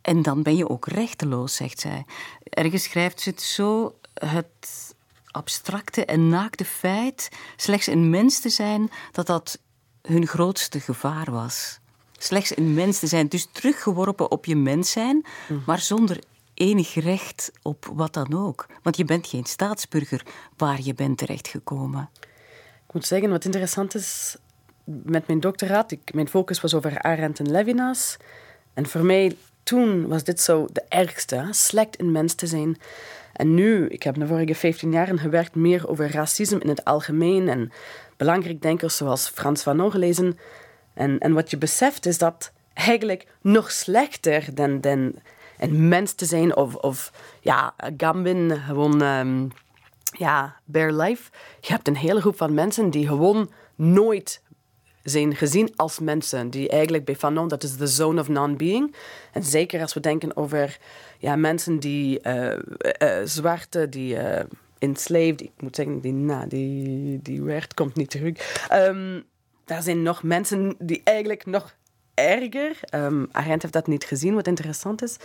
En 0.00 0.22
dan 0.22 0.42
ben 0.42 0.56
je 0.56 0.68
ook 0.68 0.86
rechteloos, 0.86 1.54
zegt 1.54 1.80
zij. 1.80 2.04
Ergens 2.44 2.82
schrijft 2.82 3.20
ze 3.20 3.28
het 3.28 3.42
zo: 3.42 3.94
het 4.14 4.94
abstracte 5.30 6.04
en 6.04 6.28
naakte 6.28 6.64
feit 6.64 7.28
slechts 7.56 7.86
een 7.86 8.10
mens 8.10 8.40
te 8.40 8.48
zijn, 8.48 8.90
dat 9.12 9.26
dat 9.26 9.58
hun 10.02 10.26
grootste 10.26 10.80
gevaar 10.80 11.30
was. 11.30 11.78
Slechts 12.18 12.56
een 12.56 12.74
mens 12.74 12.98
te 12.98 13.06
zijn, 13.06 13.28
dus 13.28 13.48
teruggeworpen 13.52 14.30
op 14.30 14.44
je 14.44 14.56
mens 14.56 14.90
zijn, 14.90 15.24
mm. 15.48 15.62
maar 15.66 15.80
zonder 15.80 16.18
enig 16.54 16.94
recht 16.94 17.52
op 17.62 17.90
wat 17.94 18.14
dan 18.14 18.34
ook. 18.34 18.66
Want 18.82 18.96
je 18.96 19.04
bent 19.04 19.26
geen 19.26 19.44
staatsburger 19.44 20.26
waar 20.56 20.80
je 20.82 20.94
bent 20.94 21.18
terechtgekomen. 21.18 22.10
Ik 22.92 22.98
moet 22.98 23.06
zeggen, 23.06 23.30
wat 23.30 23.44
interessant 23.44 23.94
is 23.94 24.36
met 24.84 25.26
mijn 25.26 25.40
doctoraat, 25.40 25.90
ik, 25.92 26.14
mijn 26.14 26.28
focus 26.28 26.60
was 26.60 26.74
over 26.74 26.98
Arendt 26.98 27.38
en 27.38 27.50
Levinas. 27.50 28.16
En 28.74 28.86
voor 28.86 29.04
mij 29.04 29.36
toen 29.62 30.08
was 30.08 30.24
dit 30.24 30.40
zo 30.40 30.68
de 30.72 30.82
ergste, 30.88 31.48
slecht 31.50 31.96
in 31.96 32.12
mens 32.12 32.34
te 32.34 32.46
zijn. 32.46 32.78
En 33.32 33.54
nu, 33.54 33.88
ik 33.88 34.02
heb 34.02 34.14
de 34.14 34.26
vorige 34.26 34.54
15 34.54 34.92
jaar 34.92 35.18
gewerkt 35.18 35.54
meer 35.54 35.88
over 35.88 36.12
racisme 36.12 36.58
in 36.58 36.68
het 36.68 36.84
algemeen 36.84 37.48
en 37.48 37.72
belangrijk 38.16 38.62
denkers 38.62 38.96
zoals 38.96 39.28
Frans 39.28 39.62
van 39.62 39.80
O 39.80 39.90
gelezen. 39.90 40.38
En, 40.94 41.18
en 41.18 41.32
wat 41.32 41.50
je 41.50 41.58
beseft 41.58 42.06
is 42.06 42.18
dat 42.18 42.52
eigenlijk 42.74 43.26
nog 43.40 43.70
slechter 43.70 44.54
dan, 44.54 44.80
dan 44.80 45.14
een 45.58 45.88
mens 45.88 46.12
te 46.12 46.24
zijn 46.24 46.56
of, 46.56 46.74
of 46.74 47.12
ja, 47.40 47.74
Gambin, 47.96 48.50
gewoon 48.66 49.02
um, 49.02 49.52
ja, 50.18 50.56
bare 50.64 50.92
life. 50.92 51.30
Je 51.60 51.72
hebt 51.72 51.88
een 51.88 51.96
hele 51.96 52.20
groep 52.20 52.36
van 52.36 52.54
mensen 52.54 52.90
die 52.90 53.06
gewoon 53.06 53.50
nooit 53.74 54.42
zijn 55.02 55.36
gezien 55.36 55.72
als 55.76 55.98
mensen. 55.98 56.50
Die 56.50 56.68
eigenlijk 56.68 57.04
bij 57.04 57.16
Fanon, 57.16 57.48
dat 57.48 57.62
is 57.62 57.76
de 57.76 57.86
zone 57.86 58.20
of 58.20 58.28
non-being. 58.28 58.94
En 59.32 59.42
zeker 59.42 59.80
als 59.80 59.94
we 59.94 60.00
denken 60.00 60.36
over 60.36 60.78
ja, 61.18 61.36
mensen 61.36 61.78
die 61.78 62.20
uh, 62.22 62.52
uh, 63.02 63.18
zwarte, 63.24 63.88
die 63.88 64.14
uh, 64.14 64.40
enslaved, 64.78 65.40
ik 65.40 65.50
moet 65.58 65.76
zeggen, 65.76 66.00
die, 66.00 66.46
die, 66.48 67.22
die 67.22 67.42
werd 67.42 67.74
komt 67.74 67.94
niet 67.94 68.10
terug. 68.10 68.66
Um, 68.72 69.24
daar 69.64 69.82
zijn 69.82 70.02
nog 70.02 70.22
mensen 70.22 70.74
die 70.78 71.00
eigenlijk 71.04 71.46
nog 71.46 71.74
erger. 72.14 72.80
Um, 72.94 73.28
Arendt 73.32 73.62
heeft 73.62 73.74
dat 73.74 73.86
niet 73.86 74.04
gezien, 74.04 74.34
wat 74.34 74.46
interessant 74.46 75.02
is. 75.02 75.16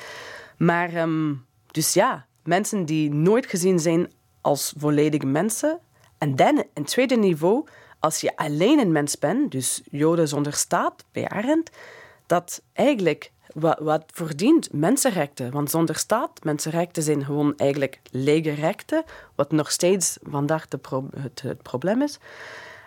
Maar 0.57 0.95
um, 0.95 1.45
dus 1.71 1.93
ja, 1.93 2.25
mensen 2.43 2.85
die 2.85 3.13
nooit 3.13 3.45
gezien 3.45 3.79
zijn 3.79 4.11
als 4.47 4.73
volledige 4.77 5.25
mensen. 5.25 5.79
En 6.17 6.35
dan, 6.35 6.63
een 6.73 6.83
tweede 6.83 7.15
niveau, 7.15 7.65
als 7.99 8.21
je 8.21 8.35
alleen 8.35 8.79
een 8.79 8.91
mens 8.91 9.19
bent, 9.19 9.51
dus 9.51 9.81
Joden 9.91 10.27
zonder 10.27 10.53
staat, 10.53 11.05
bij 11.11 11.29
Arendt, 11.29 11.71
dat 12.25 12.61
eigenlijk 12.73 13.31
wat, 13.53 13.79
wat 13.79 14.03
verdient 14.07 14.73
mensenrechten. 14.73 15.51
Want 15.51 15.69
zonder 15.69 15.95
staat, 15.95 16.43
mensenrechten 16.43 17.03
zijn 17.03 17.25
gewoon 17.25 17.53
eigenlijk 17.57 17.99
lege 18.11 18.51
rechten, 18.51 19.03
wat 19.35 19.51
nog 19.51 19.71
steeds 19.71 20.17
vandaag 20.21 20.67
de 20.67 20.77
pro 20.77 21.07
het, 21.19 21.41
het, 21.41 21.61
probleem 21.61 22.01
is. 22.01 22.19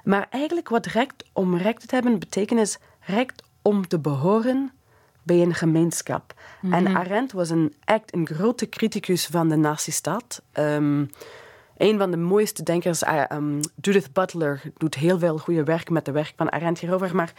Maar 0.05 0.27
eigenlijk 0.31 0.69
wat 0.69 0.87
recht 0.87 1.25
om 1.33 1.57
recht 1.57 1.89
te 1.89 1.95
hebben 1.95 2.19
betekent 2.19 2.61
is 2.61 2.79
recht 3.01 3.43
om 3.63 3.89
te 3.89 3.99
behoren 3.99 4.73
bij 5.23 5.43
een 5.43 5.55
gemeenschap. 5.55 6.35
Mm 6.61 6.73
-hmm. 6.73 6.87
En 6.87 6.97
Arendt 6.97 7.33
was 7.33 7.51
een, 7.51 7.75
echt 7.85 8.15
een 8.15 8.27
grote 8.27 8.69
criticus 8.69 9.27
van 9.27 9.49
de 9.49 9.57
nazistaat. 9.57 10.43
Um, 10.53 11.11
een 11.81 11.99
van 11.99 12.11
de 12.11 12.16
mooiste 12.16 12.62
denkers, 12.62 13.03
um, 13.33 13.61
Judith 13.81 14.12
Butler, 14.12 14.62
doet 14.76 14.95
heel 14.95 15.18
veel 15.18 15.39
goede 15.39 15.64
werk 15.64 15.91
met 15.91 16.05
de 16.05 16.12
werk 16.12 16.33
van 16.37 16.53
Arendt 16.53 16.81
hierover. 16.81 17.14
Maar 17.14 17.33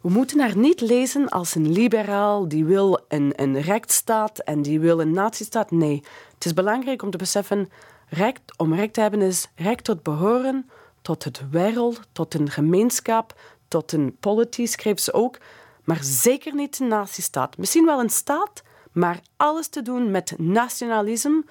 we 0.00 0.10
moeten 0.10 0.40
haar 0.40 0.56
niet 0.56 0.80
lezen 0.80 1.28
als 1.28 1.54
een 1.54 1.72
liberaal 1.72 2.48
die 2.48 2.64
wil 2.64 3.00
een, 3.08 3.32
een 3.36 3.60
rechtsstaat 3.60 4.38
en 4.38 4.62
die 4.62 4.80
wil 4.80 5.00
een 5.00 5.12
nazistaat. 5.12 5.70
Nee, 5.70 6.02
het 6.34 6.44
is 6.44 6.54
belangrijk 6.54 7.02
om 7.02 7.10
te 7.10 7.16
beseffen, 7.16 7.68
recht 8.08 8.40
om 8.56 8.74
recht 8.74 8.92
te 8.92 9.00
hebben 9.00 9.22
is 9.22 9.48
recht 9.54 9.84
tot 9.84 10.02
behoren 10.02 10.70
tot 11.02 11.24
het 11.24 11.50
wereld, 11.50 12.00
tot 12.12 12.34
een 12.34 12.50
gemeenschap, 12.50 13.40
tot 13.68 13.92
een 13.92 14.16
politie, 14.20 14.66
schreef 14.66 15.00
ze 15.00 15.12
ook. 15.12 15.38
Maar 15.84 15.98
zeker 16.02 16.54
niet 16.54 16.80
een 16.80 16.88
nazistaat. 16.88 17.56
Misschien 17.56 17.84
wel 17.84 18.00
een 18.00 18.10
staat, 18.10 18.62
maar 18.92 19.20
alles 19.36 19.68
te 19.68 19.82
doen 19.82 20.10
met 20.10 20.34
nationalisme, 20.38 21.44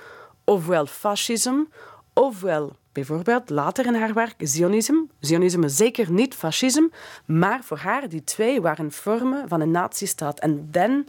ofwel 0.43 0.85
fascisme, 0.85 1.67
ofwel 2.19 2.75
bijvoorbeeld 2.91 3.49
later 3.49 3.85
in 3.85 3.95
haar 3.95 4.13
werk 4.13 4.35
Zionisme. 4.37 5.05
Zionisme 5.19 5.69
zeker 5.69 6.11
niet 6.11 6.35
fascisme, 6.35 6.89
maar 7.25 7.63
voor 7.63 7.77
haar 7.77 8.09
die 8.09 8.23
twee 8.23 8.61
waren 8.61 8.91
vormen 8.91 9.47
van 9.47 9.61
een 9.61 9.71
nazistaat. 9.71 10.39
En 10.39 10.67
dan, 10.71 11.07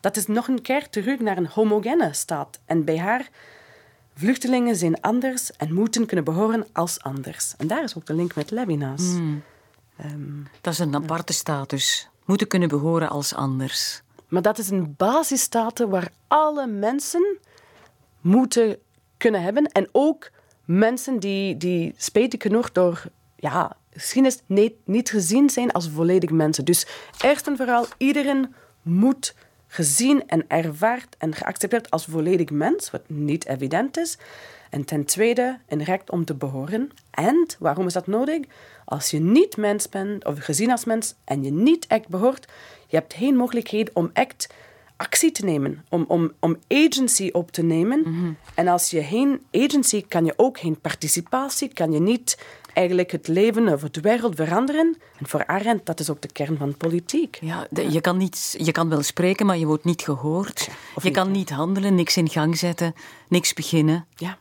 dat 0.00 0.16
is 0.16 0.26
nog 0.26 0.48
een 0.48 0.62
keer 0.62 0.88
terug 0.88 1.20
naar 1.20 1.36
een 1.36 1.46
homogene 1.46 2.12
staat. 2.12 2.60
En 2.64 2.84
bij 2.84 2.98
haar 2.98 3.28
Vluchtelingen 4.14 4.76
zijn 4.76 5.00
anders 5.00 5.52
en 5.52 5.74
moeten 5.74 6.06
kunnen 6.06 6.24
behoren 6.24 6.66
als 6.72 7.02
anders. 7.02 7.54
En 7.56 7.66
daar 7.66 7.82
is 7.82 7.96
ook 7.96 8.06
de 8.06 8.14
link 8.14 8.34
met 8.34 8.50
Levinas. 8.50 9.02
Mm. 9.02 9.42
Um, 10.04 10.48
dat 10.60 10.72
is 10.72 10.78
een 10.78 10.94
aparte 10.94 11.32
status. 11.32 12.08
Moeten 12.24 12.46
kunnen 12.46 12.68
behoren 12.68 13.08
als 13.08 13.34
anders. 13.34 14.02
Maar 14.28 14.42
dat 14.42 14.58
is 14.58 14.70
een 14.70 14.94
basisstatus 14.96 15.86
waar 15.88 16.08
alle 16.28 16.66
mensen 16.66 17.38
moeten 18.20 18.78
kunnen 19.16 19.42
hebben. 19.42 19.64
En 19.66 19.88
ook 19.92 20.30
mensen 20.66 21.18
die, 21.18 21.56
die 21.56 21.94
spijtig 21.96 22.42
genoeg 22.42 22.72
door 22.72 23.04
ja, 23.36 23.76
geschiedenis 23.90 24.42
niet, 24.46 24.72
niet 24.84 25.10
gezien 25.10 25.50
zijn 25.50 25.72
als 25.72 25.88
volledig 25.88 26.30
mensen. 26.30 26.64
Dus 26.64 26.86
eerst 27.20 27.46
en 27.46 27.56
vooral, 27.56 27.86
iedereen 27.96 28.54
moet 28.82 29.34
gezien 29.66 30.28
en 30.28 30.44
ervaard 30.48 31.16
en 31.18 31.34
geaccepteerd 31.34 31.90
als 31.90 32.04
volledig 32.04 32.50
mens, 32.50 32.90
wat 32.90 33.02
niet 33.06 33.46
evident 33.46 33.96
is. 33.96 34.18
En 34.70 34.84
ten 34.84 35.04
tweede, 35.04 35.58
een 35.68 35.82
recht 35.82 36.10
om 36.10 36.24
te 36.24 36.34
behoren. 36.34 36.90
En 37.10 37.46
waarom 37.58 37.86
is 37.86 37.92
dat 37.92 38.06
nodig? 38.06 38.40
Als 38.84 39.10
je 39.10 39.20
niet 39.20 39.56
mens 39.56 39.88
bent, 39.88 40.24
of 40.24 40.38
gezien 40.38 40.70
als 40.70 40.84
mens, 40.84 41.14
en 41.24 41.44
je 41.44 41.50
niet 41.50 41.86
echt 41.86 42.08
behoort, 42.08 42.52
je 42.86 42.96
hebt 42.96 43.14
geen 43.14 43.36
mogelijkheid 43.36 43.92
om 43.92 44.10
echt 44.12 44.48
actie 44.96 45.32
te 45.32 45.44
nemen, 45.44 45.84
om, 45.88 46.04
om, 46.08 46.32
om 46.40 46.56
agency 46.68 47.30
op 47.32 47.50
te 47.50 47.62
nemen. 47.62 48.00
Mhm. 48.00 48.32
En 48.54 48.68
als 48.68 48.90
je 48.90 49.02
geen 49.02 49.40
agency, 49.52 50.04
kan 50.08 50.24
je 50.24 50.32
ook 50.36 50.58
geen 50.58 50.80
participatie, 50.80 51.72
kan 51.72 51.92
je 51.92 52.00
niet 52.00 52.38
eigenlijk 52.72 53.10
het 53.10 53.28
leven 53.28 53.68
of 53.68 53.82
het 53.82 54.00
wereld 54.00 54.34
veranderen. 54.34 54.96
En 55.18 55.28
voor 55.28 55.46
Arendt, 55.46 55.86
dat 55.86 56.00
is 56.00 56.10
ook 56.10 56.20
de 56.20 56.32
kern 56.32 56.56
van 56.56 56.76
politiek. 56.76 57.38
Ja, 57.40 57.66
Je, 57.88 58.00
kan 58.00 58.16
niet, 58.16 58.54
je 58.58 58.72
kan 58.72 58.88
wel 58.88 59.02
spreken, 59.02 59.46
maar 59.46 59.58
je 59.58 59.66
wordt 59.66 59.84
niet 59.84 60.02
gehoord. 60.02 60.68
je 61.02 61.10
kan 61.10 61.30
niet 61.30 61.50
handelen, 61.50 61.94
niks 61.94 62.16
in 62.16 62.28
gang 62.28 62.58
zetten, 62.58 62.94
niks 63.28 63.52
beginnen. 63.52 64.06
Ja. 64.14 64.38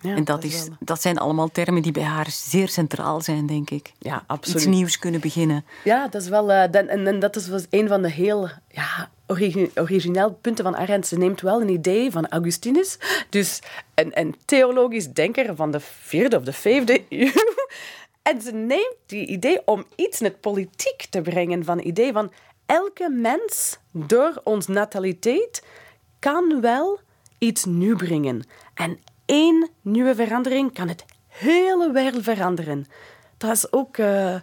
Ja, 0.00 0.14
en 0.14 0.24
dat, 0.24 0.44
is, 0.44 0.68
dat 0.80 1.02
zijn 1.02 1.18
allemaal 1.18 1.50
termen 1.50 1.82
die 1.82 1.92
bij 1.92 2.02
haar 2.02 2.30
zeer 2.30 2.68
centraal 2.68 3.20
zijn, 3.20 3.46
denk 3.46 3.70
ik. 3.70 3.92
Ja, 3.98 4.24
absoluut. 4.26 4.62
Iets 4.62 4.66
nieuws 4.66 4.98
kunnen 4.98 5.20
beginnen. 5.20 5.64
Ja, 5.84 6.08
dat 6.08 6.22
is 6.22 6.28
wel... 6.28 6.50
Uh, 6.50 6.74
en, 6.74 7.06
en, 7.06 7.18
dat 7.18 7.36
is, 7.36 7.48
was 7.48 7.66
een 7.70 7.88
van 7.88 8.02
de 8.02 8.10
heel 8.10 8.48
ja, 8.68 9.10
origineel 9.74 10.38
punten 10.40 10.64
van 10.64 10.76
Arendt. 10.76 11.06
Ze 11.06 11.18
neemt 11.18 11.40
wel 11.40 11.60
een 11.60 11.68
idee 11.68 12.10
van 12.10 12.28
Augustinus, 12.28 12.98
dus 13.28 13.60
een, 13.94 14.18
een 14.18 14.34
theologisch 14.44 15.12
denker 15.12 15.56
van 15.56 15.70
de 15.70 15.80
vierde 15.80 16.36
of 16.36 16.42
de 16.42 16.52
vijfde 16.52 17.04
eeuw. 17.08 17.32
En 18.22 18.40
ze 18.40 18.52
neemt 18.52 18.96
die 19.06 19.26
idee 19.26 19.60
om 19.64 19.84
iets 19.96 20.20
in 20.20 20.26
het 20.26 20.40
politiek 20.40 21.06
te 21.10 21.22
brengen, 21.22 21.64
van 21.64 21.76
het 21.76 21.86
idee 21.86 22.12
van 22.12 22.32
elke 22.66 23.10
mens 23.10 23.78
door 23.92 24.40
ons 24.44 24.66
nataliteit 24.66 25.62
kan 26.18 26.60
wel 26.60 27.00
iets 27.38 27.64
nieuw 27.64 27.96
brengen. 27.96 28.42
En 28.74 28.98
één 29.26 29.70
nieuwe 29.82 30.14
verandering 30.14 30.72
kan 30.74 30.88
het 30.88 31.04
hele 31.28 31.92
wereld 31.92 32.22
veranderen. 32.22 32.86
Dat 33.36 33.50
is 33.50 33.72
ook... 33.72 33.96
Uh, 33.96 34.34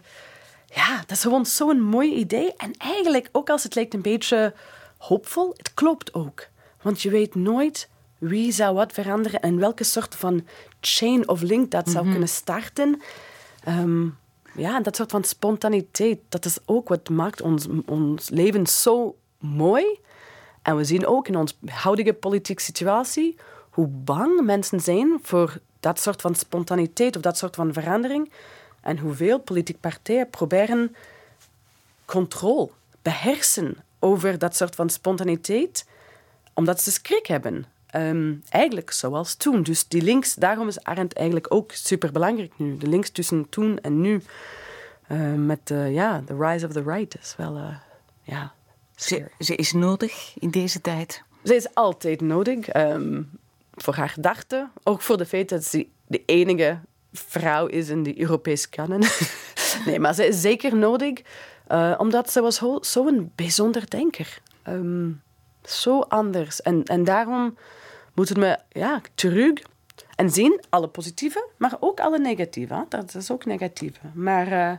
ja, 0.66 0.96
dat 0.96 1.10
is 1.10 1.22
gewoon 1.22 1.46
zo'n 1.46 1.80
mooi 1.80 2.14
idee. 2.14 2.54
En 2.56 2.72
eigenlijk, 2.78 3.28
ook 3.32 3.50
als 3.50 3.62
het 3.62 3.74
lijkt 3.74 3.94
een 3.94 4.02
beetje 4.02 4.54
hoopvol, 4.96 5.54
het 5.56 5.74
klopt 5.74 6.14
ook. 6.14 6.48
Want 6.82 7.02
je 7.02 7.10
weet 7.10 7.34
nooit 7.34 7.88
wie 8.18 8.52
zou 8.52 8.74
wat 8.74 8.92
veranderen 8.92 9.40
en 9.40 9.58
welke 9.58 9.84
soort 9.84 10.14
van 10.14 10.46
chain 10.80 11.28
of 11.28 11.42
link 11.42 11.70
dat 11.70 11.88
zou 11.88 12.02
mhm. 12.02 12.10
kunnen 12.10 12.28
starten. 12.28 13.00
Um, 13.68 14.18
ja, 14.54 14.80
dat 14.80 14.96
soort 14.96 15.10
van 15.10 15.24
spontaniteit, 15.24 16.18
dat 16.28 16.44
is 16.44 16.58
ook 16.64 16.88
wat 16.88 17.08
maakt 17.08 17.42
ons, 17.42 17.66
ons 17.86 18.28
leven 18.28 18.66
zo 18.66 19.16
mooi. 19.38 19.98
En 20.62 20.76
we 20.76 20.84
zien 20.84 21.06
ook 21.06 21.28
in 21.28 21.36
onze 21.36 21.54
huidige 21.64 22.12
politieke 22.12 22.62
situatie 22.62 23.36
hoe 23.70 23.86
bang 23.86 24.40
mensen 24.40 24.80
zijn 24.80 25.18
voor 25.22 25.58
dat 25.80 26.00
soort 26.00 26.20
van 26.20 26.34
spontaniteit 26.34 27.16
of 27.16 27.22
dat 27.22 27.36
soort 27.36 27.54
van 27.54 27.72
verandering. 27.72 28.32
En 28.80 28.98
hoeveel 28.98 29.38
politieke 29.38 29.80
partijen 29.80 30.30
proberen 30.30 30.96
controle, 32.04 32.70
beheersen 33.02 33.76
over 33.98 34.38
dat 34.38 34.56
soort 34.56 34.74
van 34.74 34.90
spontaniteit, 34.90 35.86
omdat 36.54 36.80
ze 36.80 36.90
schrik 36.90 37.26
hebben. 37.26 37.66
Ehm, 37.86 38.34
eigenlijk 38.48 38.90
zoals 38.90 39.34
toen. 39.34 39.62
Dus 39.62 39.88
die 39.88 40.02
links, 40.02 40.34
daarom 40.34 40.68
is 40.68 40.82
Arendt 40.82 41.14
eigenlijk 41.14 41.54
ook 41.54 41.72
superbelangrijk 41.72 42.52
nu. 42.56 42.76
De 42.76 42.86
links 42.86 43.10
tussen 43.10 43.48
toen 43.48 43.78
en 43.78 44.00
nu. 44.00 44.22
Uh, 45.08 45.32
met 45.32 45.70
uh, 45.70 45.94
ja, 45.94 46.22
the 46.26 46.36
rise 46.38 46.66
of 46.66 46.72
the 46.72 46.82
right 46.82 47.18
is 47.20 47.34
wel, 47.36 47.56
uh, 47.56 47.76
ja... 48.22 48.54
Ze, 48.94 49.30
ze, 49.38 49.56
is 49.56 49.72
nodig 49.72 50.34
in 50.38 50.50
deze 50.50 50.80
tijd? 50.80 51.22
Ze 51.44 51.54
is 51.54 51.74
altijd 51.74 52.20
nodig. 52.20 52.74
Um, 52.76 53.30
voor 53.76 53.94
haar 53.94 54.08
gedachten. 54.08 54.70
Ook 54.82 55.02
voor 55.02 55.16
de 55.16 55.26
feit 55.26 55.48
dat 55.48 55.64
ze 55.64 55.86
de 56.06 56.22
enige 56.26 56.78
vrouw 57.12 57.66
is 57.66 57.88
in 57.88 58.02
de 58.02 58.20
Europese 58.20 58.68
kanon. 58.68 59.02
nee, 59.86 60.00
maar 60.00 60.14
ze 60.14 60.26
is 60.26 60.40
zeker 60.40 60.76
nodig. 60.76 61.20
Omdat 61.98 62.30
ze 62.30 62.40
was 62.40 62.62
zo'n 62.80 63.32
bijzonder 63.34 63.90
denker. 63.90 64.38
Um, 64.68 65.22
zo 65.62 66.00
anders. 66.00 66.62
En, 66.62 66.84
en 66.84 67.04
daarom 67.04 67.56
moeten 68.14 68.40
we 68.40 68.58
ja, 68.68 69.00
terug 69.14 69.52
en 70.16 70.30
zien 70.30 70.60
alle 70.68 70.88
positieve, 70.88 71.48
maar 71.56 71.76
ook 71.80 72.00
alle 72.00 72.18
negatieve. 72.18 72.84
Dat 72.88 73.14
is 73.14 73.30
ook 73.30 73.44
negatieve. 73.44 74.00
Maar 74.14 74.52
uh, 74.52 74.72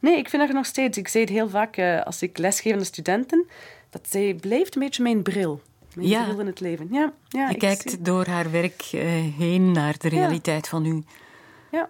nee, 0.00 0.16
ik 0.16 0.28
vind 0.28 0.42
er 0.42 0.54
nog 0.54 0.66
steeds, 0.66 0.98
ik 0.98 1.08
zeg 1.08 1.22
het 1.22 1.30
heel 1.30 1.48
vaak 1.48 1.76
uh, 1.76 2.02
als 2.02 2.22
ik 2.22 2.38
lesgeef 2.38 2.72
aan 2.72 2.78
de 2.78 2.84
studenten, 2.84 3.46
dat 3.90 4.06
zij 4.08 4.34
blijft 4.40 4.74
een 4.74 4.82
beetje 4.82 5.02
mijn 5.02 5.22
bril. 5.22 5.60
Mijn 5.94 6.08
ja. 6.08 6.24
bril 6.24 6.40
in 6.40 6.46
het 6.46 6.60
leven. 6.60 6.88
Ja, 6.90 7.12
ja, 7.28 7.48
je 7.48 7.56
kijkt 7.56 7.90
zie... 7.90 8.02
door 8.02 8.26
haar 8.26 8.50
werk 8.50 8.82
heen 9.38 9.72
naar 9.72 9.94
de 9.98 10.08
realiteit 10.08 10.64
ja. 10.64 10.70
van 10.70 10.86
u. 10.86 11.02
Ja. 11.70 11.88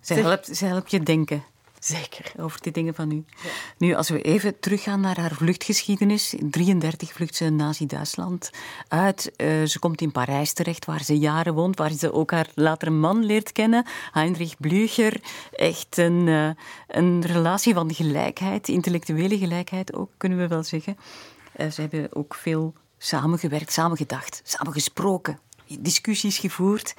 Ze 0.00 0.14
helpt, 0.14 0.56
ze 0.56 0.64
helpt 0.64 0.90
je 0.90 1.02
denken. 1.02 1.44
Zeker. 1.86 2.32
Over 2.38 2.62
die 2.62 2.72
dingen 2.72 2.94
van 2.94 3.10
u. 3.10 3.24
Ja. 3.42 3.50
Nu, 3.78 3.94
als 3.94 4.08
we 4.08 4.22
even 4.22 4.60
teruggaan 4.60 5.00
naar 5.00 5.20
haar 5.20 5.34
vluchtgeschiedenis. 5.34 6.34
In 6.34 6.50
33 6.50 7.12
vlucht 7.12 7.34
ze 7.34 7.50
Nazi-Duitsland 7.50 8.50
uit. 8.88 9.32
Uh, 9.36 9.64
ze 9.64 9.78
komt 9.78 10.00
in 10.00 10.12
Parijs 10.12 10.52
terecht, 10.52 10.84
waar 10.84 11.02
ze 11.04 11.18
jaren 11.18 11.54
woont. 11.54 11.78
Waar 11.78 11.92
ze 11.92 12.12
ook 12.12 12.30
haar 12.30 12.48
latere 12.54 12.90
man 12.90 13.24
leert 13.24 13.52
kennen. 13.52 13.86
Heinrich 14.12 14.56
Blücher. 14.58 15.20
Echt 15.52 15.96
een, 15.96 16.26
uh, 16.26 16.50
een 16.88 17.22
relatie 17.22 17.74
van 17.74 17.94
gelijkheid. 17.94 18.68
Intellectuele 18.68 19.38
gelijkheid 19.38 19.94
ook, 19.94 20.10
kunnen 20.16 20.38
we 20.38 20.48
wel 20.48 20.62
zeggen. 20.62 20.96
Uh, 21.56 21.70
ze 21.70 21.80
hebben 21.80 22.14
ook 22.16 22.34
veel 22.34 22.74
samengewerkt, 22.98 23.72
samengedacht, 23.72 24.40
samengesproken. 24.44 25.38
Discussies 25.78 26.38
gevoerd. 26.38 26.94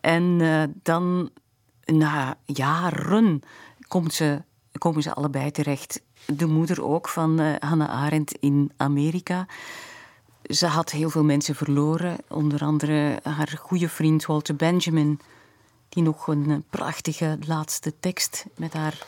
En 0.00 0.38
dan, 0.82 1.30
na 1.84 2.36
jaren 2.44 3.42
komt 3.88 4.14
ze, 4.14 4.42
komen 4.78 5.02
ze 5.02 5.14
allebei 5.14 5.50
terecht. 5.50 6.00
De 6.26 6.46
moeder 6.46 6.84
ook 6.84 7.08
van 7.08 7.40
uh, 7.40 7.54
Hannah 7.58 7.90
Arendt 7.90 8.32
in 8.40 8.72
Amerika. 8.76 9.46
Ze 10.42 10.66
had 10.66 10.90
heel 10.90 11.10
veel 11.10 11.24
mensen 11.24 11.54
verloren, 11.54 12.16
onder 12.28 12.60
andere 12.60 13.20
haar 13.22 13.58
goede 13.60 13.88
vriend 13.88 14.26
Walter 14.26 14.56
Benjamin, 14.56 15.20
die 15.88 16.02
nog 16.02 16.26
een 16.26 16.64
prachtige 16.70 17.38
laatste 17.46 17.94
tekst 18.00 18.44
met 18.56 18.72
haar 18.72 19.06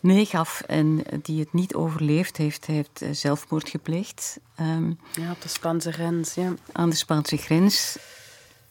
meegaf 0.00 0.60
en 0.60 1.02
die 1.22 1.40
het 1.40 1.52
niet 1.52 1.74
overleefd 1.74 2.36
heeft. 2.36 2.66
Hij 2.66 2.74
heeft 2.74 3.18
zelfmoord 3.18 3.68
gepleegd. 3.68 4.38
Um, 4.60 4.98
ja, 5.12 5.30
op 5.30 5.42
de 5.42 5.48
Spaanse 5.48 5.92
grens, 5.92 6.34
ja. 6.34 6.54
Aan 6.72 6.90
de 6.90 6.96
Spaanse 6.96 7.36
grens. 7.36 7.98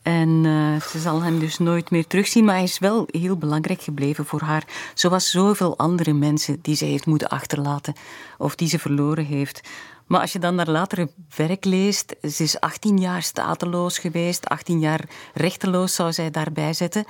En 0.06 0.43
uh, 0.43 0.82
ze 0.82 0.99
zal 0.99 1.22
hem 1.22 1.39
dus 1.39 1.58
nooit 1.58 1.89
meer 1.89 2.08
terugzien, 2.08 2.45
maar 2.45 2.56
hij 2.56 2.64
is 2.64 2.80
wel 2.80 3.08
heel 3.12 3.38
belangrijk 3.38 3.82
gebleven 3.82 4.26
voor 4.26 4.41
haar. 4.41 4.64
Zoals 4.93 5.32
zoveel 5.32 5.78
andere 5.78 6.14
mensen 6.14 6.60
die 6.62 6.76
ze 6.76 6.86
heeft 6.86 7.06
moeten 7.06 7.28
achterlaten 7.28 7.93
of 8.38 8.56
die 8.56 8.68
ze 8.68 8.80
verloren 8.80 9.26
heeft. 9.26 9.62
Maar 10.06 10.22
als 10.22 10.34
je 10.34 10.39
dan 10.39 10.56
naar 10.56 10.70
latere 10.70 11.10
werk 11.36 11.66
leest, 11.66 12.16
ze 12.22 12.43
is 12.43 12.60
18 12.60 12.97
jaar 12.97 13.24
stateloos 13.24 13.97
geweest, 13.97 14.49
18 14.49 14.80
jaar 14.80 15.10
rechteloos 15.34 15.95
zou 15.95 16.14
zij 16.14 16.32
daarbij 16.32 16.74
zetten. 16.74 17.06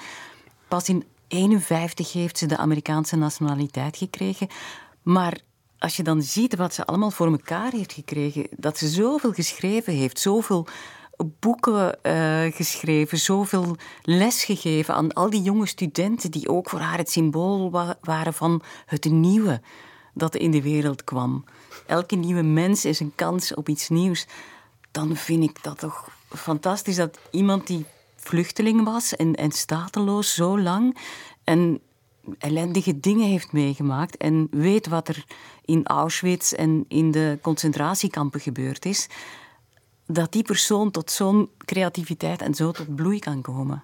Pas 0.67 0.89
in 0.89 1.03
51 1.27 2.13
heeft 2.13 2.37
ze 2.37 2.45
de 2.45 2.57
Amerikaanse 2.57 3.15
nationaliteit 3.15 3.97
gekregen. 3.97 4.47
Maar 5.01 5.37
als 5.79 5.95
je 5.95 6.03
dan 6.03 6.21
ziet 6.21 6.55
wat 6.55 6.73
ze 6.73 6.85
allemaal 6.85 7.11
voor 7.11 7.27
elkaar 7.27 7.71
heeft 7.71 7.93
gekregen, 7.93 8.47
dat 8.57 8.77
ze 8.77 8.87
zoveel 8.87 9.31
geschreven 9.31 9.93
heeft, 9.93 10.19
zoveel 10.19 10.67
boeken 11.39 11.97
uh, 12.03 12.53
geschreven, 12.53 13.17
zoveel 13.17 13.75
les 14.01 14.43
gegeven 14.43 14.93
aan 14.93 15.13
al 15.13 15.29
die 15.29 15.41
jonge 15.41 15.65
studenten 15.65 16.31
die 16.31 16.49
ook 16.49 16.69
voor 16.69 16.79
haar 16.79 16.97
het 16.97 17.11
symbool 17.11 17.71
wa 17.71 17.97
waren 18.01 18.33
van 18.33 18.61
het 18.85 19.05
nieuwe 19.05 19.61
dat 20.13 20.35
in 20.35 20.51
de 20.51 20.61
wereld 20.61 21.03
kwam. 21.03 21.43
Elke 21.85 22.15
nieuwe 22.15 22.41
mens 22.41 22.85
is 22.85 22.99
een 22.99 23.15
kans 23.15 23.53
op 23.53 23.69
iets 23.69 23.89
nieuws. 23.89 24.27
Dan 24.91 25.15
vind 25.15 25.43
ik 25.43 25.63
dat 25.63 25.79
toch 25.79 26.09
fantastisch 26.29 26.95
dat 26.95 27.19
iemand 27.31 27.67
die 27.67 27.85
vluchteling 28.15 28.83
was 28.83 29.15
en, 29.15 29.35
en 29.35 29.51
stateloos 29.51 30.33
zo 30.33 30.59
lang 30.59 30.97
en 31.43 31.79
ellendige 32.37 32.99
dingen 32.99 33.27
heeft 33.27 33.51
meegemaakt 33.51 34.17
en 34.17 34.47
weet 34.51 34.87
wat 34.87 35.07
er 35.07 35.25
in 35.65 35.85
Auschwitz 35.85 36.53
en 36.53 36.85
in 36.87 37.11
de 37.11 37.39
concentratiekampen 37.41 38.39
gebeurd 38.39 38.85
is 38.85 39.07
dat 40.05 40.31
die 40.31 40.43
persoon 40.43 40.91
tot 40.91 41.11
zo'n 41.11 41.49
creativiteit 41.57 42.41
en 42.41 42.53
zo 42.53 42.71
tot 42.71 42.95
bloei 42.95 43.19
kan 43.19 43.41
komen? 43.41 43.83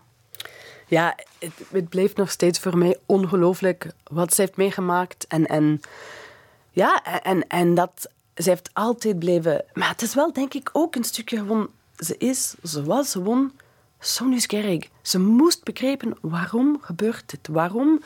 Ja, 0.88 1.16
het, 1.40 1.52
het 1.72 1.90
blijft 1.90 2.18
nog 2.18 2.32
steeds 2.32 2.60
voor 2.60 2.78
mij 2.78 2.98
ongelooflijk 3.06 3.92
wat 4.04 4.34
ze 4.34 4.42
heeft 4.42 4.56
meegemaakt. 4.56 5.26
En, 5.28 5.46
en, 5.46 5.82
ja, 6.72 7.04
en, 7.24 7.48
en 7.48 7.76
dat 7.76 8.10
ze 8.36 8.50
heeft 8.50 8.70
altijd 8.74 9.20
blijven. 9.20 9.66
Maar 9.74 9.90
het 9.90 10.02
is 10.02 10.14
wel, 10.14 10.34
denk 10.34 10.54
ik, 10.54 10.70
ook 10.74 10.96
een 10.96 11.04
stukje 11.04 11.38
gewoon. 11.38 11.70
Ze 11.98 12.18
is, 12.18 12.56
ze 12.64 12.84
was 12.84 13.12
gewoon 13.12 13.52
zo 14.00 14.26
nieuwsgierig. 14.26 14.90
Ze 15.02 15.20
moest 15.20 15.64
begrijpen 15.64 16.18
waarom 16.22 16.78
gebeurt 16.82 17.30
dit? 17.30 17.48
Waarom 17.48 18.02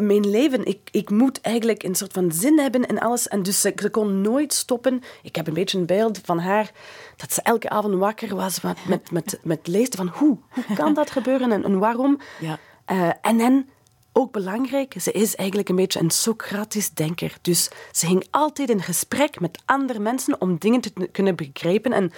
mijn 0.00 0.30
leven, 0.30 0.64
ik, 0.64 0.88
ik 0.90 1.10
moet 1.10 1.40
eigenlijk 1.40 1.82
een 1.82 1.94
soort 1.94 2.12
van 2.12 2.32
zin 2.32 2.58
hebben 2.58 2.86
en 2.86 2.98
alles. 2.98 3.28
En 3.28 3.42
dus 3.42 3.60
ze, 3.60 3.72
ze, 3.76 3.90
kon 3.90 4.20
nooit 4.20 4.52
stoppen. 4.52 5.02
Ik 5.22 5.36
heb 5.36 5.46
een 5.46 5.54
beetje 5.54 5.78
een 5.78 5.86
beeld 5.86 6.20
van 6.24 6.38
haar, 6.38 6.70
dat 7.16 7.32
ze 7.32 7.42
elke 7.42 7.68
avond 7.68 7.94
wakker 7.94 8.36
was 8.36 8.60
met, 8.60 8.76
met, 8.88 9.10
met, 9.10 9.38
met 9.42 9.66
lezen 9.66 9.96
van 9.96 10.08
hoe, 10.08 10.38
hoe 10.50 10.76
kan 10.76 10.94
dat 10.94 11.10
gebeuren 11.10 11.52
en, 11.52 11.64
en 11.64 11.78
waarom. 11.78 12.20
Ja. 12.40 12.58
Uh, 12.92 13.10
en 13.20 13.38
dan, 13.38 13.66
ook 14.12 14.32
belangrijk, 14.32 14.94
ze 15.00 15.12
is 15.12 15.36
eigenlijk 15.36 15.68
een 15.68 15.76
beetje 15.76 16.00
een 16.00 16.10
Socratisch 16.10 16.90
denker. 16.90 17.36
Dus 17.42 17.70
ze 17.92 18.06
ging 18.06 18.26
altijd 18.30 18.70
in 18.70 18.82
gesprek 18.82 19.40
met 19.40 19.62
andere 19.64 19.98
mensen 19.98 20.40
om 20.40 20.58
dingen 20.58 20.80
te 20.80 21.08
kunnen 21.12 21.36
begrijpen. 21.36 21.92
En 21.92 22.12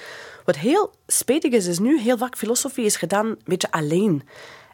wat 0.45 0.57
heel 0.57 0.95
spijtig 1.07 1.53
is, 1.53 1.67
is 1.67 1.79
nu 1.79 2.01
heel 2.01 2.19
vaak 2.19 2.37
filosofie 2.37 2.85
is 2.85 2.97
gedaan 2.97 3.27
een 3.27 3.41
beetje 3.45 3.71
alleen. 3.71 4.23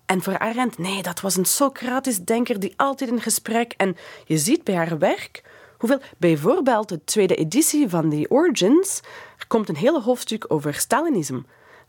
En 0.08 0.22
voor 0.22 0.38
Arendt, 0.38 0.78
nee, 0.78 1.02
dat 1.02 1.20
was 1.20 1.36
een 1.36 1.44
Socratisch 1.44 2.18
denker 2.18 2.60
die 2.60 2.72
altijd 2.76 3.10
in 3.10 3.20
gesprek. 3.20 3.74
En 3.76 3.96
je 4.24 4.38
ziet 4.38 4.64
bij 4.64 4.74
haar 4.74 4.98
werk 4.98 5.42
hoeveel, 5.78 6.00
bijvoorbeeld 6.18 6.88
de 6.88 7.04
tweede 7.04 7.34
editie 7.34 7.88
van 7.88 8.10
The 8.10 8.26
Origins, 8.28 9.00
er 9.38 9.46
komt 9.46 9.68
een 9.68 9.76
hele 9.76 10.00
hoofdstuk 10.00 10.44
over 10.48 10.74
Stalinisme. 10.74 11.44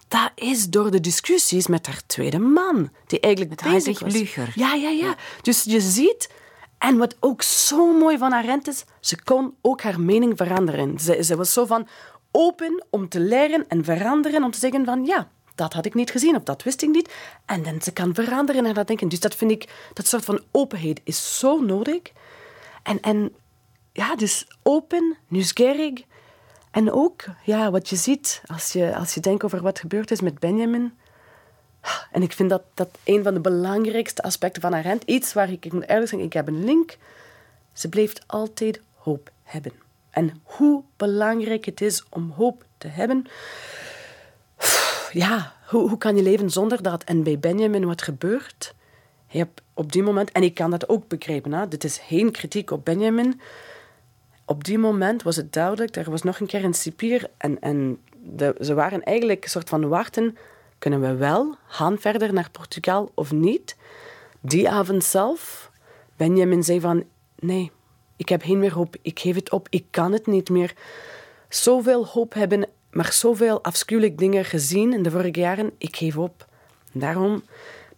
Dat 0.08 0.32
is 0.36 0.70
door 0.70 0.92
de 0.92 1.00
discussies 1.00 1.68
met 1.68 1.86
haar 1.86 2.02
tweede 2.06 2.40
man, 2.40 2.90
die 3.08 3.20
eigenlijk 3.20 3.62
met 3.62 3.74
bezig 3.74 4.00
was. 4.00 4.14
Ja, 4.56 4.74
ja, 4.74 4.90
ja. 4.90 5.16
Dus 5.42 5.64
je 5.64 5.82
ziet, 5.82 6.30
en 6.78 6.98
wat 6.98 7.16
ook 7.20 7.42
zo 7.42 7.98
mooi 7.98 8.18
van 8.18 8.34
Arendt 8.34 8.68
is, 8.68 8.86
ze 9.00 9.24
kon 9.24 9.56
ook 9.62 9.82
haar 9.82 10.00
mening 10.00 10.38
veranderen. 10.38 11.00
Ze, 11.00 11.24
ze 11.24 11.36
was 11.36 11.54
zo 11.54 11.66
van 11.66 11.88
open 12.32 12.86
om 12.90 13.10
te 13.10 13.20
leren 13.20 13.66
en 13.68 13.84
veranderen, 13.84 14.44
om 14.44 14.52
te 14.52 14.60
zeggen 14.60 14.86
van 14.86 15.06
ja, 15.06 15.30
dat 15.60 15.74
had 15.74 15.86
ik 15.86 15.94
niet 15.94 16.12
gezien 16.12 16.36
of 16.36 16.44
dat 16.44 16.64
wist 16.64 16.82
ik 16.82 16.90
niet. 16.90 17.14
En 17.46 17.64
dan 17.64 17.82
ze 17.82 17.92
kan 17.92 18.14
veranderen 18.14 18.66
en 18.66 18.74
dat 18.74 18.88
denken. 18.88 19.10
Dus 19.10 19.20
dat 19.20 19.36
vind 19.36 19.52
ik, 19.52 19.90
dat 19.94 20.08
soort 20.08 20.26
van 20.26 20.42
openheid 20.52 21.02
is 21.04 21.40
zo 21.40 21.60
nodig. 21.60 22.02
En, 22.84 23.00
en 23.02 23.36
ja, 23.94 24.16
dus 24.16 24.48
open, 24.64 25.18
nieuwsgierig. 25.28 26.04
En 26.72 26.92
ook, 26.92 27.24
ja, 27.44 27.72
wat 27.72 27.90
je 27.90 27.96
ziet 27.96 28.42
als 28.46 28.72
je, 28.72 28.96
als 28.96 29.14
je 29.14 29.20
denkt 29.20 29.44
over 29.44 29.62
wat 29.62 29.80
gebeurd 29.80 30.12
is 30.12 30.22
met 30.22 30.40
Benjamin. 30.40 30.98
En 32.12 32.22
ik 32.22 32.32
vind 32.32 32.50
dat, 32.50 32.64
dat 32.74 32.90
een 33.04 33.24
van 33.24 33.34
de 33.34 33.40
belangrijkste 33.40 34.22
aspecten 34.22 34.62
van 34.62 34.76
Arendt, 34.76 35.04
iets 35.04 35.34
waar 35.34 35.52
ik, 35.52 35.66
ik 35.66 35.74
moet 35.74 35.88
eerlijk 35.88 36.10
zeggen, 36.10 36.28
ik 36.28 36.34
heb 36.34 36.48
een 36.48 36.64
link. 36.64 36.98
Ze 37.74 37.90
bleef 37.90 38.14
altijd 38.28 38.82
hoop 38.96 39.32
hebben. 39.44 39.74
En 40.10 40.42
hoe 40.44 40.84
belangrijk 40.98 41.66
het 41.66 41.82
is 41.82 42.04
om 42.10 42.34
hoop 42.36 42.66
te 42.78 42.88
hebben 42.88 43.28
ja, 45.12 45.54
hoe, 45.68 45.90
hoe 45.90 45.98
kan 45.98 46.16
je 46.16 46.24
leven 46.24 46.50
zonder 46.50 46.82
dat? 46.82 47.04
En 47.04 47.24
bij 47.24 47.40
Benjamin, 47.40 47.86
wat 47.86 48.02
gebeurt? 48.02 48.74
hij 49.30 49.40
heb 49.40 49.50
op 49.74 49.92
die 49.92 50.04
moment, 50.04 50.32
en 50.32 50.44
ik 50.44 50.54
kan 50.54 50.72
dat 50.72 50.90
ook 50.90 51.08
begrijpen, 51.08 51.52
hè, 51.52 51.68
dit 51.68 51.84
is 51.84 51.98
geen 51.98 52.32
kritiek 52.32 52.72
op 52.72 52.86
Benjamin. 52.86 53.42
Op 54.46 54.64
die 54.64 54.78
moment 54.78 55.24
was 55.24 55.36
het 55.36 55.54
duidelijk, 55.54 55.96
er 55.96 56.12
was 56.12 56.22
nog 56.22 56.40
een 56.40 56.48
keer 56.48 56.64
een 56.64 56.74
cipier 56.74 57.30
en, 57.38 57.60
en 57.62 58.00
de, 58.24 58.56
ze 58.60 58.74
waren 58.74 59.04
eigenlijk 59.04 59.44
een 59.44 59.50
soort 59.50 59.70
van 59.70 59.88
wachten, 59.88 60.38
kunnen 60.80 61.02
we 61.02 61.16
wel 61.16 61.56
gaan 61.68 62.00
verder 62.00 62.34
naar 62.34 62.50
Portugal 62.52 63.12
of 63.14 63.32
niet? 63.32 63.76
Die 64.40 64.70
avond 64.70 65.04
zelf, 65.04 65.72
Benjamin 66.18 66.64
zei 66.64 66.80
van, 66.80 67.04
nee, 67.40 67.72
ik 68.16 68.30
heb 68.30 68.42
geen 68.42 68.60
meer 68.60 68.74
hoop, 68.74 68.96
ik 69.02 69.20
geef 69.20 69.36
het 69.36 69.52
op, 69.52 69.68
ik 69.70 69.86
kan 69.90 70.12
het 70.12 70.28
niet 70.28 70.50
meer. 70.50 70.74
Zoveel 71.50 72.06
hoop 72.06 72.34
hebben, 72.34 72.70
maar 72.92 73.14
zoveel 73.14 73.64
afschuwelijke 73.64 74.18
dingen 74.18 74.46
gezien 74.46 74.94
in 74.94 75.04
de 75.04 75.12
vorige 75.12 75.40
jaren, 75.40 75.72
ik 75.78 75.96
geef 75.96 76.18
op. 76.18 76.48
Daarom, 76.92 77.44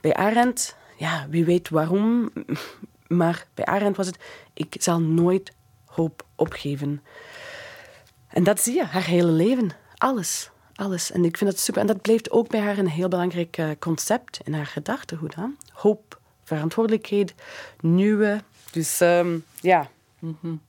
bij 0.01 0.13
Arendt, 0.13 0.75
ja, 0.97 1.27
wie 1.29 1.45
weet 1.45 1.69
waarom, 1.69 2.31
maar 3.07 3.47
bij 3.53 3.65
Arendt 3.65 3.97
was 3.97 4.07
het, 4.07 4.19
ik 4.53 4.75
zal 4.79 5.01
nooit 5.01 5.51
hoop 5.85 6.25
opgeven. 6.35 7.03
En 8.27 8.43
dat 8.43 8.61
zie 8.61 8.75
je, 8.75 8.85
haar 8.85 9.05
hele 9.05 9.31
leven. 9.31 9.71
Alles. 9.97 10.49
Alles. 10.75 11.11
En 11.11 11.25
ik 11.25 11.37
vind 11.37 11.49
dat 11.49 11.59
super. 11.59 11.81
En 11.81 11.87
dat 11.87 12.01
blijft 12.01 12.31
ook 12.31 12.47
bij 12.47 12.59
haar 12.59 12.77
een 12.77 12.89
heel 12.89 13.07
belangrijk 13.07 13.57
uh, 13.57 13.69
concept 13.79 14.39
in 14.43 14.53
haar 14.53 14.65
gedachtegoed. 14.65 15.35
Hè? 15.35 15.45
Hoop, 15.71 16.19
verantwoordelijkheid, 16.43 17.33
nieuwe. 17.79 18.41
Dus 18.71 18.99
um, 18.99 19.45
ja. 19.59 19.89
Mm 20.19 20.37
-hmm. 20.41 20.61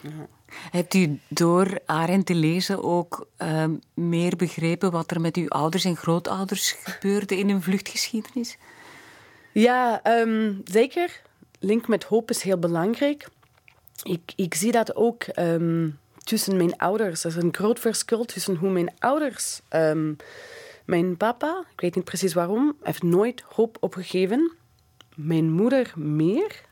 ja. 0.00 0.26
Hebt 0.70 0.94
u 0.94 1.18
door 1.28 1.78
Arendt 1.86 2.26
te 2.26 2.34
lezen 2.34 2.84
ook 2.84 3.28
uh, 3.38 3.64
meer 3.94 4.36
begrepen 4.36 4.90
wat 4.90 5.10
er 5.10 5.20
met 5.20 5.36
uw 5.36 5.48
ouders 5.48 5.84
en 5.84 5.96
grootouders 5.96 6.72
gebeurde 6.72 7.38
in 7.38 7.48
hun 7.48 7.62
vluchtgeschiedenis? 7.62 8.56
Ja, 9.52 10.00
um, 10.20 10.60
zeker. 10.64 11.22
Link 11.58 11.88
met 11.88 12.04
hoop 12.04 12.30
is 12.30 12.42
heel 12.42 12.58
belangrijk. 12.58 13.28
Ik, 14.02 14.32
ik 14.36 14.54
zie 14.54 14.72
dat 14.72 14.96
ook 14.96 15.24
um, 15.38 15.98
tussen 16.24 16.56
mijn 16.56 16.76
ouders. 16.76 17.24
Er 17.24 17.30
is 17.30 17.36
een 17.36 17.54
groot 17.54 17.78
verschil 17.78 18.24
tussen 18.24 18.56
hoe 18.56 18.70
mijn 18.70 18.94
ouders. 18.98 19.60
Mijn 20.84 21.16
papa, 21.16 21.64
ik 21.72 21.80
weet 21.80 21.94
niet 21.94 22.04
precies 22.04 22.34
waarom, 22.34 22.76
heeft 22.82 23.02
nooit 23.02 23.42
hoop 23.54 23.76
opgegeven. 23.80 24.52
Mijn 25.14 25.50
moeder 25.50 25.92
meer. 25.96 26.64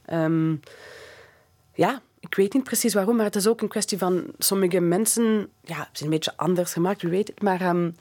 Ja, 1.75 2.03
ik 2.21 2.35
weet 2.35 2.53
niet 2.53 2.65
precies 2.65 2.95
waarom, 2.95 3.17
maar 3.17 3.25
het 3.25 3.37
is 3.37 3.47
ook 3.47 3.61
een 3.61 3.69
kwestie 3.69 3.99
van 3.99 4.25
sommige 4.39 4.81
mensen. 4.81 5.49
Ja, 5.63 5.89
zijn 5.93 6.05
een 6.05 6.11
beetje 6.11 6.37
anders 6.37 6.73
gemaakt, 6.73 7.03
wie 7.03 7.11
weet 7.11 7.29
het. 7.29 7.43
Maar 7.43 7.69
um, 7.69 7.97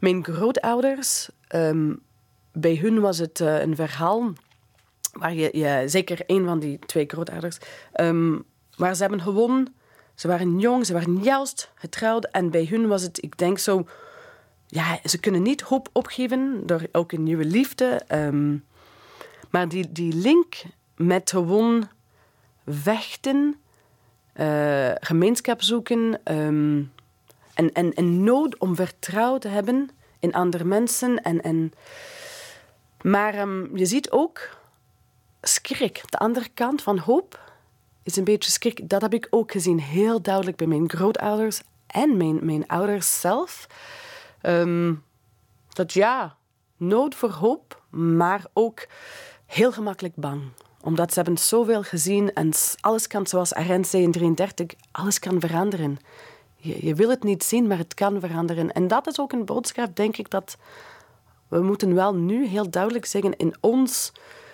mijn 0.00 0.24
grootouders, 0.24 1.28
um, 1.54 2.00
bij 2.52 2.76
hun 2.76 3.00
was 3.00 3.18
het 3.18 3.40
uh, 3.40 3.60
een 3.60 3.76
verhaal 3.76 4.32
waar 5.12 5.34
je, 5.34 5.82
zeker 5.86 6.18
een 6.26 6.44
van 6.44 6.58
die 6.58 6.78
twee 6.78 7.04
grootouders, 7.06 7.58
um, 8.00 8.44
waar 8.76 8.94
ze 8.94 9.00
hebben 9.00 9.20
gewonnen. 9.20 9.74
Ze 10.14 10.28
waren 10.28 10.58
jong, 10.58 10.86
ze 10.86 10.92
waren 10.92 11.22
juist 11.22 11.70
getrouwd 11.74 12.24
en 12.24 12.50
bij 12.50 12.66
hun 12.70 12.88
was 12.88 13.02
het, 13.02 13.22
ik 13.22 13.38
denk 13.38 13.58
zo, 13.58 13.86
ja, 14.66 14.98
ze 15.04 15.20
kunnen 15.20 15.42
niet 15.42 15.60
hoop 15.60 15.88
opgeven 15.92 16.62
door 16.66 16.82
ook 16.92 17.12
een 17.12 17.22
nieuwe 17.22 17.44
liefde. 17.44 18.02
Maar 19.50 19.68
die, 19.68 19.92
die 19.92 20.14
link 20.14 20.54
met 20.96 21.30
gewoon 21.30 21.88
vechten, 22.66 23.60
uh, 24.40 24.90
gemeenschap 25.00 25.62
zoeken 25.62 26.20
um, 26.24 26.92
en, 27.54 27.72
en, 27.72 28.24
nood 28.24 28.58
om 28.58 28.74
vertrouwen 28.74 29.40
te 29.40 29.48
hebben 29.48 29.90
in 30.18 30.32
andere 30.32 30.64
mensen. 30.64 31.22
En, 31.22 31.42
en, 31.42 31.72
maar 33.02 33.38
um, 33.38 33.76
je 33.76 33.86
ziet 33.86 34.10
ook 34.10 34.48
schrik, 35.40 36.02
de 36.08 36.18
andere 36.18 36.48
kant 36.54 36.82
van 36.82 36.98
hoop 36.98 37.52
is 38.02 38.16
een 38.16 38.24
beetje 38.24 38.50
schrik. 38.50 38.88
Dat 38.88 39.02
heb 39.02 39.14
ik 39.14 39.26
ook 39.30 39.52
gezien, 39.52 39.80
heel 39.80 40.22
duidelijk 40.22 40.56
bij 40.56 40.66
mijn 40.66 40.90
grootouders 40.90 41.60
en 41.86 42.16
mijn, 42.16 42.44
mijn 42.44 42.66
ouders 42.66 43.20
zelf. 43.20 43.66
Um, 44.42 45.04
dat 45.68 45.92
ja, 45.92 46.36
nood 46.76 47.14
voor 47.14 47.30
hoop, 47.30 47.82
maar 47.90 48.44
ook 48.52 48.86
heel 49.46 49.72
gemakkelijk 49.72 50.14
bang 50.14 50.42
omdat 50.86 51.12
ze 51.12 51.14
hebben 51.20 51.38
zoveel 51.38 51.82
gezien 51.82 52.32
en 52.32 52.52
alles 52.80 53.06
kan, 53.06 53.26
zoals 53.26 53.54
Arendt 53.54 53.88
zei 53.88 54.02
in 54.02 54.12
33, 54.12 54.66
alles 54.92 55.18
kan 55.18 55.40
veranderen. 55.40 55.98
Je, 56.56 56.86
je 56.86 56.94
wil 56.94 57.08
het 57.08 57.22
niet 57.22 57.44
zien, 57.44 57.66
maar 57.66 57.78
het 57.78 57.94
kan 57.94 58.20
veranderen. 58.20 58.72
En 58.72 58.88
dat 58.88 59.06
is 59.06 59.20
ook 59.20 59.32
een 59.32 59.44
boodschap, 59.44 59.96
denk 59.96 60.16
ik, 60.16 60.30
dat 60.30 60.56
we 61.48 61.62
moeten 61.62 61.94
wel 61.94 62.14
nu 62.14 62.46
heel 62.46 62.70
duidelijk 62.70 63.06
zeggen 63.06 63.36
in 63.36 63.54
ons 63.60 64.12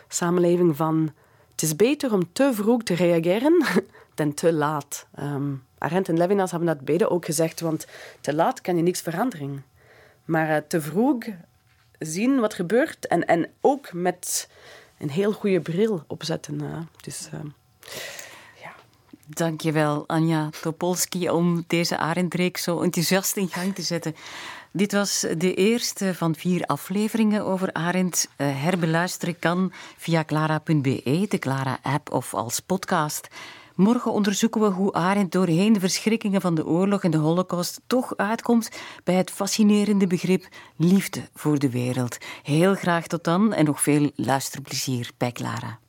samenleving 0.08 0.76
van 0.76 1.12
het 1.50 1.62
is 1.62 1.76
beter 1.76 2.12
om 2.12 2.32
te 2.32 2.50
vroeg 2.54 2.82
te 2.82 2.94
reageren 2.94 3.64
dan 4.14 4.34
te 4.34 4.52
laat. 4.52 5.06
Um, 5.18 5.64
Arendt 5.78 6.08
en 6.08 6.16
Levinas 6.16 6.50
hebben 6.50 6.68
dat 6.68 6.84
beide 6.84 7.10
ook 7.10 7.24
gezegd, 7.24 7.60
want 7.60 7.86
te 8.20 8.34
laat 8.34 8.60
kan 8.60 8.76
je 8.76 8.82
niks 8.82 9.00
veranderen. 9.00 9.64
Maar 10.24 10.48
uh, 10.48 10.56
te 10.68 10.80
vroeg 10.80 11.24
zien 11.98 12.40
wat 12.40 12.54
gebeurt 12.54 13.06
en, 13.06 13.26
en 13.26 13.50
ook 13.60 13.92
met 13.92 14.48
een 15.02 15.10
heel 15.10 15.32
goede 15.32 15.60
bril 15.60 16.04
opzetten. 16.06 16.62
Uh, 16.62 16.78
dus, 17.00 17.28
ja. 18.62 18.74
Dankjewel, 19.26 20.04
Anja 20.06 20.50
Topolski, 20.60 21.30
om 21.30 21.64
deze 21.66 21.96
Arendreek 21.98 22.56
zo 22.56 22.80
enthousiast 22.80 23.36
in 23.36 23.48
gang 23.48 23.74
te 23.74 23.82
zetten. 23.82 24.14
Dit 24.72 24.92
was 24.92 25.26
de 25.38 25.54
eerste 25.54 26.14
van 26.14 26.34
vier 26.34 26.64
afleveringen 26.64 27.44
over 27.44 27.72
Arendt. 27.72 28.28
Uh, 28.36 28.62
herbeluisteren 28.62 29.38
kan 29.38 29.72
via 29.96 30.24
clara.be, 30.24 31.26
de 31.28 31.38
Clara-app 31.38 32.12
of 32.12 32.34
als 32.34 32.60
podcast. 32.60 33.28
Morgen 33.82 34.12
onderzoeken 34.12 34.60
we 34.60 34.66
hoe 34.66 34.92
Arendt 34.92 35.32
doorheen 35.32 35.72
de 35.72 35.80
verschrikkingen 35.80 36.40
van 36.40 36.54
de 36.54 36.66
oorlog 36.66 37.04
en 37.04 37.10
de 37.10 37.16
holocaust 37.16 37.80
toch 37.86 38.16
uitkomt 38.16 38.70
bij 39.04 39.14
het 39.14 39.30
fascinerende 39.30 40.06
begrip 40.06 40.48
liefde 40.76 41.28
voor 41.34 41.58
de 41.58 41.70
wereld. 41.70 42.18
Heel 42.42 42.74
graag 42.74 43.06
tot 43.06 43.24
dan 43.24 43.52
en 43.52 43.64
nog 43.64 43.82
veel 43.82 44.10
luisterplezier 44.14 45.10
bij 45.16 45.32
Clara. 45.32 45.81